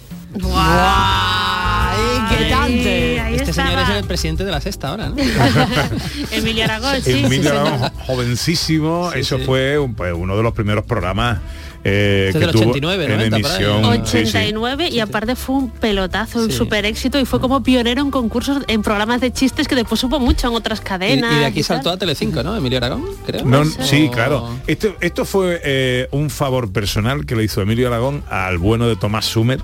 ¡Ay, 0.53 2.19
qué 2.29 2.49
tante! 2.49 3.12
Ahí 3.23 3.35
Este 3.35 3.53
señor 3.53 3.79
es 3.79 3.89
el 3.89 4.03
presidente 4.05 4.43
de 4.45 4.51
la 4.51 4.61
sexta 4.61 4.89
ahora, 4.89 5.09
¿no? 5.09 5.15
Emilio 6.31 6.63
Aragón, 6.65 7.01
sí. 7.01 7.11
Emilio 7.11 7.41
sí, 7.43 7.47
Aragón, 7.57 7.89
jovencísimo, 8.05 9.11
eso 9.13 9.39
fue 9.39 9.77
un- 9.79 9.93
pues, 9.95 10.13
uno 10.15 10.35
de 10.37 10.43
los 10.43 10.53
primeros 10.53 10.85
programas 10.85 11.39
eh, 11.85 12.27
Este 12.29 12.39
que 12.39 12.45
del 12.45 12.55
tuvo 12.55 12.69
89, 12.71 13.03
en 13.03 13.11
90 13.11 13.39
por 13.39 13.51
ahí. 13.51 13.63
emisión. 13.65 14.05
sí, 14.07 14.17
sí. 14.19 14.37
89 14.37 14.87
y 14.89 14.99
aparte 15.01 15.35
fue 15.35 15.55
un 15.57 15.69
pelotazo, 15.69 16.39
un 16.39 16.49
super 16.49 16.85
éxito 16.85 17.19
y 17.19 17.25
fue 17.25 17.41
como 17.41 17.61
pionero 17.61 18.01
en 18.01 18.09
concursos, 18.09 18.59
en 18.67 18.81
programas 18.81 19.19
de 19.19 19.31
chistes 19.33 19.67
que 19.67 19.75
después 19.75 19.99
supo 19.99 20.17
mucho 20.17 20.47
en 20.47 20.55
otras 20.55 20.79
cadenas. 20.79 21.33
y 21.33 21.39
de 21.39 21.45
aquí 21.45 21.59
y 21.59 21.63
tal. 21.63 21.77
saltó 21.77 21.89
a 21.89 21.97
Telecinco, 21.97 22.41
¿no? 22.41 22.55
Emilio 22.55 22.77
Aragón, 22.77 23.03
creo. 23.25 23.43
Sí, 23.81 24.07
O- 24.07 24.11
claro. 24.11 24.49
Esto, 24.65 24.95
esto 25.01 25.25
fue 25.25 25.59
eh, 25.65 26.07
un 26.11 26.29
favor 26.29 26.71
personal 26.71 27.25
que 27.25 27.35
le 27.35 27.43
hizo 27.43 27.61
Emilio 27.61 27.87
Aragón 27.87 28.23
al 28.29 28.57
bueno 28.59 28.87
de 28.87 28.95
Tomás 28.95 29.25
Sumer, 29.25 29.59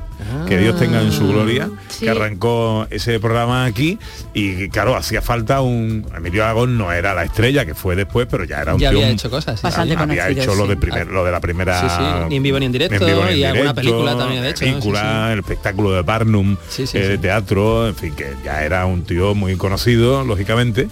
que 0.47 0.57
Dios 0.57 0.78
tenga 0.78 1.01
en 1.01 1.11
su 1.11 1.28
gloria, 1.28 1.70
Sí. 1.89 2.05
que 2.05 2.11
arrancó 2.11 2.88
ese 2.89 3.20
programa 3.20 3.65
aquí 3.65 3.97
y 4.34 4.70
claro, 4.70 4.95
hacía 4.95 5.22
falta 5.22 5.61
un... 5.61 6.05
Emilio 6.15 6.43
Aragón 6.43 6.78
no 6.78 6.91
era 6.91 7.13
la 7.13 7.24
estrella 7.24 7.65
que 7.65 7.74
fue 7.76 7.95
después, 7.95 8.28
pero 8.30 8.43
ya 8.43 8.61
era 8.61 8.74
un 8.76 8.80
Ya 8.80 8.89
tío... 8.89 8.99
había 8.99 9.11
hecho 9.11 9.30
cosas, 9.30 9.59
sí. 9.59 9.65
había, 9.67 9.78
Bastante 9.78 9.93
había 10.03 10.24
conocido, 10.24 10.43
hecho 10.43 10.55
lo 10.55 10.67
de 10.67 10.78
primer, 10.78 11.07
lo 11.07 11.24
de 11.26 11.32
la 11.32 11.39
primera 11.39 11.80
Sí, 11.82 11.88
sí, 11.89 12.03
ni 12.30 12.36
en 12.38 12.43
vivo 12.43 12.59
ni 12.59 12.65
en 12.67 12.72
directo, 12.72 13.05
vivo 13.05 13.24
ni 13.26 13.32
en 13.34 13.38
y 13.39 13.43
alguna 13.43 13.74
película 13.74 14.17
también 14.17 14.41
de 14.43 14.49
hecho, 14.49 14.65
¿no? 14.65 14.72
Sí, 14.72 14.74
película, 14.80 15.34
el 15.34 15.39
espectáculo 15.39 15.91
de 15.91 16.01
Barnum 16.01 16.57
eh, 16.78 16.99
de 16.99 17.17
teatro, 17.17 17.88
en 17.88 17.95
fin, 17.95 18.13
que 18.15 18.34
ya 18.43 18.63
era 18.63 18.86
un 18.86 19.03
tío 19.03 19.36
muy 19.36 19.55
conocido, 19.55 20.24
lógicamente, 20.24 20.88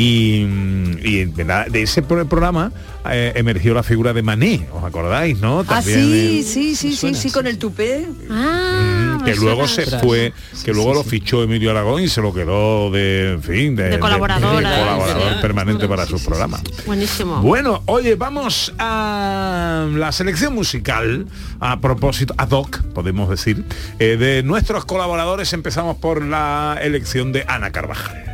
y, 0.00 0.46
y 1.02 1.24
de, 1.24 1.82
ese 1.82 2.02
pro- 2.02 2.24
programa 2.28 2.70
eh, 3.10 3.32
emergió 3.34 3.74
la 3.74 3.82
figura 3.82 4.12
de 4.12 4.22
Mané, 4.22 4.64
¿os 4.72 4.84
acordáis, 4.84 5.40
no? 5.40 5.60
Ah, 5.60 5.64
También 5.64 5.98
sí, 6.00 6.38
el- 6.38 6.44
sí, 6.44 6.76
sí, 6.76 6.94
sí, 6.94 7.14
sí, 7.16 7.30
con 7.32 7.48
el 7.48 7.58
tupé. 7.58 8.06
Ah, 8.30 9.20
que 9.24 9.34
luego 9.34 9.66
se 9.66 9.86
fue, 9.98 10.32
que 10.64 10.72
luego 10.72 10.94
lo 10.94 11.02
fichó 11.02 11.42
Emilio 11.42 11.72
Aragón 11.72 12.00
y 12.00 12.08
se 12.08 12.20
lo 12.22 12.32
quedó 12.32 12.92
de, 12.92 13.32
en 13.32 13.42
fin, 13.42 13.74
de, 13.74 13.90
De 13.90 13.98
colaborador, 13.98 14.56
de 14.58 14.62
colaborador 14.62 15.32
Sí. 15.34 15.38
permanente 15.42 15.88
para 15.88 16.06
sus 16.06 16.22
programas. 16.22 16.62
Buenísimo. 16.86 17.42
Bueno, 17.42 17.82
oye, 17.86 18.14
vamos 18.14 18.72
a 18.78 19.84
la 19.92 20.12
selección 20.12 20.54
musical, 20.54 21.26
a 21.58 21.80
propósito, 21.80 22.34
ad 22.38 22.50
hoc, 22.52 22.82
podemos 22.94 23.28
decir, 23.28 23.64
eh, 23.98 24.16
de 24.16 24.44
nuestros 24.44 24.84
colaboradores. 24.84 25.52
Empezamos 25.52 25.96
por 25.96 26.22
la 26.24 26.78
elección 26.80 27.32
de 27.32 27.44
Ana 27.48 27.72
Carvajal. 27.72 28.27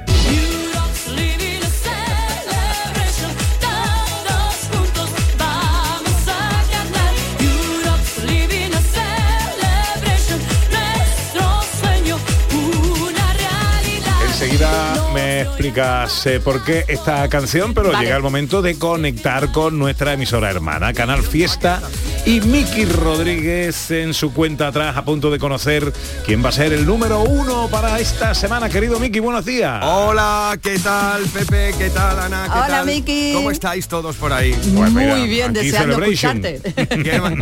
Me 15.14 15.33
explicas 15.44 16.26
eh, 16.26 16.40
por 16.40 16.64
qué 16.64 16.84
esta 16.88 17.28
canción, 17.28 17.74
pero 17.74 17.92
Vale. 17.92 18.04
llega 18.04 18.16
el 18.16 18.22
momento 18.22 18.62
de 18.62 18.78
conectar 18.78 19.52
con 19.52 19.78
nuestra 19.78 20.14
emisora 20.14 20.50
hermana, 20.50 20.92
Canal 20.92 21.22
Fiesta, 21.22 21.82
y 22.26 22.40
Miki 22.40 22.86
Rodríguez 22.86 23.90
en 23.90 24.14
su 24.14 24.32
cuenta 24.32 24.68
atrás 24.68 24.96
a 24.96 25.04
punto 25.04 25.30
de 25.30 25.38
conocer 25.38 25.92
quién 26.24 26.42
va 26.44 26.48
a 26.48 26.52
ser 26.52 26.72
el 26.72 26.86
número 26.86 27.20
uno 27.22 27.68
para 27.68 28.00
esta 28.00 28.34
semana. 28.34 28.68
Querido 28.68 28.98
Miki, 28.98 29.20
buenos 29.20 29.44
días. 29.44 29.84
Hola, 29.84 30.58
¿qué 30.62 30.78
tal 30.78 31.22
Pepe? 31.24 31.74
¿Qué 31.76 31.90
tal 31.90 32.18
Ana? 32.18 32.48
¿Qué 32.52 32.58
Hola? 32.58 32.84
Miki. 32.84 33.32
¿Cómo 33.34 33.50
estáis 33.50 33.86
todos 33.86 34.16
por 34.16 34.32
ahí? 34.32 34.54
Muy 34.72 35.28
bien, 35.28 35.52
deseando 35.52 36.02
escucharte. 36.02 36.60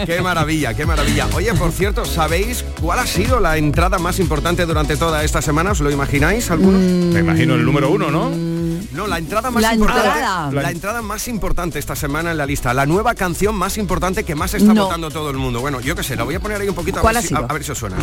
Qué 0.06 0.20
maravilla, 0.20 0.74
qué 0.74 0.84
maravilla. 0.84 1.28
Oye, 1.34 1.54
por 1.54 1.70
cierto, 1.70 2.04
¿sabéis 2.04 2.64
cuál 2.80 2.98
ha 2.98 3.06
sido 3.06 3.38
la 3.38 3.56
entrada 3.56 3.98
más 3.98 4.18
importante 4.18 4.66
durante 4.66 4.96
toda 4.96 5.22
esta 5.22 5.40
semana? 5.40 5.70
¿Os 5.72 5.80
lo 5.80 5.90
imagináis 5.90 6.50
algunos? 6.50 6.80
Me 6.80 7.20
imagino 7.20 7.54
el 7.54 7.64
número 7.64 7.91
uno, 7.92 8.10
¿no? 8.10 8.30
No, 8.92 9.06
la 9.06 9.18
entrada 9.18 9.50
más 9.50 9.62
La 9.62 9.74
importante. 9.74 10.08
entrada. 10.08 10.50
La 10.52 10.70
entrada 10.70 11.02
más 11.02 11.28
importante 11.28 11.78
esta 11.78 11.96
semana 11.96 12.30
en 12.32 12.36
la 12.38 12.46
lista. 12.46 12.74
La 12.74 12.86
nueva 12.86 13.14
canción 13.14 13.54
más 13.54 13.78
importante 13.78 14.24
que 14.24 14.34
más 14.34 14.54
está 14.54 14.74
No. 14.74 14.84
votando 14.84 15.10
todo 15.10 15.30
el 15.30 15.36
mundo. 15.38 15.60
Bueno, 15.60 15.80
yo 15.80 15.94
qué 15.96 16.02
sé, 16.02 16.16
la 16.16 16.24
voy 16.24 16.34
a 16.34 16.40
poner 16.40 16.60
ahí 16.60 16.68
un 16.68 16.74
poquito 16.74 16.98
a 16.98 17.02
¿Cuál 17.02 17.14
ver, 17.14 17.24
ha 17.24 17.26
si, 17.26 17.34
a, 17.34 17.38
sido? 17.38 17.46
a 17.50 17.52
ver 17.52 17.64
si 17.64 17.70
os 17.72 17.78
suena. 17.78 17.96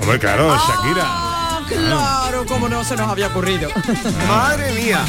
Hombre, 0.00 0.18
claro, 0.18 0.48
Shakira. 0.56 1.02
Ah, 1.04 1.60
claro, 1.68 2.46
como 2.46 2.68
no 2.68 2.82
se 2.84 2.96
nos 2.96 3.08
había 3.08 3.26
ocurrido. 3.28 3.68
Madre 4.28 4.72
mía. 4.72 5.00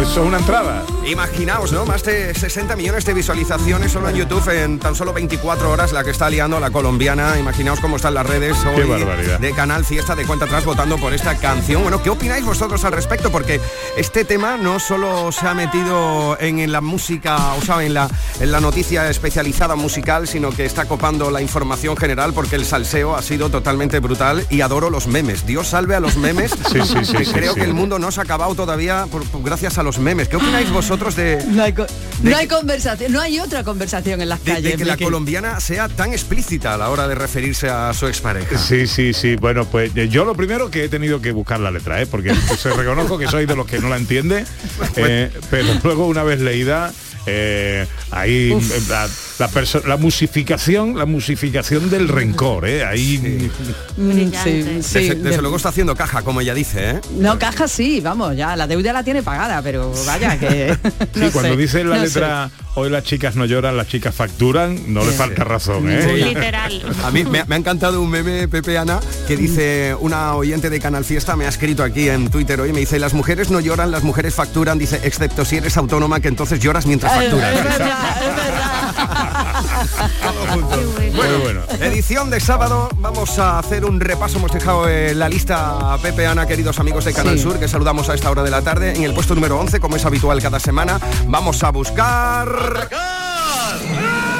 Eso 0.00 0.22
es 0.22 0.26
una 0.26 0.38
entrada. 0.38 0.82
Imaginaos, 1.06 1.72
¿no? 1.72 1.84
Más 1.84 2.02
de 2.04 2.34
60 2.34 2.74
millones 2.76 3.04
de 3.04 3.12
visualizaciones 3.14 3.92
solo 3.92 4.08
en 4.08 4.16
YouTube 4.16 4.48
en 4.48 4.78
tan 4.78 4.94
solo 4.94 5.12
24 5.12 5.70
horas 5.70 5.92
la 5.92 6.04
que 6.04 6.10
está 6.10 6.30
liando 6.30 6.58
la 6.58 6.70
colombiana. 6.70 7.38
Imaginaos 7.38 7.80
cómo 7.80 7.96
están 7.96 8.14
las 8.14 8.24
redes 8.26 8.56
Qué 8.74 8.82
hoy 8.82 8.88
barbaridad. 8.88 9.38
de 9.40 9.52
Canal 9.52 9.84
Fiesta 9.84 10.14
de 10.14 10.24
cuenta 10.26 10.46
atrás 10.46 10.64
votando 10.64 10.96
por 10.96 11.12
esta 11.12 11.36
canción. 11.36 11.82
Bueno, 11.82 12.02
¿qué 12.02 12.08
opináis 12.10 12.44
vosotros 12.44 12.84
al 12.84 12.92
respecto? 12.92 13.30
Porque 13.30 13.60
este 13.96 14.24
tema 14.24 14.56
no 14.56 14.78
solo 14.80 15.32
se 15.32 15.46
ha 15.46 15.54
metido 15.54 16.36
en, 16.40 16.60
en 16.60 16.72
la 16.72 16.80
música, 16.80 17.54
o 17.54 17.62
sea, 17.62 17.82
en 17.84 17.92
la, 17.94 18.08
en 18.40 18.52
la 18.52 18.60
noticia 18.60 19.08
especializada 19.10 19.74
musical, 19.74 20.26
sino 20.28 20.50
que 20.50 20.64
está 20.64 20.86
copando 20.86 21.30
la 21.30 21.42
información 21.42 21.96
general 21.96 22.32
porque 22.32 22.56
el 22.56 22.64
salseo 22.64 23.16
ha 23.16 23.22
sido 23.22 23.50
totalmente 23.50 23.98
brutal 23.98 24.46
y 24.48 24.62
adoro 24.62 24.88
los 24.88 25.06
memes. 25.08 25.44
Dios 25.46 25.68
salve 25.68 25.94
a 25.94 26.00
los 26.00 26.16
memes. 26.16 26.52
Sí, 26.72 26.80
sí, 26.84 27.04
sí, 27.04 27.16
creo 27.32 27.54
que 27.54 27.64
el 27.64 27.74
mundo 27.74 27.98
no 27.98 28.10
se 28.12 28.20
ha 28.20 28.22
acabado 28.24 28.54
todavía 28.54 29.06
por- 29.10 29.24
por- 29.24 29.49
gracias 29.50 29.78
a 29.78 29.82
los 29.82 29.98
memes. 29.98 30.28
¿Qué 30.28 30.36
opináis 30.36 30.70
vosotros 30.70 31.16
de, 31.16 31.44
No 31.48 31.64
hay, 31.64 31.72
co- 31.72 31.86
no 32.22 32.36
hay 32.36 32.46
conversación, 32.46 33.10
no 33.10 33.20
hay 33.20 33.40
otra 33.40 33.64
conversación 33.64 34.20
en 34.20 34.28
las 34.28 34.44
de- 34.44 34.52
de 34.52 34.62
calles. 34.62 34.76
que 34.76 34.84
la 34.84 34.96
colombiana 34.96 35.58
sea 35.58 35.88
tan 35.88 36.12
explícita 36.12 36.74
a 36.74 36.76
la 36.78 36.88
hora 36.88 37.08
de 37.08 37.16
referirse 37.16 37.68
a 37.68 37.92
su 37.92 38.06
expareja? 38.06 38.56
Sí, 38.56 38.86
sí, 38.86 39.12
sí. 39.12 39.34
Bueno, 39.34 39.64
pues 39.64 39.90
eh, 39.96 40.08
yo 40.08 40.24
lo 40.24 40.34
primero 40.36 40.70
que 40.70 40.84
he 40.84 40.88
tenido 40.88 41.20
que 41.20 41.32
buscar 41.32 41.58
la 41.58 41.72
letra, 41.72 42.00
¿eh? 42.00 42.06
porque 42.06 42.32
se 42.58 42.70
reconozco 42.72 43.18
que 43.18 43.26
soy 43.26 43.44
de 43.46 43.56
los 43.56 43.66
que 43.66 43.80
no 43.80 43.88
la 43.88 43.96
entiende, 43.96 44.44
eh, 44.96 45.32
pero 45.50 45.66
luego 45.82 46.06
una 46.06 46.22
vez 46.22 46.40
leída, 46.40 46.92
eh, 47.26 47.86
ahí 48.10 48.52
eh, 48.52 48.80
la, 48.88 49.08
la 49.38 49.48
la 49.86 49.96
musificación, 49.96 50.96
la 50.96 51.06
musificación 51.06 51.90
del 51.90 52.08
rencor, 52.08 52.66
¿eh? 52.68 52.84
Ahí. 52.84 53.50
Mm, 53.96 54.32
sí, 54.42 54.64
sí, 54.82 54.98
desde, 54.98 55.14
desde 55.16 55.30
de- 55.36 55.40
luego 55.42 55.56
está 55.56 55.68
haciendo 55.70 55.94
caja, 55.94 56.22
como 56.22 56.40
ella 56.40 56.54
dice, 56.54 56.90
¿eh? 56.90 57.00
No, 57.18 57.38
caja 57.38 57.68
sí, 57.68 58.00
vamos, 58.00 58.36
ya, 58.36 58.56
la 58.56 58.66
deuda 58.66 58.92
la 58.92 59.04
tiene 59.04 59.22
pagada, 59.22 59.60
pero 59.62 59.92
vaya 60.06 60.38
que... 60.38 60.74
Sí, 60.74 60.90
no 61.20 61.30
cuando 61.32 61.54
sé, 61.54 61.56
dice 61.56 61.84
la 61.84 61.96
no 61.96 62.02
letra 62.04 62.50
hoy 62.74 62.90
las 62.90 63.04
chicas 63.04 63.36
no 63.36 63.44
lloran, 63.44 63.76
las 63.76 63.88
chicas 63.88 64.14
facturan, 64.14 64.92
no 64.92 65.04
le 65.04 65.12
falta 65.12 65.44
razón, 65.44 65.90
¿eh? 65.90 66.16
Literal. 66.16 66.82
A 67.04 67.10
mí 67.10 67.24
me, 67.24 67.44
me 67.44 67.54
ha 67.54 67.58
encantado 67.58 68.00
un 68.00 68.10
meme, 68.10 68.48
Pepe 68.48 68.78
Ana, 68.78 69.00
que 69.26 69.36
dice, 69.36 69.96
una 69.98 70.34
oyente 70.34 70.70
de 70.70 70.80
Canal 70.80 71.04
Fiesta 71.04 71.36
me 71.36 71.46
ha 71.46 71.48
escrito 71.48 71.82
aquí 71.82 72.08
en 72.08 72.30
Twitter 72.30 72.60
hoy, 72.60 72.72
me 72.72 72.80
dice, 72.80 72.98
las 72.98 73.14
mujeres 73.14 73.50
no 73.50 73.60
lloran, 73.60 73.90
las 73.90 74.02
mujeres 74.02 74.34
facturan, 74.34 74.78
dice, 74.78 75.00
excepto 75.04 75.44
si 75.44 75.56
eres 75.56 75.76
autónoma, 75.76 76.20
que 76.20 76.28
entonces 76.28 76.60
lloras 76.60 76.86
mientras 76.86 77.12
facturas. 77.12 77.54
Bueno, 81.14 81.38
bueno. 81.42 81.60
Edición 81.80 82.30
de 82.30 82.40
sábado, 82.40 82.88
vamos 82.98 83.38
a 83.38 83.58
hacer 83.58 83.84
un 83.84 84.00
repaso, 84.00 84.38
hemos 84.38 84.52
dejado 84.52 84.88
eh, 84.88 85.14
la 85.14 85.28
lista 85.28 85.94
a 85.94 85.98
Pepe 85.98 86.26
Ana, 86.26 86.46
queridos 86.46 86.78
amigos 86.78 87.04
de 87.04 87.12
Canal 87.12 87.36
Sí. 87.36 87.42
Sur, 87.44 87.58
que 87.58 87.68
saludamos 87.68 88.08
a 88.08 88.14
esta 88.14 88.30
hora 88.30 88.42
de 88.42 88.50
la 88.50 88.62
tarde, 88.62 88.94
en 88.96 89.04
el 89.04 89.14
puesto 89.14 89.34
número 89.34 89.58
11, 89.58 89.80
como 89.80 89.96
es 89.96 90.04
habitual 90.04 90.40
cada 90.42 90.60
semana, 90.60 90.98
vamos 91.26 91.62
a 91.62 91.70
buscar... 91.70 92.88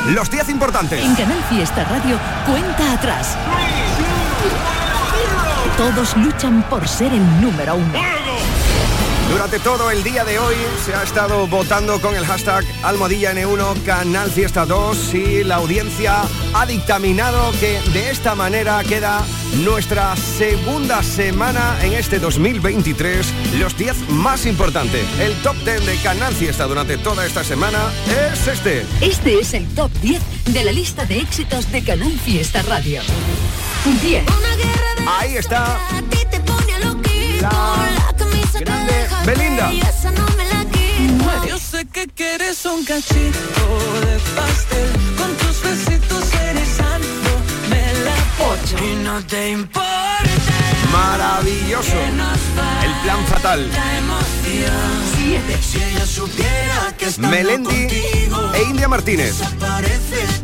Los 0.08 0.30
10 0.30 0.48
importantes. 0.48 1.04
En 1.04 1.14
Canal 1.14 1.42
Fiesta 1.48 1.84
Radio, 1.84 2.18
cuenta 2.46 2.94
atrás. 2.94 3.36
Todos 5.76 6.16
luchan 6.16 6.62
por 6.68 6.86
ser 6.88 7.12
el 7.12 7.40
número 7.40 7.76
uno. 7.76 8.19
Durante 9.30 9.60
todo 9.60 9.90
el 9.90 10.02
día 10.02 10.24
de 10.24 10.38
hoy 10.38 10.56
se 10.84 10.92
ha 10.94 11.04
estado 11.04 11.46
votando 11.46 12.00
con 12.00 12.16
el 12.16 12.26
hashtag 12.26 12.64
Almohadilla 12.82 13.32
N1 13.32 13.84
Canal 13.84 14.30
Fiesta 14.30 14.66
2 14.66 15.14
y 15.14 15.44
la 15.44 15.56
audiencia 15.56 16.22
ha 16.52 16.66
dictaminado 16.66 17.52
que 17.60 17.80
de 17.92 18.10
esta 18.10 18.34
manera 18.34 18.82
queda 18.82 19.24
nuestra 19.64 20.16
segunda 20.16 21.02
semana 21.04 21.78
en 21.82 21.92
este 21.92 22.18
2023, 22.18 23.26
los 23.58 23.76
10 23.76 24.10
más 24.10 24.46
importantes. 24.46 25.06
El 25.20 25.34
top 25.42 25.56
10 25.64 25.86
de 25.86 25.96
Canal 25.98 26.34
Fiesta 26.34 26.64
durante 26.64 26.98
toda 26.98 27.24
esta 27.24 27.44
semana 27.44 27.78
es 28.32 28.48
este. 28.48 28.84
Este 29.00 29.38
es 29.38 29.54
el 29.54 29.66
top 29.74 29.92
10 30.02 30.20
de 30.46 30.64
la 30.64 30.72
lista 30.72 31.04
de 31.04 31.20
éxitos 31.20 31.70
de 31.70 31.84
Canal 31.84 32.18
Fiesta 32.18 32.62
Radio. 32.62 33.00
10. 34.02 34.24
Ahí 35.06 35.36
está 35.36 35.78
la 37.40 38.60
grande 38.60 39.08
Belinda. 39.24 39.70
Yo 41.46 41.58
sé 41.58 41.86
que 41.86 42.06
quieres 42.08 42.64
un 42.66 42.84
cachito 42.84 43.64
de 44.04 44.18
pastel. 44.36 44.88
Con 45.16 45.34
tus 45.36 45.62
besitos 45.62 46.34
eres 46.34 46.68
santo 46.68 47.30
Me 47.68 47.92
la 48.04 48.14
8 48.38 48.76
Y 48.84 49.04
no 49.04 49.20
te 49.26 49.50
importa. 49.50 49.90
Maravilloso. 50.92 51.96
El 52.82 52.92
plan 53.02 53.24
fatal. 53.26 53.70
Si 55.62 55.78
ella 55.78 56.06
supiera 56.06 56.94
que 56.98 57.06
estando 57.06 57.30
Melendi 57.30 57.68
contigo 57.68 58.52
e 58.54 58.62
India 58.62 58.88
Martínez. 58.88 59.36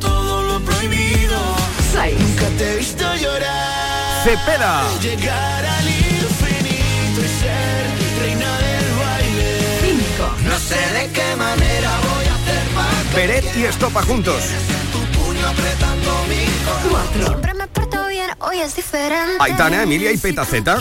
Todo 0.01 0.43
lo 0.43 0.61
prohibido. 0.61 1.41
Nunca 2.19 2.47
te 2.59 2.73
he 2.73 2.77
visto 2.77 3.15
llorar. 3.17 4.23
Cepeda. 4.25 4.85
Llegar 5.01 5.56
sé 10.59 10.77
de 10.93 11.11
qué 11.13 11.37
manera 11.37 11.91
voy 12.03 12.25
a 12.27 12.35
hacer 12.35 12.69
para 12.75 13.15
Peret 13.15 13.57
y 13.57 13.65
Estopa 13.65 14.03
juntos. 14.03 14.43
tu 14.93 14.99
puño 15.19 15.47
apretando 15.47 16.25
mi 16.29 16.47
corazón. 16.65 17.27
Siempre 17.27 17.55
me 17.55 17.67
porto 17.69 18.07
bien, 18.09 18.31
hoy 18.41 18.61
es 18.61 18.75
diferente. 18.77 19.37
Aitana, 19.41 19.83
Emilia 19.83 20.13
y 20.13 20.17
Petaceta. 20.17 20.79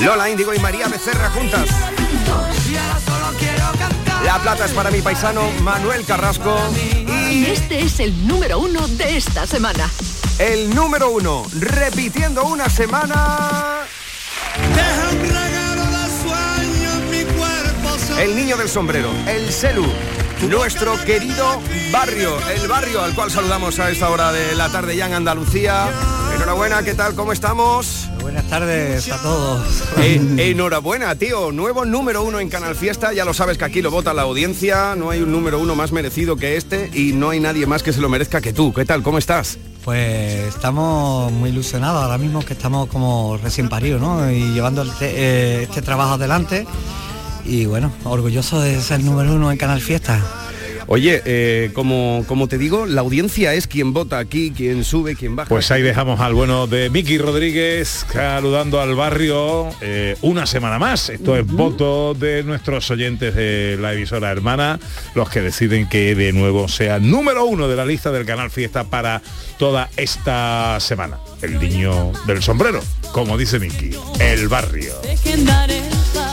Lola 0.00 0.30
Índigo 0.30 0.54
y 0.54 0.58
María 0.60 0.86
Becerra 0.88 1.28
juntas. 1.30 1.68
Y 2.70 2.76
ahora 2.76 3.00
solo 3.04 3.38
quiero 3.38 3.64
cantar. 3.78 4.24
La 4.24 4.38
plata 4.38 4.64
es 4.64 4.72
para 4.72 4.90
mi 4.90 5.00
paisano 5.02 5.50
Manuel 5.62 6.04
Carrasco. 6.04 6.56
Y 7.30 7.46
este 7.46 7.80
es 7.80 7.98
el 8.00 8.26
número 8.26 8.60
uno 8.60 8.86
de 8.86 9.16
esta 9.16 9.46
semana. 9.46 9.90
El 10.38 10.72
número 10.74 11.10
uno, 11.10 11.44
repitiendo 11.52 12.44
una 12.44 12.70
semana. 12.70 13.77
El 18.18 18.34
niño 18.34 18.56
del 18.56 18.68
sombrero, 18.68 19.10
el 19.28 19.48
Celu. 19.52 19.86
Nuestro 20.48 20.96
querido 21.04 21.60
barrio, 21.92 22.36
el 22.50 22.66
barrio 22.66 23.00
al 23.00 23.14
cual 23.14 23.30
saludamos 23.30 23.78
a 23.78 23.92
esta 23.92 24.10
hora 24.10 24.32
de 24.32 24.56
la 24.56 24.68
tarde 24.70 24.96
ya 24.96 25.06
en 25.06 25.14
Andalucía. 25.14 25.88
Enhorabuena, 26.34 26.82
¿qué 26.82 26.94
tal? 26.94 27.14
¿Cómo 27.14 27.32
estamos? 27.32 28.08
Buenas 28.20 28.44
tardes 28.48 29.08
a 29.12 29.22
todos. 29.22 29.84
Eh, 29.98 30.50
enhorabuena, 30.50 31.14
tío. 31.14 31.52
Nuevo 31.52 31.84
número 31.84 32.24
uno 32.24 32.40
en 32.40 32.48
Canal 32.48 32.74
Fiesta. 32.74 33.12
Ya 33.12 33.24
lo 33.24 33.34
sabes 33.34 33.56
que 33.56 33.64
aquí 33.64 33.82
lo 33.82 33.92
vota 33.92 34.12
la 34.12 34.22
audiencia. 34.22 34.96
No 34.96 35.10
hay 35.10 35.20
un 35.20 35.30
número 35.30 35.60
uno 35.60 35.76
más 35.76 35.92
merecido 35.92 36.34
que 36.34 36.56
este 36.56 36.90
y 36.92 37.12
no 37.12 37.30
hay 37.30 37.38
nadie 37.38 37.66
más 37.66 37.84
que 37.84 37.92
se 37.92 38.00
lo 38.00 38.08
merezca 38.08 38.40
que 38.40 38.52
tú. 38.52 38.72
¿Qué 38.72 38.84
tal? 38.84 39.04
¿Cómo 39.04 39.18
estás? 39.18 39.58
Pues 39.84 40.54
estamos 40.54 41.30
muy 41.30 41.50
ilusionados 41.50 42.02
ahora 42.02 42.18
mismo 42.18 42.44
que 42.44 42.54
estamos 42.54 42.88
como 42.88 43.38
recién 43.40 43.68
paridos, 43.68 44.00
¿no? 44.00 44.28
Y 44.28 44.52
llevando 44.52 44.84
eh, 45.00 45.66
este 45.68 45.82
trabajo 45.82 46.14
adelante. 46.14 46.66
Y 47.48 47.64
bueno, 47.64 47.90
orgulloso 48.04 48.60
de 48.60 48.78
ser 48.80 49.02
número 49.02 49.34
uno 49.34 49.50
en 49.50 49.56
Canal 49.56 49.80
Fiesta. 49.80 50.22
Oye, 50.86 51.22
eh, 51.24 51.70
como, 51.74 52.24
como 52.26 52.46
te 52.46 52.56
digo, 52.56 52.86
la 52.86 53.02
audiencia 53.02 53.52
es 53.52 53.66
quien 53.66 53.92
vota 53.92 54.18
aquí, 54.18 54.52
quien 54.54 54.84
sube, 54.84 55.16
quien 55.16 55.34
baja. 55.36 55.48
Pues 55.48 55.70
ahí 55.70 55.82
dejamos 55.82 56.20
al 56.20 56.32
bueno 56.32 56.66
de 56.66 56.88
Miki 56.88 57.18
Rodríguez 57.18 58.06
saludando 58.10 58.80
al 58.80 58.94
barrio 58.94 59.68
eh, 59.82 60.16
una 60.22 60.46
semana 60.46 60.78
más. 60.78 61.08
Esto 61.08 61.36
es 61.36 61.46
voto 61.46 62.14
de 62.14 62.42
nuestros 62.42 62.90
oyentes 62.90 63.34
de 63.34 63.78
la 63.80 63.94
emisora 63.94 64.30
hermana, 64.30 64.78
los 65.14 65.28
que 65.28 65.42
deciden 65.42 65.88
que 65.88 66.14
de 66.14 66.32
nuevo 66.32 66.68
sea 66.68 66.98
número 66.98 67.44
uno 67.44 67.68
de 67.68 67.76
la 67.76 67.84
lista 67.84 68.10
del 68.10 68.24
canal 68.24 68.50
Fiesta 68.50 68.84
para 68.84 69.22
toda 69.58 69.90
esta 69.96 70.78
semana. 70.80 71.18
El 71.42 71.58
niño 71.58 72.12
del 72.26 72.42
sombrero, 72.42 72.80
como 73.12 73.36
dice 73.36 73.58
Miki, 73.58 73.90
el 74.20 74.48
barrio. 74.48 74.94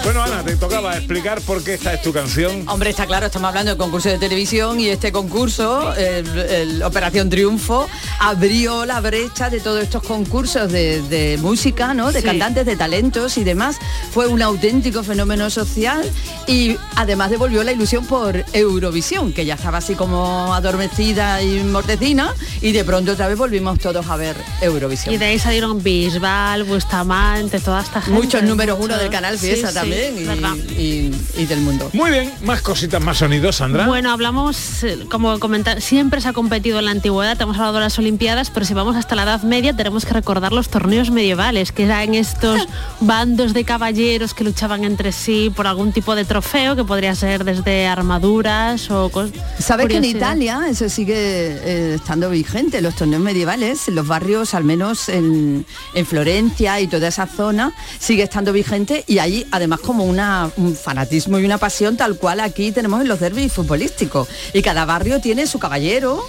Bueno, 0.06 0.22
Ana, 0.22 0.44
te 0.44 0.56
tocaba 0.56 0.96
explicar 0.96 1.42
por 1.42 1.64
qué 1.64 1.74
esta 1.74 1.92
es 1.94 2.02
tu 2.04 2.14
canción. 2.14 2.64
Hombre, 2.70 2.92
está 2.92 3.08
claro, 3.08 3.26
estamos 3.26 3.50
hablando 3.50 3.72
de 3.72 3.78
concurso 3.78 4.08
de 4.10 4.20
televisión 4.20 4.80
y 4.80 4.88
este 4.90 5.12
concurso, 5.12 5.96
el, 5.96 6.28
el 6.40 6.84
Operación 6.84 7.28
Triunfo, 7.28 7.88
abrió 8.20 8.86
la 8.86 9.00
brecha 9.02 9.50
de 9.50 9.60
todos 9.60 9.82
estos 9.82 10.04
concursos 10.04 10.72
de, 10.72 11.02
de 11.04 11.40
música, 11.42 11.96
¿no? 11.96 12.12
De 12.12 12.20
Sí. 12.22 12.26
cantantes, 12.28 12.68
de 12.68 12.76
talentos 12.76 13.38
y 13.40 13.44
demás. 13.44 13.78
Fue 14.12 14.28
un 14.28 14.44
auténtico 14.44 15.02
fenómeno 15.04 15.50
social 15.50 16.08
y 16.46 16.78
además 16.96 17.32
devolvió 17.32 17.64
la 17.64 17.72
ilusión 17.72 18.06
por 18.06 18.46
Eurovisión, 18.54 19.34
que 19.34 19.44
ya 19.46 19.56
estaba 19.56 19.80
así 19.80 19.96
como 19.96 20.54
adormecida 20.54 21.42
y 21.42 21.62
mortecina, 21.64 22.32
y 22.62 22.74
de 22.74 22.84
pronto 22.84 23.14
otra 23.14 23.28
vez 23.28 23.40
volvimos 23.40 23.80
todos 23.80 24.06
a 24.08 24.16
ver 24.18 24.36
Eurovisión. 24.62 25.16
Y 25.16 25.18
de 25.18 25.26
ahí 25.26 25.40
salieron 25.40 25.82
Bisbal, 25.82 26.64
Bustamante, 26.64 27.60
toda 27.60 27.82
esta 27.82 28.02
gente. 28.02 28.22
Muchos 28.22 28.44
números 28.44 28.78
uno 28.80 28.98
del 28.98 29.10
canal 29.10 29.40
Sí, 29.40 29.48
Fiesta 29.48 29.72
sí, 29.72 29.95
también 29.96 30.18
y- 30.20 30.26
verdad. 30.28 30.56
y, 30.78 31.12
y 31.42 31.46
del 31.46 31.62
mundo. 31.62 31.90
Muy 31.94 32.12
bien, 32.12 32.32
más 32.44 32.62
cositas, 32.62 33.02
más 33.02 33.18
sonidos, 33.18 33.58
Sandra. 33.58 33.88
Bueno, 33.88 34.12
hablamos, 34.12 34.84
eh, 34.84 35.00
como 35.10 35.40
comentar, 35.40 35.82
siempre 35.82 36.22
se 36.22 36.28
ha 36.28 36.34
competido 36.34 36.80
en 36.80 36.86
la 36.86 36.92
antigüedad, 36.92 37.42
hemos 37.42 37.58
hablado 37.58 37.76
de 37.76 37.80
las 37.82 37.98
Olimpiadas, 38.00 38.50
pero 38.50 38.66
si 38.66 38.74
vamos 38.74 38.96
hasta 38.96 39.16
la 39.16 39.24
Edad 39.24 39.44
Media 39.44 39.76
tenemos 39.76 40.06
que 40.06 40.14
recordar 40.14 40.52
los 40.54 40.70
torneos 40.70 41.10
medievales, 41.12 41.72
que 41.72 41.84
eran 41.84 42.14
estos 42.16 42.68
bandos 43.00 43.54
de 43.54 43.64
caballeros 43.64 44.34
que 44.34 44.44
luchaban 44.44 44.84
entre 44.84 45.12
sí 45.12 45.52
por 45.56 45.68
algún 45.68 45.92
tipo 45.94 46.16
de 46.16 46.26
trofeo, 46.26 46.76
que 46.76 46.84
podría 46.84 47.16
ser 47.16 47.44
desde 47.44 47.88
armaduras 47.88 48.90
o 48.92 49.10
cos- 49.12 49.32
¿Sabes 49.60 49.88
que 49.88 49.98
en. 49.98 50.06
Italia 50.06 50.62
eso 50.70 50.88
sigue 50.90 51.16
eh, 51.18 51.94
estando 51.96 52.30
vigente? 52.30 52.82
Los 52.82 52.96
torneos 52.96 53.22
medievales, 53.22 53.88
en 53.88 53.96
los 53.96 54.08
barrios, 54.08 54.54
al 54.54 54.64
menos 54.64 55.10
en, 55.10 55.66
en 55.94 56.06
Florencia 56.06 56.80
y 56.80 56.88
toda 56.88 57.08
esa 57.08 57.28
zona, 57.28 57.74
sigue 58.00 58.24
estando 58.24 58.54
vigente 58.54 59.04
y 59.08 59.20
hay 59.20 59.46
además 59.52 59.80
como 59.86 60.04
un 60.04 60.76
fanatismo 60.76 61.40
y 61.40 61.46
una 61.46 61.58
pasión 61.58 61.96
tal 61.96 62.18
cual 62.18 62.40
aquí 62.40 62.72
tenemos 62.72 63.02
en 63.02 63.08
los 63.08 63.20
derbis 63.20 63.54
futbolísticos. 63.54 64.28
Y 64.54 64.62
cada 64.62 64.86
barrio 64.86 65.22
tiene 65.22 65.48
su 65.48 65.60
caballero 65.60 66.24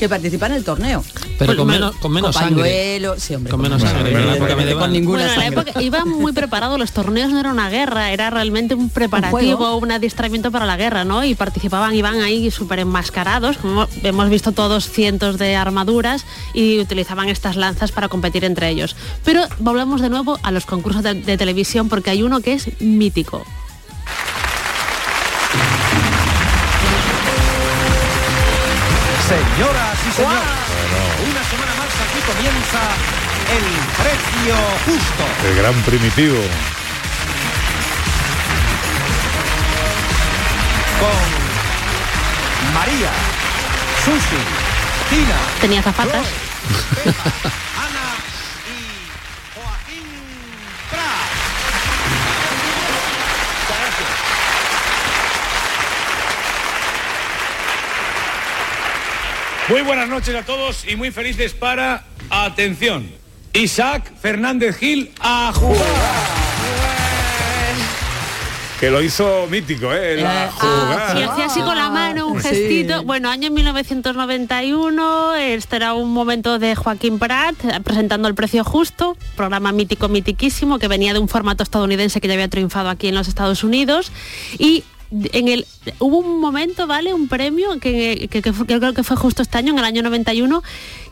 que 0.00 0.08
participa 0.08 0.46
en 0.46 0.52
el 0.54 0.64
torneo. 0.64 1.04
Pero 1.38 1.56
con 1.56 1.66
menos, 1.68 1.94
con 1.96 2.10
menos 2.12 2.34
Con 2.34 2.42
sangre. 2.42 2.62
pañuelo, 2.62 3.14
sí, 3.18 3.34
hombre, 3.34 3.50
Con 3.50 3.60
con 3.60 3.70
menos 3.70 3.82
sangre. 3.82 4.02
sangre, 4.12 4.20
en 4.22 4.26
la 4.28 4.36
época 4.36 4.56
medieval. 4.56 4.82
con 4.84 4.92
ninguna 4.92 5.18
Bueno, 5.18 5.32
en 5.32 5.38
la 5.38 5.44
sangre. 5.44 5.60
época 5.70 5.82
iban 5.82 6.08
muy 6.08 6.32
preparados, 6.32 6.78
los 6.78 6.92
torneos 6.92 7.30
no 7.30 7.38
era 7.38 7.50
una 7.50 7.68
guerra, 7.70 8.10
era 8.12 8.30
realmente 8.30 8.74
un 8.74 8.88
preparativo, 8.90 9.36
juego. 9.58 9.76
un 9.76 9.92
adiestramiento 9.92 10.50
para 10.50 10.66
la 10.66 10.76
guerra, 10.76 11.04
¿no? 11.04 11.22
Y 11.24 11.34
participaban, 11.34 11.94
iban 11.94 12.20
ahí 12.20 12.50
súper 12.50 12.80
enmascarados, 12.80 13.58
como 13.58 13.86
hemos 14.02 14.28
visto 14.30 14.52
todos 14.52 14.88
cientos 14.90 15.38
de 15.38 15.54
armaduras 15.56 16.24
y 16.54 16.78
utilizaban 16.80 17.28
estas 17.28 17.56
lanzas 17.56 17.92
para 17.92 18.08
competir 18.08 18.44
entre 18.44 18.70
ellos. 18.70 18.96
Pero 19.24 19.44
volvemos 19.58 20.00
de 20.00 20.08
nuevo 20.08 20.38
a 20.42 20.50
los 20.50 20.66
concursos 20.66 21.02
de, 21.02 21.14
de 21.14 21.36
televisión 21.36 21.88
porque 21.88 22.10
hay 22.10 22.22
uno 22.22 22.40
que 22.40 22.54
es 22.54 22.68
mítico. 22.80 23.44
Señoras 29.30 29.96
y 30.08 30.12
señores, 30.12 30.42
una 31.30 31.44
semana 31.44 31.72
más 31.78 31.94
aquí 32.02 32.18
comienza 32.26 32.80
el 33.54 33.64
precio 34.02 34.56
justo. 34.84 35.22
El 35.46 35.54
gran 35.54 35.74
primitivo. 35.82 36.40
Con 40.98 42.74
María, 42.74 43.12
Susi, 44.04 44.42
Tina, 45.10 45.38
Tenía 45.60 45.80
zapatas. 45.80 46.26
Muy 59.70 59.82
buenas 59.82 60.08
noches 60.08 60.34
a 60.34 60.42
todos 60.42 60.84
y 60.88 60.96
muy 60.96 61.10
felices 61.12 61.52
para, 61.54 62.04
atención, 62.28 63.08
Isaac 63.52 64.12
Fernández 64.20 64.76
Gil 64.78 65.12
a 65.20 65.52
jugar. 65.54 65.86
Que 68.80 68.90
lo 68.90 69.02
hizo 69.02 69.46
mítico, 69.50 69.92
¿eh? 69.92 70.16
La 70.16 70.46
Y 70.46 70.58
jugada. 70.58 71.32
hacía 71.32 71.44
así 71.44 71.60
con 71.60 71.76
la 71.76 71.90
mano 71.90 72.26
un 72.28 72.42
Sí. 72.42 72.48
gestito. 72.48 73.04
Bueno, 73.04 73.28
año 73.28 73.50
1991, 73.50 75.34
este 75.36 75.76
era 75.76 75.92
un 75.92 76.10
momento 76.12 76.58
de 76.58 76.74
Joaquín 76.74 77.18
Prat 77.18 77.54
eh, 77.62 77.78
presentando 77.84 78.26
el 78.26 78.34
precio 78.34 78.64
justo, 78.64 79.18
programa 79.36 79.70
mítico, 79.72 80.08
mitiquísimo, 80.08 80.78
que 80.78 80.88
venía 80.88 81.12
de 81.12 81.18
un 81.18 81.28
formato 81.28 81.62
estadounidense 81.62 82.22
que 82.22 82.28
ya 82.28 82.34
había 82.34 82.48
triunfado 82.48 82.88
aquí 82.88 83.08
en 83.08 83.14
los 83.16 83.28
Estados 83.28 83.62
Unidos. 83.64 84.10
Y 84.58 84.82
en 85.10 85.48
el 85.48 85.66
hubo 85.98 86.18
un 86.18 86.40
momento, 86.40 86.86
¿vale? 86.86 87.12
Un 87.14 87.26
premio 87.28 87.78
que, 87.80 88.28
que- 88.30 88.42
que 88.42 88.52
fue- 88.52 88.66
que 88.66 88.78
creo 88.78 88.94
que 88.94 89.02
fue 89.02 89.16
justo 89.16 89.42
este 89.42 89.58
año, 89.58 89.72
en 89.72 89.78
el 89.78 89.84
año 89.84 90.02
91, 90.02 90.62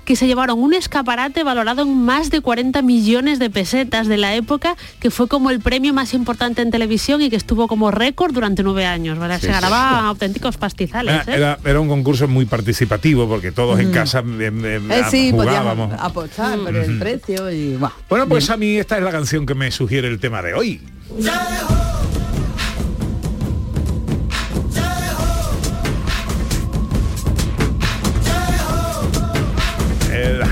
que 0.04 0.16
se 0.16 0.26
llevaron 0.26 0.58
un 0.58 0.72
escaparate 0.72 1.42
valorado 1.44 1.82
en 1.82 1.94
más 2.04 2.30
de 2.30 2.40
40 2.40 2.80
millones 2.80 3.38
de 3.38 3.50
pesetas 3.50 4.06
de 4.06 4.16
la 4.16 4.34
época, 4.34 4.74
que 5.00 5.10
fue 5.10 5.28
como 5.28 5.50
el 5.50 5.60
premio 5.60 5.92
más 5.92 6.14
importante 6.14 6.62
en 6.62 6.70
televisión 6.70 7.20
y 7.20 7.28
que 7.28 7.36
estuvo 7.36 7.68
como 7.68 7.90
récord 7.90 8.32
durante 8.32 8.62
nueve 8.62 8.86
años, 8.86 9.18
¿verdad? 9.18 9.36
Sí, 9.36 9.42
se 9.42 9.46
sí. 9.48 9.52
ganaba 9.52 10.06
auténticos 10.08 10.56
pastizales. 10.56 11.14
Era, 11.26 11.32
¿eh? 11.32 11.36
era- 11.36 11.58
era 11.64 11.80
un 11.80 11.88
concurso 11.88 12.26
muy 12.28 12.46
participativo 12.46 13.28
porque 13.28 13.52
todos 13.52 13.78
en 13.80 13.90
Mm. 13.90 13.92
casa 13.92 14.20
em, 14.20 14.40
em, 14.64 14.90
Eh, 14.92 15.02
sí, 15.10 15.30
jugábamos. 15.30 15.88
podíamos 15.88 16.00
apostar 16.00 16.58
por 16.58 16.74
el 16.74 16.98
precio 16.98 17.50
y 17.50 17.76
buah. 17.76 17.92
Bueno, 18.08 18.26
pues 18.28 18.48
a 18.48 18.56
mí 18.56 18.76
esta 18.76 18.96
es 18.96 19.02
la 19.04 19.10
canción 19.10 19.44
que 19.44 19.54
me 19.54 19.70
sugiere 19.70 20.08
el 20.08 20.18
tema 20.20 20.40
de 20.40 20.54
hoy. 20.54 20.80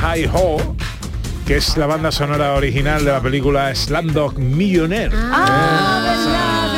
Hi 0.02 0.28
Ho, 0.32 0.58
que 1.46 1.56
es 1.56 1.76
la 1.76 1.86
banda 1.86 2.12
sonora 2.12 2.52
original 2.52 3.04
de 3.04 3.12
la 3.12 3.20
película 3.20 3.74
Slamdog 3.74 4.38
Millionaire. 4.38 5.10
Ah, 5.14 6.00
verdad, 6.04 6.75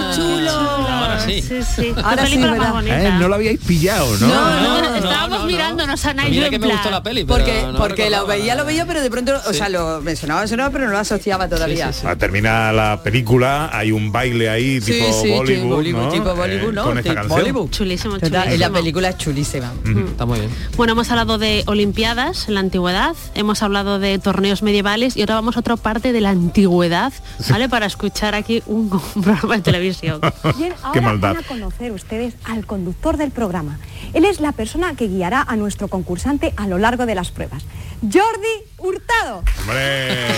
chulo. 1.18 1.32
sí. 1.32 1.42
Sí, 1.42 1.62
sí. 1.62 1.94
Ahora 2.02 2.26
sí, 2.26 2.32
película 2.36 2.54
más 2.56 2.72
bonita. 2.72 3.02
Eh, 3.08 3.12
no 3.18 3.28
lo 3.28 3.34
habíais 3.34 3.58
pillado, 3.60 4.16
¿no? 4.18 4.28
No, 4.28 4.80
no, 4.80 4.94
Estábamos 4.96 5.44
mirándonos 5.44 6.04
a 6.04 6.14
Nigel 6.14 6.54
en 6.54 6.60
plan, 6.60 7.02
Porque, 7.26 7.64
porque 7.76 8.10
lo 8.10 8.26
veía, 8.26 8.54
lo 8.54 8.64
veía, 8.64 8.86
pero 8.86 9.00
de 9.00 9.10
pronto, 9.10 9.32
o 9.46 9.52
sea, 9.52 9.68
lo 9.68 10.00
mencionaba, 10.00 10.40
mencionaba, 10.40 10.70
pero 10.70 10.86
no 10.86 10.92
lo 10.92 10.98
asociaba 10.98 11.48
todavía. 11.48 11.90
Ah, 12.04 12.16
termina 12.16 12.72
la 12.72 13.00
película, 13.02 13.70
hay 13.72 13.92
un 13.92 14.10
baile 14.12 14.48
ahí 14.48 14.80
tipo 14.80 15.12
sí, 15.22 15.30
Bollywood, 15.30 15.84
tipo 15.84 15.98
¿no? 16.00 16.08
tipo 16.10 16.34
Bollywood, 16.34 16.70
Eh, 16.70 16.72
¿no? 16.72 16.84
Con 16.84 16.98
esta 16.98 17.10
Tipo 17.10 17.20
canción. 17.22 17.40
Bollywood. 17.40 17.70
Chulísimo. 17.70 18.16
Y 18.16 18.28
la 18.30 18.44
chulísimo. 18.44 18.72
película 18.72 19.08
es 19.10 19.18
chulísima. 19.18 19.72
Está 20.10 20.26
muy 20.26 20.38
bien. 20.40 20.50
Bueno, 20.76 20.92
hemos 20.92 21.10
hablado 21.10 21.38
de 21.38 21.62
Olimpiadas 21.66 22.48
en 22.48 22.54
la 22.54 22.60
antigüedad, 22.60 23.14
hemos 23.34 23.62
hablado 23.62 23.98
de 23.98 24.18
torneos 24.18 24.62
medievales 24.62 25.16
y 25.16 25.20
ahora 25.20 25.34
vamos 25.36 25.56
a 25.56 25.60
otra 25.60 25.76
parte 25.76 26.12
de 26.12 26.20
la 26.20 26.30
antigüedad, 26.30 27.12
¿vale? 27.50 27.68
Para 27.68 27.86
escuchar 27.86 28.34
aquí 28.34 28.62
un, 28.66 28.90
un 29.14 29.22
programa 29.22 29.56
de 29.56 29.62
televisión. 29.62 30.20
Bien, 30.56 30.72
Qué 30.72 30.98
ahora 31.00 31.00
maldad. 31.09 31.34
van 31.34 31.44
a 31.44 31.46
conocer 31.46 31.92
ustedes 31.92 32.34
al 32.44 32.66
conductor 32.66 33.16
del 33.16 33.30
programa. 33.30 33.78
Él 34.12 34.24
es 34.24 34.40
la 34.40 34.52
persona 34.52 34.94
que 34.94 35.09
guiará 35.09 35.42
a 35.42 35.56
nuestro 35.56 35.88
concursante 35.88 36.52
a 36.56 36.66
lo 36.66 36.78
largo 36.78 37.06
de 37.06 37.14
las 37.14 37.30
pruebas. 37.30 37.64
Jordi 38.00 38.64
Hurtado. 38.78 39.42
Hombre. 39.61 40.28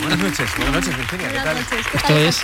Buenas 0.00 0.18
noches, 0.18 0.50
buenas 0.56 0.74
noches 0.74 0.96
Virginia, 0.96 1.28
¿qué 1.28 1.38
tal? 1.38 1.56
Esto 1.58 2.16
es, 2.16 2.40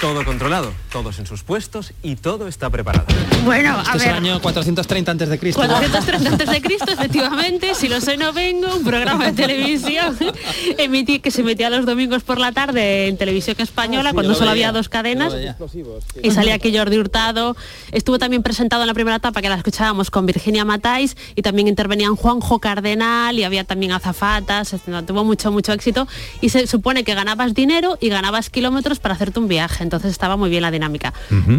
Todo 0.00 0.24
controlado, 0.24 0.72
todos 0.90 1.18
en 1.18 1.26
sus 1.26 1.42
puestos 1.42 1.92
y 2.02 2.16
todo 2.16 2.48
está 2.48 2.70
preparado. 2.70 3.06
Bueno, 3.44 3.80
esto 3.80 3.92
a 3.92 3.96
es 3.96 4.06
el 4.06 4.14
año 4.14 4.40
430 4.40 5.10
antes 5.10 5.28
de 5.28 5.38
Cristo. 5.38 5.60
430 5.60 6.28
antes 6.30 6.50
de 6.50 6.62
Cristo, 6.62 6.86
efectivamente, 6.92 7.74
si 7.74 7.88
lo 7.88 8.00
sé 8.00 8.16
no 8.16 8.32
vengo, 8.32 8.74
un 8.76 8.84
programa 8.84 9.26
de 9.26 9.32
televisión 9.44 10.16
emití, 10.78 11.20
que 11.20 11.30
se 11.30 11.42
emitía 11.42 11.70
los 11.70 11.86
domingos 11.86 12.22
por 12.22 12.38
la 12.38 12.52
tarde 12.52 13.08
en 13.08 13.16
televisión 13.16 13.56
española, 13.58 14.10
Ah, 14.10 14.10
sí, 14.10 14.14
cuando 14.14 14.34
solo 14.34 14.50
veía, 14.52 14.68
había 14.68 14.72
dos 14.78 14.88
cadenas. 14.88 15.32
Y 16.22 16.30
salía 16.30 16.54
aquí 16.54 16.76
Jordi 16.76 16.98
Hurtado. 16.98 17.56
Estuvo 17.92 18.18
también 18.18 18.42
presentado 18.42 18.82
en 18.82 18.88
la 18.88 18.94
primera 18.94 19.16
etapa 19.16 19.40
que 19.42 19.48
la 19.48 19.56
escuchábamos 19.56 20.10
con 20.10 20.26
Virginia 20.26 20.64
Matáis 20.64 21.16
y 21.34 21.42
también 21.42 21.68
intervenían 21.68 22.16
Juanjo 22.16 22.58
Cardenal 22.58 23.38
y 23.38 23.44
había 23.44 23.64
también 23.64 23.92
azafatas. 23.92 24.72
este, 24.72 24.90
no, 24.90 25.04
Tuvo 25.04 25.24
mucho, 25.24 25.50
mucho 25.52 25.72
éxito. 25.72 26.08
Y 26.40 26.48
se 26.48 26.66
supone 26.66 27.04
que 27.04 27.14
ganabas 27.14 27.54
dinero 27.54 27.98
y 28.00 28.08
ganabas 28.08 28.50
kilómetros 28.50 28.98
para 28.98 29.14
hacerte 29.14 29.38
un 29.38 29.48
viaje. 29.48 29.82
Entonces 29.82 30.10
estaba 30.10 30.36
muy 30.36 30.50
bien 30.50 30.62
la 30.62 30.70
dinámica. 30.70 31.12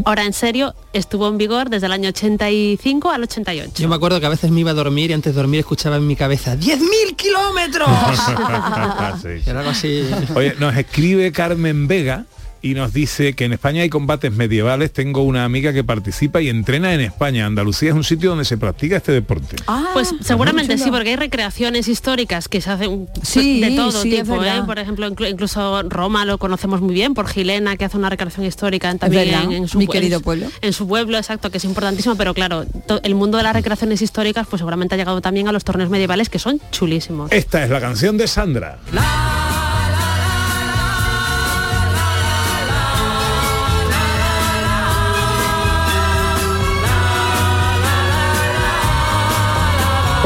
Ahora, 0.05 0.23
en 0.23 0.33
serio, 0.33 0.73
estuvo 0.93 1.27
en 1.27 1.37
vigor 1.37 1.69
desde 1.75 1.85
el 1.87 1.91
año 1.93 2.09
85 2.09 3.11
al 3.11 3.23
88. 3.23 3.73
Yo 3.81 3.87
me 3.89 3.95
acuerdo 3.95 4.19
que 4.19 4.25
a 4.25 4.29
veces 4.29 4.49
me 4.51 4.61
iba 4.61 4.71
a 4.71 4.73
dormir 4.73 5.11
y 5.11 5.13
antes 5.13 5.33
de 5.33 5.41
dormir 5.41 5.59
escuchaba 5.59 5.97
en 5.97 6.07
mi 6.07 6.15
cabeza 6.15 6.55
¡10.000 6.55 7.15
kilómetros! 7.15 7.89
Sí. 9.21 9.49
Era 9.49 9.59
algo 9.59 9.71
así. 9.71 10.03
Oye, 10.35 10.55
nos 10.59 10.75
escribe 10.75 11.31
Carmen 11.31 11.87
Vega 11.87 12.25
y 12.65 12.73
nos 12.73 12.93
dice 12.93 13.33
que 13.33 13.45
en 13.45 13.53
España 13.53 13.83
hay 13.83 13.89
combates 13.89 14.31
medievales. 14.31 14.91
Tengo 14.91 15.21
una 15.21 15.45
amiga 15.45 15.71
que 15.71 15.83
participa 15.83 16.41
y 16.41 16.49
entrena 16.49 16.93
en 16.95 17.01
España. 17.01 17.45
Andalucía 17.45 17.89
es 17.89 17.95
un 17.95 18.03
sitio 18.03 18.29
donde 18.31 18.43
se 18.45 18.57
practica 18.57 18.97
este 18.97 19.11
deporte. 19.11 19.55
Pues 19.93 20.15
seguramente 20.21 20.77
sí, 20.79 20.89
porque 20.89 21.09
hay 21.11 21.15
recreaciones 21.15 21.87
históricas 21.87 22.47
que 22.47 22.61
se 22.61 22.71
hacen 22.71 23.07
Sí, 23.21 23.61
de 23.61 23.75
todo 23.75 23.91
sí, 23.91 24.09
tipo, 24.09 24.43
¿eh? 24.43 24.63
Por 24.65 24.79
ejemplo, 24.79 25.07
inclu- 25.07 25.29
incluso 25.29 25.83
Roma 25.83 26.25
lo 26.25 26.39
conocemos 26.39 26.81
muy 26.81 26.95
bien 26.95 27.13
por 27.13 27.27
Gilena, 27.27 27.77
que 27.77 27.85
hace 27.85 27.97
una 27.97 28.09
recreación 28.09 28.45
histórica 28.47 28.89
en- 28.89 28.97
también 28.97 29.29
en, 29.35 29.51
en 29.51 29.67
su 29.67 29.77
mi 29.77 29.87
querido 29.87 30.19
pueblo. 30.21 30.47
En 30.61 30.73
su 30.73 30.87
pueblo, 30.87 31.17
exacto, 31.17 31.51
que 31.51 31.57
es 31.59 31.65
importantísimo, 31.65 32.15
pero 32.15 32.33
claro, 32.33 32.65
to- 32.87 32.99
el 33.03 33.13
mundo 33.13 33.37
de 33.37 33.43
las 33.43 33.53
recreaciones 33.53 34.01
históricas 34.01 34.47
pues 34.49 34.59
seguramente 34.59 34.95
ha 34.95 34.97
llegado 34.97 35.21
también 35.21 35.47
a 35.47 35.51
los 35.51 35.63
torneos 35.63 35.91
medievales 35.91 36.29
que 36.29 36.39
son 36.39 36.59
chulísimos. 36.71 37.31
Esta 37.31 37.63
es 37.63 37.69
la 37.69 37.79
canción 37.79 38.17
de 38.17 38.27
Sandra. 38.27 38.79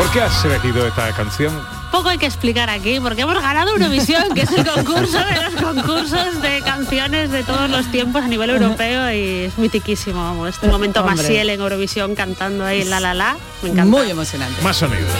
¿Por 0.10 0.14
qué 0.18 0.22
has 0.24 0.44
elegido 0.44 0.88
esta 0.88 1.12
canción? 1.14 1.54
Poco 1.92 2.10
hay 2.10 2.18
que 2.18 2.26
explicar 2.26 2.68
aquí, 2.68 3.00
porque 3.00 3.22
hemos 3.22 3.36
ganado 3.36 3.74
Eurovisión, 3.74 4.34
que 4.34 4.42
es 4.42 4.52
el 4.52 4.66
concurso 4.66 5.20
de 5.20 5.36
los 5.44 5.54
concursos 5.62 6.42
de 6.42 6.62
canciones 6.66 7.30
de 7.30 7.44
todos 7.44 7.70
los 7.70 7.86
tiempos 7.92 8.24
a 8.24 8.28
nivel 8.28 8.50
europeo 8.50 9.12
y 9.14 9.46
es 9.46 9.58
mitiquísimo, 9.60 10.20
vamos, 10.24 10.50
este 10.50 10.68
momento 10.68 11.02
Hombre. 11.02 11.16
Masiel 11.16 11.52
en 11.52 11.62
Eurovisión 11.62 12.16
cantando 12.16 12.66
ahí 12.66 12.86
la 12.86 13.00
la 13.00 13.14
la, 13.14 13.38
me 13.62 13.70
encanta. 13.70 13.86
Muy 13.98 14.10
emocionante. 14.10 14.60
Más 14.64 14.78
sonidos. 14.78 15.12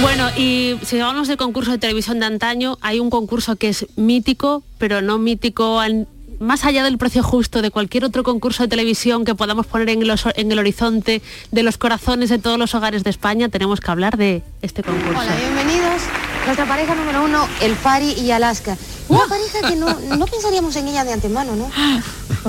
Bueno, 0.00 0.28
y 0.36 0.78
si 0.84 1.00
hablamos 1.00 1.26
de 1.26 1.36
concurso 1.36 1.72
de 1.72 1.78
televisión 1.78 2.20
de 2.20 2.26
antaño, 2.26 2.78
hay 2.82 3.00
un 3.00 3.10
concurso 3.10 3.56
que 3.56 3.70
es 3.70 3.86
mítico, 3.96 4.62
pero 4.78 5.02
no 5.02 5.18
mítico 5.18 5.80
al- 5.80 6.06
más 6.40 6.64
allá 6.64 6.82
del 6.84 6.98
precio 6.98 7.22
justo 7.22 7.62
de 7.62 7.70
cualquier 7.70 8.04
otro 8.04 8.22
concurso 8.22 8.62
de 8.62 8.68
televisión 8.68 9.24
que 9.24 9.34
podamos 9.34 9.66
poner 9.66 9.88
en, 9.90 10.06
los- 10.06 10.24
en 10.34 10.52
el 10.52 10.58
horizonte 10.58 11.22
de 11.50 11.62
los 11.62 11.78
corazones 11.78 12.28
de 12.30 12.38
todos 12.38 12.58
los 12.58 12.74
hogares 12.74 13.04
de 13.04 13.10
España, 13.10 13.48
tenemos 13.48 13.80
que 13.80 13.90
hablar 13.90 14.16
de 14.16 14.42
este 14.62 14.82
concurso. 14.82 15.18
Hola, 15.18 15.34
bienvenidos. 15.36 16.02
Nuestra 16.44 16.66
pareja 16.66 16.94
número 16.94 17.24
uno, 17.24 17.46
el 17.60 17.74
Fari 17.74 18.12
y 18.12 18.30
Alaska. 18.30 18.76
Una 19.08 19.26
pareja 19.28 19.68
que 19.68 19.76
no, 19.76 19.86
no 20.16 20.26
pensaríamos 20.26 20.74
en 20.76 20.88
ella 20.88 21.04
de 21.04 21.12
antemano, 21.12 21.54
¿no? 21.56 21.70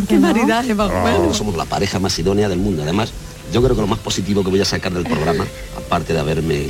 Qué 0.07 0.17
maridaje 0.19 0.73
bueno. 0.73 1.33
Somos 1.33 1.55
la 1.55 1.65
pareja 1.65 1.99
más 1.99 2.17
idónea 2.19 2.49
del 2.49 2.59
mundo. 2.59 2.83
Además, 2.83 3.11
yo 3.53 3.61
creo 3.63 3.75
que 3.75 3.81
lo 3.81 3.87
más 3.87 3.99
positivo 3.99 4.43
que 4.43 4.49
voy 4.49 4.61
a 4.61 4.65
sacar 4.65 4.91
del 4.93 5.03
programa, 5.03 5.45
aparte 5.77 6.13
de 6.13 6.19
haberme 6.19 6.69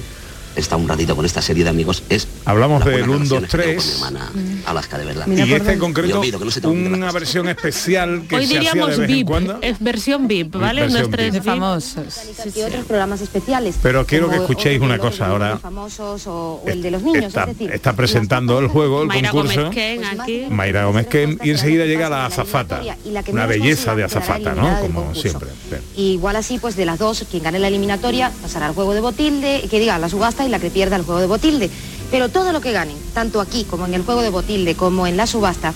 estado 0.59 0.81
un 0.81 0.87
ratito 0.87 1.15
con 1.15 1.25
esta 1.25 1.41
serie 1.41 1.63
de 1.63 1.69
amigos, 1.69 2.03
es 2.09 2.27
Hablamos 2.45 2.83
del 2.85 3.05
buenas 3.07 3.29
1, 3.31 3.41
2, 3.41 3.51
relaciones 3.51 3.51
que 3.51 3.57
tengo 3.57 3.63
3. 3.63 3.77
con 3.77 3.87
mi 3.87 3.93
hermana 3.93 4.31
Alaska, 4.67 4.97
de 4.97 5.05
verdad. 5.05 5.27
y 5.27 5.53
este 5.53 5.71
en 5.73 5.79
concreto, 5.79 6.21
no 6.63 6.69
una 6.71 7.11
versión 7.11 7.47
especial 7.47 8.23
que 8.27 8.35
Hoy 8.35 8.47
se 8.47 8.57
hacía 8.57 8.71
diríamos 8.71 8.97
de 8.97 9.07
VIP, 9.07 9.27
cuando. 9.27 9.59
es 9.61 9.79
versión 9.79 10.27
VIP, 10.27 10.55
¿vale? 10.55 10.81
Versión 10.81 11.01
Nuestros 11.09 11.31
VIP. 11.31 11.43
Famosos. 11.43 12.15
Y 12.55 12.61
otros 12.61 12.85
programas 12.85 13.21
especiales. 13.21 13.75
Pero 13.81 14.05
quiero 14.05 14.29
que 14.29 14.37
escuchéis 14.37 14.81
una 14.81 14.97
cosa 14.97 15.27
ahora. 15.27 15.57
famosos 15.57 16.27
o, 16.27 16.61
o 16.63 16.67
el 16.67 16.81
de 16.81 16.91
los 16.91 17.01
niños, 17.01 17.25
Está, 17.25 17.41
es 17.43 17.47
decir, 17.49 17.71
está 17.71 17.93
presentando 17.93 18.59
el 18.59 18.67
juego, 18.67 19.01
el 19.01 19.07
Mayra 19.07 19.31
concurso. 19.31 19.61
Gómez 19.63 19.75
Ken 19.75 20.05
aquí. 20.05 20.45
Mayra 20.49 20.85
Gómez 20.85 21.07
que 21.07 21.37
y 21.43 21.49
enseguida 21.49 21.85
llega 21.85 22.09
la 22.09 22.25
azafata. 22.25 22.81
y 23.05 23.11
la 23.11 23.23
que 23.23 23.31
Una 23.31 23.45
belleza 23.45 23.95
de 23.95 24.03
azafata, 24.03 24.53
¿no? 24.53 24.79
Como 24.81 25.13
siempre. 25.15 25.49
Y 25.95 26.13
igual 26.13 26.35
así, 26.35 26.57
pues 26.59 26.75
de 26.75 26.85
las 26.85 26.99
dos, 26.99 27.25
quien 27.29 27.43
gane 27.43 27.59
la 27.59 27.67
eliminatoria 27.67 28.31
pasará 28.41 28.67
al 28.67 28.73
juego 28.73 28.93
de 28.93 29.01
Botilde, 29.01 29.67
que 29.69 29.79
diga 29.79 29.97
la 29.99 30.09
subasta 30.09 30.45
la 30.49 30.59
que 30.59 30.69
pierda 30.69 30.95
el 30.95 31.03
juego 31.03 31.19
de 31.19 31.27
Botilde. 31.27 31.69
Pero 32.11 32.29
todo 32.29 32.51
lo 32.51 32.61
que 32.61 32.71
ganen, 32.71 32.97
tanto 33.13 33.41
aquí 33.41 33.65
como 33.65 33.85
en 33.85 33.93
el 33.93 34.03
juego 34.03 34.21
de 34.21 34.29
Botilde, 34.29 34.75
como 34.75 35.07
en 35.07 35.17
la 35.17 35.27
subasta, 35.27 35.73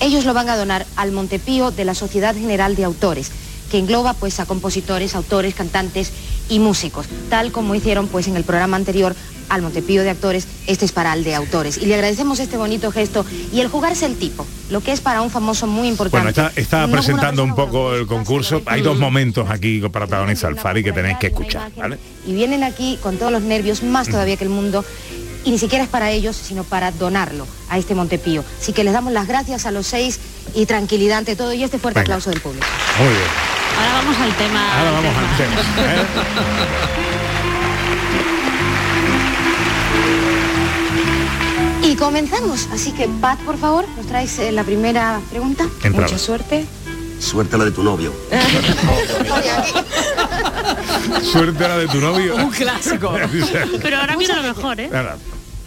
ellos 0.00 0.24
lo 0.24 0.34
van 0.34 0.48
a 0.48 0.56
donar 0.56 0.86
al 0.96 1.12
Montepío 1.12 1.70
de 1.70 1.84
la 1.84 1.94
Sociedad 1.94 2.34
General 2.34 2.74
de 2.76 2.84
Autores, 2.84 3.30
que 3.70 3.78
engloba 3.78 4.14
pues 4.14 4.40
a 4.40 4.46
compositores, 4.46 5.14
autores, 5.14 5.54
cantantes 5.54 6.12
y 6.48 6.58
músicos, 6.58 7.06
tal 7.30 7.52
como 7.52 7.74
hicieron 7.74 8.08
pues 8.08 8.28
en 8.28 8.36
el 8.36 8.44
programa 8.44 8.76
anterior 8.76 9.14
al 9.48 9.62
Montepío 9.62 10.02
de 10.02 10.10
Actores, 10.10 10.46
este 10.66 10.84
es 10.84 10.92
para 10.92 11.12
el 11.14 11.24
de 11.24 11.34
autores. 11.34 11.78
Y 11.78 11.86
le 11.86 11.94
agradecemos 11.94 12.38
este 12.40 12.56
bonito 12.56 12.90
gesto 12.90 13.24
y 13.52 13.60
el 13.60 13.68
jugarse 13.68 14.06
el 14.06 14.16
tipo, 14.16 14.46
lo 14.70 14.80
que 14.80 14.92
es 14.92 15.00
para 15.00 15.22
un 15.22 15.30
famoso 15.30 15.66
muy 15.66 15.88
importante. 15.88 16.32
Bueno, 16.32 16.50
está, 16.56 16.86
No 16.86 16.92
presentando 16.92 17.44
un 17.44 17.54
poco 17.54 17.94
el 17.94 18.06
concurso. 18.06 18.62
Hay 18.66 18.82
dos 18.82 18.98
momentos 18.98 19.48
aquí 19.50 19.80
que 19.80 19.90
protagoniza 19.90 20.48
el 20.48 20.56
Fari 20.56 20.82
que 20.84 20.92
tenéis 20.92 21.18
que 21.18 21.28
escuchar, 21.28 21.70
¿vale? 21.76 21.98
y 22.26 22.32
vienen 22.32 22.62
aquí 22.64 22.98
con 23.02 23.16
todos 23.18 23.30
los 23.30 23.42
nervios, 23.42 23.82
más 23.82 24.08
todavía 24.08 24.36
que 24.38 24.44
el 24.44 24.50
mundo, 24.50 24.82
y 25.44 25.50
ni 25.50 25.58
siquiera 25.58 25.84
es 25.84 25.90
para 25.90 26.10
ellos, 26.10 26.34
sino 26.36 26.64
para 26.64 26.90
donarlo 26.90 27.46
a 27.68 27.76
este 27.76 27.94
Montepío. 27.94 28.42
Así 28.60 28.72
que 28.72 28.82
les 28.82 28.94
damos 28.94 29.12
las 29.12 29.28
gracias 29.28 29.66
a 29.66 29.70
los 29.70 29.86
seis 29.86 30.18
y 30.54 30.64
tranquilidad 30.64 31.18
ante 31.18 31.36
todo 31.36 31.52
y 31.52 31.62
este 31.62 31.78
fuerte 31.78 32.00
Venga. 32.00 32.14
aplauso 32.14 32.30
del 32.30 32.40
público. 32.40 32.66
Muy 32.98 33.08
bien. 33.08 33.20
Ahora 33.76 33.92
vamos 33.92 34.16
al 34.18 34.34
tema. 34.36 34.78
Ahora 34.78 34.88
al 34.88 35.04
vamos 35.04 35.36
tema. 35.36 35.60
al 35.60 35.74
tema. 35.76 35.92
¿eh? 35.92 37.10
Y 41.94 41.96
comenzamos, 41.96 42.68
así 42.72 42.90
que 42.90 43.06
Pat, 43.06 43.38
por 43.42 43.56
favor, 43.56 43.86
nos 43.96 44.06
traes 44.06 44.36
eh, 44.40 44.50
la 44.50 44.64
primera 44.64 45.20
pregunta. 45.30 45.62
Entramos. 45.84 46.10
Mucha 46.10 46.18
suerte. 46.18 46.66
Suerte 47.20 47.56
la 47.56 47.66
de 47.66 47.70
tu 47.70 47.84
novio. 47.84 48.12
Suerte 51.22 51.68
la 51.68 51.78
de 51.78 51.86
tu 51.86 52.00
novio. 52.00 52.34
Un 52.34 52.50
clásico. 52.50 53.14
Pero 53.82 53.98
ahora 53.98 54.16
mira 54.16 54.34
lo 54.34 54.42
mejor, 54.42 54.80
¿eh? 54.80 54.90
Ahora, 54.92 55.18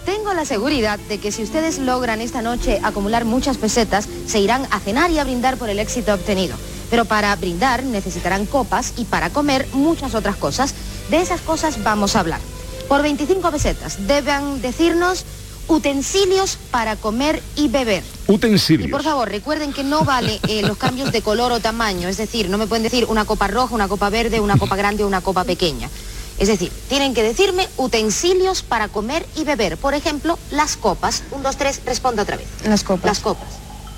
Tengo 0.04 0.34
la 0.34 0.44
seguridad 0.44 1.00
de 1.00 1.18
que 1.18 1.32
si 1.32 1.44
ustedes 1.44 1.80
logran 1.80 2.20
esta 2.20 2.42
noche 2.42 2.82
acumular 2.84 3.24
muchas 3.24 3.56
pesetas, 3.56 4.10
se 4.26 4.42
irán 4.42 4.68
a 4.72 4.82
cenar 4.82 5.10
y 5.12 5.20
a 5.20 5.24
brindar 5.24 5.56
por 5.56 5.70
el 5.70 5.80
éxito 5.80 6.14
obtenido. 6.14 6.58
Pero 6.90 7.06
para 7.06 7.34
brindar 7.38 7.84
necesitarán 7.84 8.48
copas 8.48 8.96
y 8.98 9.06
para 9.06 9.30
comer 9.30 9.66
muchas 9.72 10.14
otras 10.14 10.36
cosas. 10.36 10.76
De 11.10 11.22
esas 11.22 11.40
cosas 11.40 11.82
vamos 11.86 12.18
a 12.18 12.20
hablar. 12.20 12.42
Por 12.90 13.02
25 13.02 13.50
pesetas 13.50 14.08
deben 14.08 14.62
decirnos 14.62 15.24
utensilios 15.68 16.58
para 16.72 16.96
comer 16.96 17.42
y 17.56 17.68
beber. 17.68 18.04
Y 18.28 18.32
Utensilios. 18.32 18.92
por 18.92 19.04
favor, 19.04 19.30
recuerden 19.30 19.74
que 19.74 19.84
no 19.84 20.04
vale 20.04 20.40
eh, 20.48 20.62
los 20.64 20.78
cambios 20.78 21.12
de 21.12 21.22
color 21.22 21.52
o 21.52 21.60
tamaño, 21.60 22.10
es 22.10 22.18
decir, 22.18 22.50
no 22.50 22.58
me 22.58 22.68
pueden 22.68 22.84
decir 22.84 23.06
una 23.10 23.26
copa 23.26 23.48
roja, 23.48 23.76
una 23.76 23.88
copa 23.88 24.10
verde, 24.10 24.40
una 24.40 24.58
copa 24.58 24.76
grande 24.76 25.04
o 25.04 25.08
una 25.08 25.22
copa 25.22 25.44
pequeña. 25.44 25.90
Es 26.38 26.48
decir, 26.48 26.72
tienen 26.88 27.16
que 27.16 27.24
decirme 27.24 27.68
utensilios 27.78 28.62
para 28.62 28.90
comer 28.90 29.26
y 29.36 29.44
beber. 29.44 29.76
Por 29.78 29.96
ejemplo, 29.96 30.38
las 30.52 30.78
copas. 30.78 31.24
Un, 31.32 31.42
dos, 31.42 31.58
tres, 31.58 31.82
responda 31.84 32.22
otra 32.22 32.38
vez. 32.38 32.48
Las 32.64 32.84
copas. 32.84 33.06
Las 33.06 33.20
copas. 33.20 33.48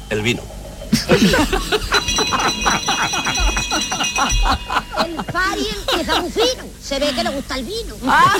El 0.09 0.21
vino. 0.21 0.41
El 1.09 1.35
Fari 5.31 5.67
empieza 5.67 6.21
muy 6.21 6.31
fino. 6.31 6.63
Se 6.81 6.99
ve 6.99 7.07
que 7.15 7.23
le 7.23 7.29
gusta 7.29 7.55
el 7.55 7.65
vino. 7.65 7.95
Ah, 8.07 8.35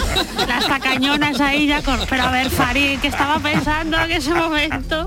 las 0.48 0.68
tacañonas 0.68 1.40
ahí 1.40 1.68
ya 1.68 1.82
con... 1.82 2.00
Pero 2.10 2.24
a 2.24 2.32
ver, 2.32 2.50
Farid, 2.50 3.00
¿qué 3.00 3.08
estaba 3.08 3.40
pensando 3.40 3.98
en 4.00 4.12
ese 4.12 4.34
momento? 4.34 5.06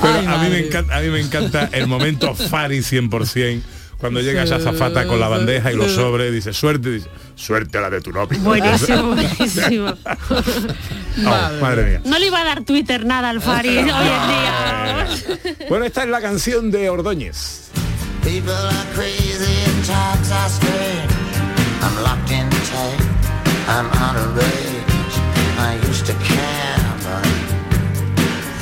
Pero 0.00 0.30
a, 0.30 0.38
mí 0.38 0.50
me 0.50 0.58
encanta, 0.66 0.96
a 0.96 1.00
mí 1.00 1.08
me 1.08 1.20
encanta 1.20 1.68
el 1.72 1.86
momento 1.86 2.34
Fari 2.34 2.78
100%. 2.78 3.62
Cuando 4.00 4.22
llega 4.22 4.42
esa 4.42 4.58
zafata 4.58 5.06
con 5.06 5.20
la 5.20 5.28
bandeja 5.28 5.70
y 5.70 5.76
los 5.76 5.92
sobres, 5.92 6.32
dice, 6.32 6.54
suerte, 6.54 6.90
dice, 6.90 7.08
suerte 7.34 7.76
a 7.76 7.82
la 7.82 7.90
de 7.90 8.00
tu 8.00 8.10
novio. 8.12 8.38
Buenísimo, 8.40 9.14
buenísimo. 9.14 9.94
Oh, 11.26 11.60
madre 11.60 11.84
mía. 11.84 12.00
No 12.04 12.18
le 12.18 12.28
iba 12.28 12.40
a 12.40 12.44
dar 12.44 12.62
Twitter 12.62 13.04
nada 13.04 13.28
al 13.28 13.42
Farid 13.42 13.78
hoy 13.78 13.84
en 13.84 13.88
día. 13.88 15.08
Bueno, 15.68 15.84
esta 15.84 16.04
es 16.04 16.08
la 16.08 16.20
canción 16.20 16.70
de 16.70 16.88
Ordóñez. 16.88 17.70
People 18.22 18.52
are 18.52 18.86
crazy 18.92 19.54
and 19.66 19.84
talks 19.84 20.30
are 20.30 20.48
strange. 20.48 21.12
I'm 21.82 21.96
locked 22.02 22.30
in 22.30 22.48
tight. 22.70 23.00
I'm 23.68 23.86
out 24.04 24.16
of 24.16 24.36
range. 24.36 25.14
I 25.58 25.78
used 25.88 26.06
to 26.06 26.12
care, 26.12 26.80
but 27.04 27.26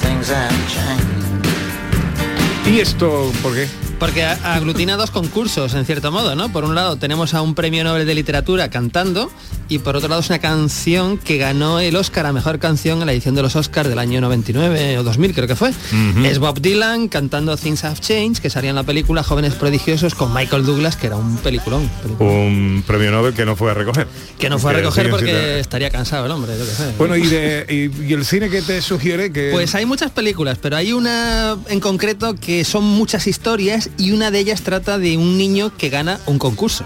things 0.02 0.28
have 0.28 0.56
changed. 0.68 1.08
¿Y 2.66 2.80
esto 2.80 3.32
por 3.42 3.54
qué? 3.54 3.87
Porque 3.98 4.22
a- 4.24 4.54
aglutina 4.54 4.96
dos 4.96 5.10
concursos, 5.10 5.74
en 5.74 5.84
cierto 5.84 6.12
modo, 6.12 6.36
¿no? 6.36 6.52
Por 6.52 6.64
un 6.64 6.74
lado 6.74 6.96
tenemos 6.96 7.34
a 7.34 7.42
un 7.42 7.54
premio 7.54 7.82
Nobel 7.82 8.06
de 8.06 8.14
Literatura 8.14 8.70
cantando 8.70 9.30
y 9.68 9.78
por 9.80 9.96
otro 9.96 10.08
lado 10.08 10.20
es 10.20 10.28
una 10.30 10.38
canción 10.38 11.18
que 11.18 11.36
ganó 11.36 11.80
el 11.80 11.96
Oscar 11.96 12.24
a 12.26 12.32
Mejor 12.32 12.58
Canción 12.60 13.00
en 13.00 13.06
la 13.06 13.12
edición 13.12 13.34
de 13.34 13.42
los 13.42 13.56
Oscars 13.56 13.88
del 13.88 13.98
año 13.98 14.20
99 14.20 14.98
o 14.98 15.02
2000 15.02 15.34
creo 15.34 15.46
que 15.48 15.56
fue. 15.56 15.72
Es 16.24 16.38
Bob 16.38 16.60
Dylan 16.60 17.08
cantando 17.08 17.56
Things 17.56 17.84
Have 17.84 17.98
Changed, 17.98 18.38
que 18.40 18.50
salía 18.50 18.70
en 18.70 18.76
la 18.76 18.84
película 18.84 19.22
Jóvenes 19.24 19.54
Prodigiosos 19.54 20.14
con 20.14 20.32
Michael 20.32 20.64
Douglas, 20.64 20.96
que 20.96 21.08
era 21.08 21.16
un 21.16 21.36
peliculón. 21.38 21.90
Un 22.20 22.84
premio 22.86 23.10
Nobel 23.10 23.34
que 23.34 23.44
no 23.44 23.56
fue 23.56 23.72
a 23.72 23.74
recoger. 23.74 24.06
Que 24.38 24.48
no 24.48 24.58
fue 24.60 24.70
a 24.70 24.74
Que 24.76 24.80
recoger 24.82 25.10
porque 25.10 25.58
estaría 25.58 25.90
cansado 25.90 26.24
el 26.26 26.30
hombre, 26.32 26.56
yo 26.56 26.64
qué 26.64 26.70
sé. 26.70 26.92
Bueno, 26.96 27.16
y, 27.16 27.26
de, 27.26 27.90
y, 28.00 28.04
y 28.08 28.12
el 28.12 28.24
cine 28.24 28.48
que 28.48 28.62
te 28.62 28.80
sugiere 28.80 29.32
que... 29.32 29.50
Pues 29.52 29.74
hay 29.74 29.84
muchas 29.86 30.12
películas, 30.12 30.58
pero 30.62 30.76
hay 30.76 30.92
una 30.92 31.56
en 31.68 31.80
concreto 31.80 32.34
que 32.36 32.64
son 32.64 32.84
muchas 32.84 33.26
historias 33.26 33.87
y 33.96 34.12
una 34.12 34.30
de 34.30 34.40
ellas 34.40 34.62
trata 34.62 34.98
de 34.98 35.16
un 35.16 35.38
niño 35.38 35.76
que 35.76 35.88
gana 35.88 36.18
un 36.26 36.38
concurso. 36.38 36.84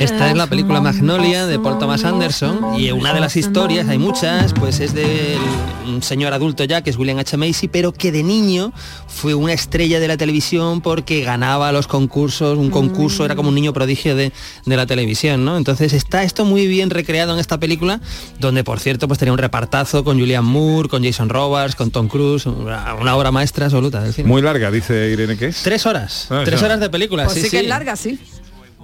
Esta 0.00 0.30
es 0.30 0.36
la 0.36 0.46
película 0.48 0.80
one. 0.80 0.92
Magnolia 0.92 1.46
de 1.46 1.58
Paul 1.58 1.78
Thomas 1.78 2.04
Anderson 2.04 2.78
y 2.78 2.90
una 2.90 3.14
de 3.14 3.20
las 3.20 3.36
historias, 3.36 3.88
hay 3.88 3.98
muchas, 3.98 4.52
pues 4.52 4.80
es 4.80 4.94
del 4.94 5.38
un 5.86 6.02
señor 6.02 6.32
adulto 6.32 6.64
ya, 6.64 6.82
que 6.82 6.90
es 6.90 6.96
William 6.98 7.18
H. 7.18 7.36
Macy, 7.36 7.68
pero 7.68 7.92
que 7.92 8.10
de 8.10 8.24
niño 8.24 8.72
fue 9.06 9.34
una 9.34 9.52
estrella 9.52 10.00
de 10.00 10.08
la 10.08 10.16
televisión 10.16 10.80
porque 10.80 11.22
ganaba 11.22 11.70
los 11.70 11.86
concursos, 11.86 12.58
un 12.58 12.70
concurso, 12.70 13.24
era 13.24 13.36
como 13.36 13.50
un 13.50 13.54
niño 13.54 13.72
prodigio 13.72 14.16
de, 14.16 14.32
de 14.64 14.76
la 14.76 14.86
televisión, 14.86 15.44
¿no? 15.44 15.56
Entonces 15.56 15.92
está 15.92 16.24
esto 16.24 16.44
muy 16.44 16.66
bien 16.66 16.90
recreado 16.90 17.32
en 17.32 17.38
esta 17.38 17.58
película, 17.60 18.00
donde 18.40 18.64
por 18.64 18.80
cierto 18.80 19.06
pues 19.06 19.18
tenía 19.20 19.32
un 19.32 19.38
repartazo 19.38 20.02
con 20.02 20.18
Julian 20.18 20.44
Moore, 20.44 20.88
con 20.88 21.04
Jason 21.04 21.28
Robards, 21.28 21.76
con 21.76 21.90
Tom 21.92 22.08
Cruise, 22.08 22.46
una, 22.46 22.94
una 22.94 23.16
obra 23.16 23.30
maestra 23.30 23.66
absoluta 23.66 24.02
del 24.02 24.12
cine. 24.12 24.28
Muy 24.28 24.42
larga, 24.42 24.70
dice 24.72 25.10
Irene, 25.10 25.36
¿qué 25.36 25.46
es? 25.46 25.62
Tres 25.62 25.86
horas, 25.86 26.26
Ah, 26.30 26.42
tres 26.44 26.60
horas 26.62 26.80
de 26.80 26.90
película, 26.90 27.24
Pues 27.24 27.34
sí, 27.36 27.42
sí 27.44 27.50
que 27.50 27.60
sí. 27.60 27.66
Es 27.76 27.86
larga, 27.86 27.96
sí. 27.96 28.18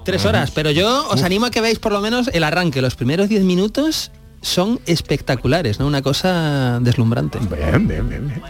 Tres 0.04 0.24
horas, 0.24 0.50
pero 0.50 0.70
yo 0.70 1.08
os 1.10 1.22
animo 1.22 1.46
a 1.46 1.50
que 1.50 1.60
veáis 1.60 1.78
por 1.78 1.92
lo 1.92 2.00
menos 2.00 2.28
el 2.32 2.42
arranque. 2.42 2.82
Los 2.82 2.96
primeros 2.96 3.28
diez 3.28 3.44
minutos 3.44 4.10
son 4.40 4.80
espectaculares, 4.86 5.78
¿no? 5.78 5.86
Una 5.86 6.02
cosa 6.02 6.80
deslumbrante. 6.80 7.38
Bien, 7.38 7.86
bien, 7.86 8.08
bien, 8.08 8.28
bien. 8.28 8.42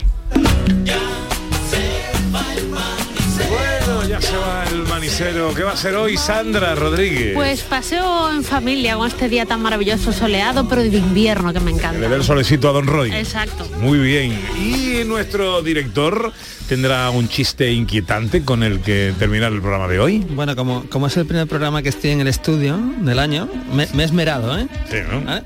Manicero. 4.87 5.55
¿Qué 5.55 5.63
va 5.63 5.73
a 5.73 5.77
ser 5.77 5.95
hoy 5.97 6.17
Sandra 6.17 6.75
Rodríguez? 6.75 7.35
Pues 7.35 7.63
paseo 7.63 8.31
en 8.31 8.45
familia 8.45 8.97
con 8.97 9.07
este 9.09 9.29
día 9.29 9.47
tan 9.47 9.63
maravilloso, 9.63 10.13
soleado, 10.13 10.69
pero 10.69 10.83
de 10.83 10.97
invierno, 10.97 11.53
que 11.53 11.61
me 11.61 11.71
Le 11.73 11.77
encanta. 11.79 12.09
dé 12.09 12.15
el 12.17 12.25
solecito 12.25 12.69
a 12.69 12.73
Don 12.73 12.87
Roy. 12.87 13.13
Exacto. 13.13 13.67
Muy 13.81 13.99
bien. 13.99 14.39
Y 14.59 15.05
nuestro 15.07 15.63
director 15.63 16.33
tendrá 16.69 17.11
un 17.11 17.29
chiste 17.29 17.73
inquietante 17.73 18.45
con 18.45 18.63
el 18.63 18.81
que 18.81 19.13
terminar 19.19 19.53
el 19.53 19.61
programa 19.61 19.89
de 19.89 19.99
hoy. 20.01 20.19
Bueno, 20.31 20.57
como, 20.57 20.85
como 20.89 21.07
es 21.07 21.17
el 21.17 21.27
primer 21.27 21.47
programa 21.47 21.83
que 21.83 21.89
estoy 21.91 22.11
en 22.11 22.21
el 22.21 22.29
estudio 22.29 22.79
del 23.01 23.19
año, 23.19 23.49
me, 23.73 23.87
me 23.95 24.03
he 24.03 24.07
esmerado, 24.07 24.59
¿eh? 24.59 24.67
Sí, 24.91 24.97
¿no? 25.11 25.21
¿Vale? 25.23 25.43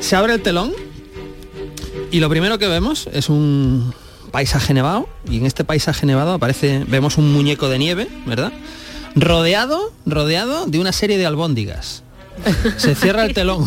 Se 0.00 0.14
abre 0.16 0.34
el 0.34 0.40
telón 0.42 0.72
y 2.10 2.20
lo 2.20 2.28
primero 2.28 2.58
que 2.58 2.68
vemos 2.68 3.08
es 3.12 3.28
un 3.28 3.92
paisaje 4.30 4.74
nevado 4.74 5.08
y 5.28 5.38
en 5.38 5.46
este 5.46 5.64
paisaje 5.64 6.06
nevado 6.06 6.32
aparece, 6.34 6.84
vemos 6.88 7.18
un 7.18 7.32
muñeco 7.32 7.68
de 7.68 7.78
nieve, 7.78 8.08
¿verdad? 8.26 8.52
Rodeado, 9.14 9.92
rodeado 10.06 10.66
de 10.66 10.78
una 10.78 10.92
serie 10.92 11.18
de 11.18 11.26
albóndigas. 11.26 12.02
Se 12.76 12.94
cierra 12.94 13.24
el 13.24 13.34
telón. 13.34 13.66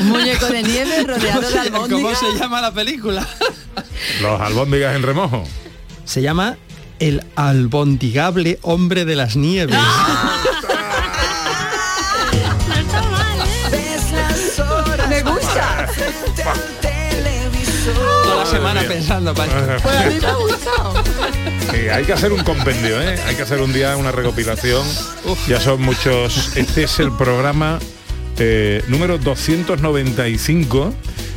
Un 0.00 0.08
muñeco 0.08 0.46
de 0.46 0.62
nieve 0.62 1.04
rodeado 1.04 1.40
¿Cómo 1.40 1.40
de 1.46 1.52
se- 1.52 1.58
albóndigas. 1.58 2.18
¿Cómo 2.18 2.32
se 2.32 2.38
llama 2.38 2.60
la 2.62 2.72
película? 2.72 3.28
Los 4.22 4.40
albóndigas 4.40 4.96
en 4.96 5.02
remojo. 5.02 5.44
Se 6.06 6.22
llama 6.22 6.56
El 7.00 7.22
albondigable 7.36 8.58
hombre 8.62 9.04
de 9.04 9.14
las 9.16 9.36
nieves. 9.36 9.76
Me 9.76 10.37
pensando. 18.98 19.34
Pues 19.34 19.50
a 19.96 20.06
mí 20.06 20.18
me 20.20 20.26
ha 20.26 20.34
gustado. 20.34 20.94
Sí, 21.70 21.88
hay 21.88 22.04
que 22.04 22.12
hacer 22.12 22.32
un 22.32 22.42
compendio, 22.42 23.00
¿eh? 23.00 23.18
Hay 23.26 23.36
que 23.36 23.42
hacer 23.42 23.60
un 23.60 23.72
día 23.72 23.96
una 23.96 24.12
recopilación. 24.12 24.86
Ya 25.46 25.60
son 25.60 25.82
muchos. 25.82 26.56
Este 26.56 26.84
es 26.84 26.98
el 26.98 27.12
programa 27.12 27.78
eh, 28.38 28.82
número 28.88 29.18
295. 29.18 30.94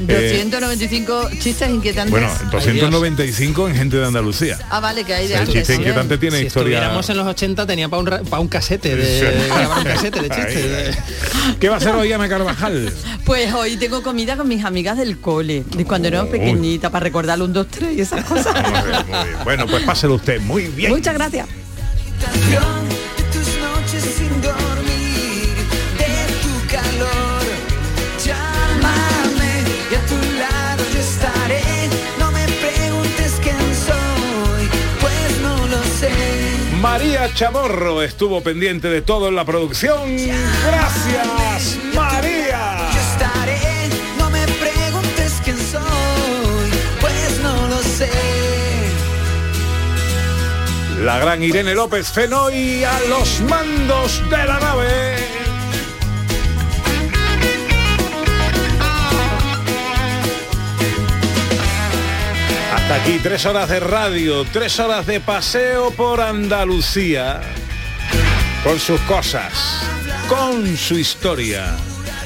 Eh, 0.09 0.29
295 0.31 1.29
chistes 1.39 1.69
inquietantes. 1.69 2.11
bueno, 2.11 2.29
295 2.51 3.69
en 3.69 3.75
gente 3.75 3.97
de 3.97 4.05
Andalucía. 4.05 4.57
Ah, 4.69 4.79
vale, 4.79 5.03
que 5.03 5.13
hay 5.13 5.27
de 5.27 5.33
El 5.35 5.39
antes. 5.41 5.53
chiste 5.55 5.73
sí. 5.73 5.79
inquietante 5.79 6.17
tiene 6.17 6.39
Si 6.39 6.45
historia. 6.47 6.75
estuviéramos 6.77 7.09
en 7.09 7.17
los 7.17 7.27
80 7.27 7.65
tenía 7.67 7.89
para 7.89 8.19
un, 8.21 8.25
pa' 8.27 8.39
un 8.39 8.47
casete 8.47 8.95
de, 8.95 9.19
Sí. 9.19 9.47
grabar 9.47 9.77
un 9.79 9.83
casete 9.93 10.21
de 10.21 10.29
chistes. 10.29 10.97
Ahí, 10.97 11.55
¿Qué 11.59 11.69
va 11.69 11.75
a 11.75 11.77
hacer 11.77 11.93
hoy 11.95 12.11
Ana 12.11 12.27
Carvajal? 12.29 12.93
Pues 13.25 13.53
hoy 13.53 13.77
tengo 13.77 14.01
comida 14.03 14.35
con 14.37 14.47
mis 14.47 14.63
amigas 14.65 14.97
del 14.97 15.19
cole, 15.19 15.63
de 15.75 15.85
cuando 15.85 16.07
era 16.07 16.23
Uy. 16.23 16.29
pequeñita, 16.29 16.89
para 16.89 17.03
recordar 17.03 17.41
un, 17.41 17.53
dos, 17.53 17.67
tres 17.69 17.97
y 17.97 18.01
esas 18.01 18.25
cosas. 18.25 18.55
Bueno, 19.43 19.65
pues 19.67 19.83
páselo 19.83 20.15
usted 20.15 20.39
muy 20.41 20.67
bien. 20.67 20.91
Muchas 20.91 21.13
gracias. 21.13 21.47
María 36.81 37.31
Chamorro 37.35 38.01
estuvo 38.01 38.41
pendiente 38.41 38.87
de 38.89 39.03
todo 39.03 39.27
en 39.27 39.35
la 39.35 39.45
producción. 39.45 40.17
Gracias, 40.17 41.77
María. 41.93 42.89
Yo 42.91 42.99
estaré, 42.99 43.89
no 44.17 44.31
me 44.31 44.43
preguntes 44.47 45.39
quién 45.43 45.57
soy, 45.57 46.71
pues 46.99 47.39
no 47.43 47.67
lo 47.67 47.83
sé. 47.83 48.09
La 51.03 51.19
gran 51.19 51.43
Irene 51.43 51.75
López 51.75 52.11
Fenoy 52.11 52.83
a 52.83 52.99
los 53.09 53.41
mandos 53.41 54.23
de 54.31 54.37
la 54.37 54.59
nave. 54.59 55.40
Aquí 62.91 63.19
tres 63.23 63.45
horas 63.45 63.69
de 63.69 63.79
radio, 63.79 64.43
tres 64.51 64.77
horas 64.77 65.07
de 65.07 65.21
paseo 65.21 65.91
por 65.91 66.19
Andalucía, 66.19 67.39
con 68.65 68.77
sus 68.79 68.99
cosas, 69.01 69.81
con 70.27 70.75
su 70.75 70.97
historia, 70.97 71.77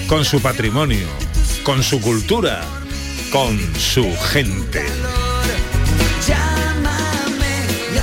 con 0.07 0.25
su 0.25 0.41
patrimonio, 0.41 1.07
con 1.63 1.83
su 1.83 2.01
cultura, 2.01 2.61
con 3.31 3.59
su 3.75 4.11
gente. 4.33 4.83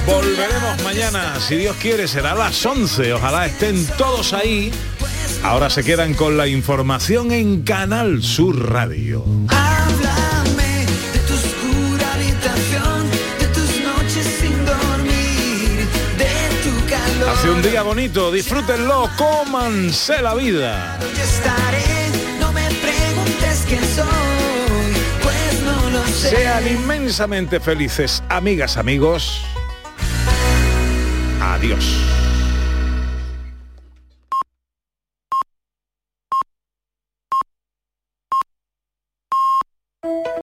Volveremos 0.06 0.82
mañana, 0.84 1.40
si 1.40 1.56
Dios 1.56 1.76
quiere, 1.80 2.06
será 2.06 2.34
las 2.36 2.64
11. 2.64 3.12
Ojalá 3.14 3.46
estén 3.46 3.84
todos 3.98 4.32
ahí. 4.32 4.70
Ahora 5.42 5.68
se 5.68 5.82
quedan 5.82 6.14
con 6.14 6.36
la 6.36 6.46
información 6.46 7.32
en 7.32 7.62
Canal 7.62 8.22
Sur 8.22 8.70
Radio. 8.70 9.24
Un 17.62 17.70
día 17.70 17.82
bonito, 17.82 18.32
disfrútenlo, 18.32 19.08
cómanse 19.16 20.20
la 20.20 20.34
vida. 20.34 20.98
Yo 21.00 21.22
estaré, 21.22 22.10
no 22.40 22.52
me 22.52 22.66
preguntes 22.68 23.64
quién 23.68 23.84
soy, 23.94 24.92
pues 25.22 25.62
no 25.62 25.90
lo 25.90 26.04
sé. 26.06 26.30
Sean 26.30 26.66
inmensamente 26.66 27.60
felices, 27.60 28.22
amigas, 28.28 28.76
amigos. 28.76 29.44
Adiós. 31.40 32.11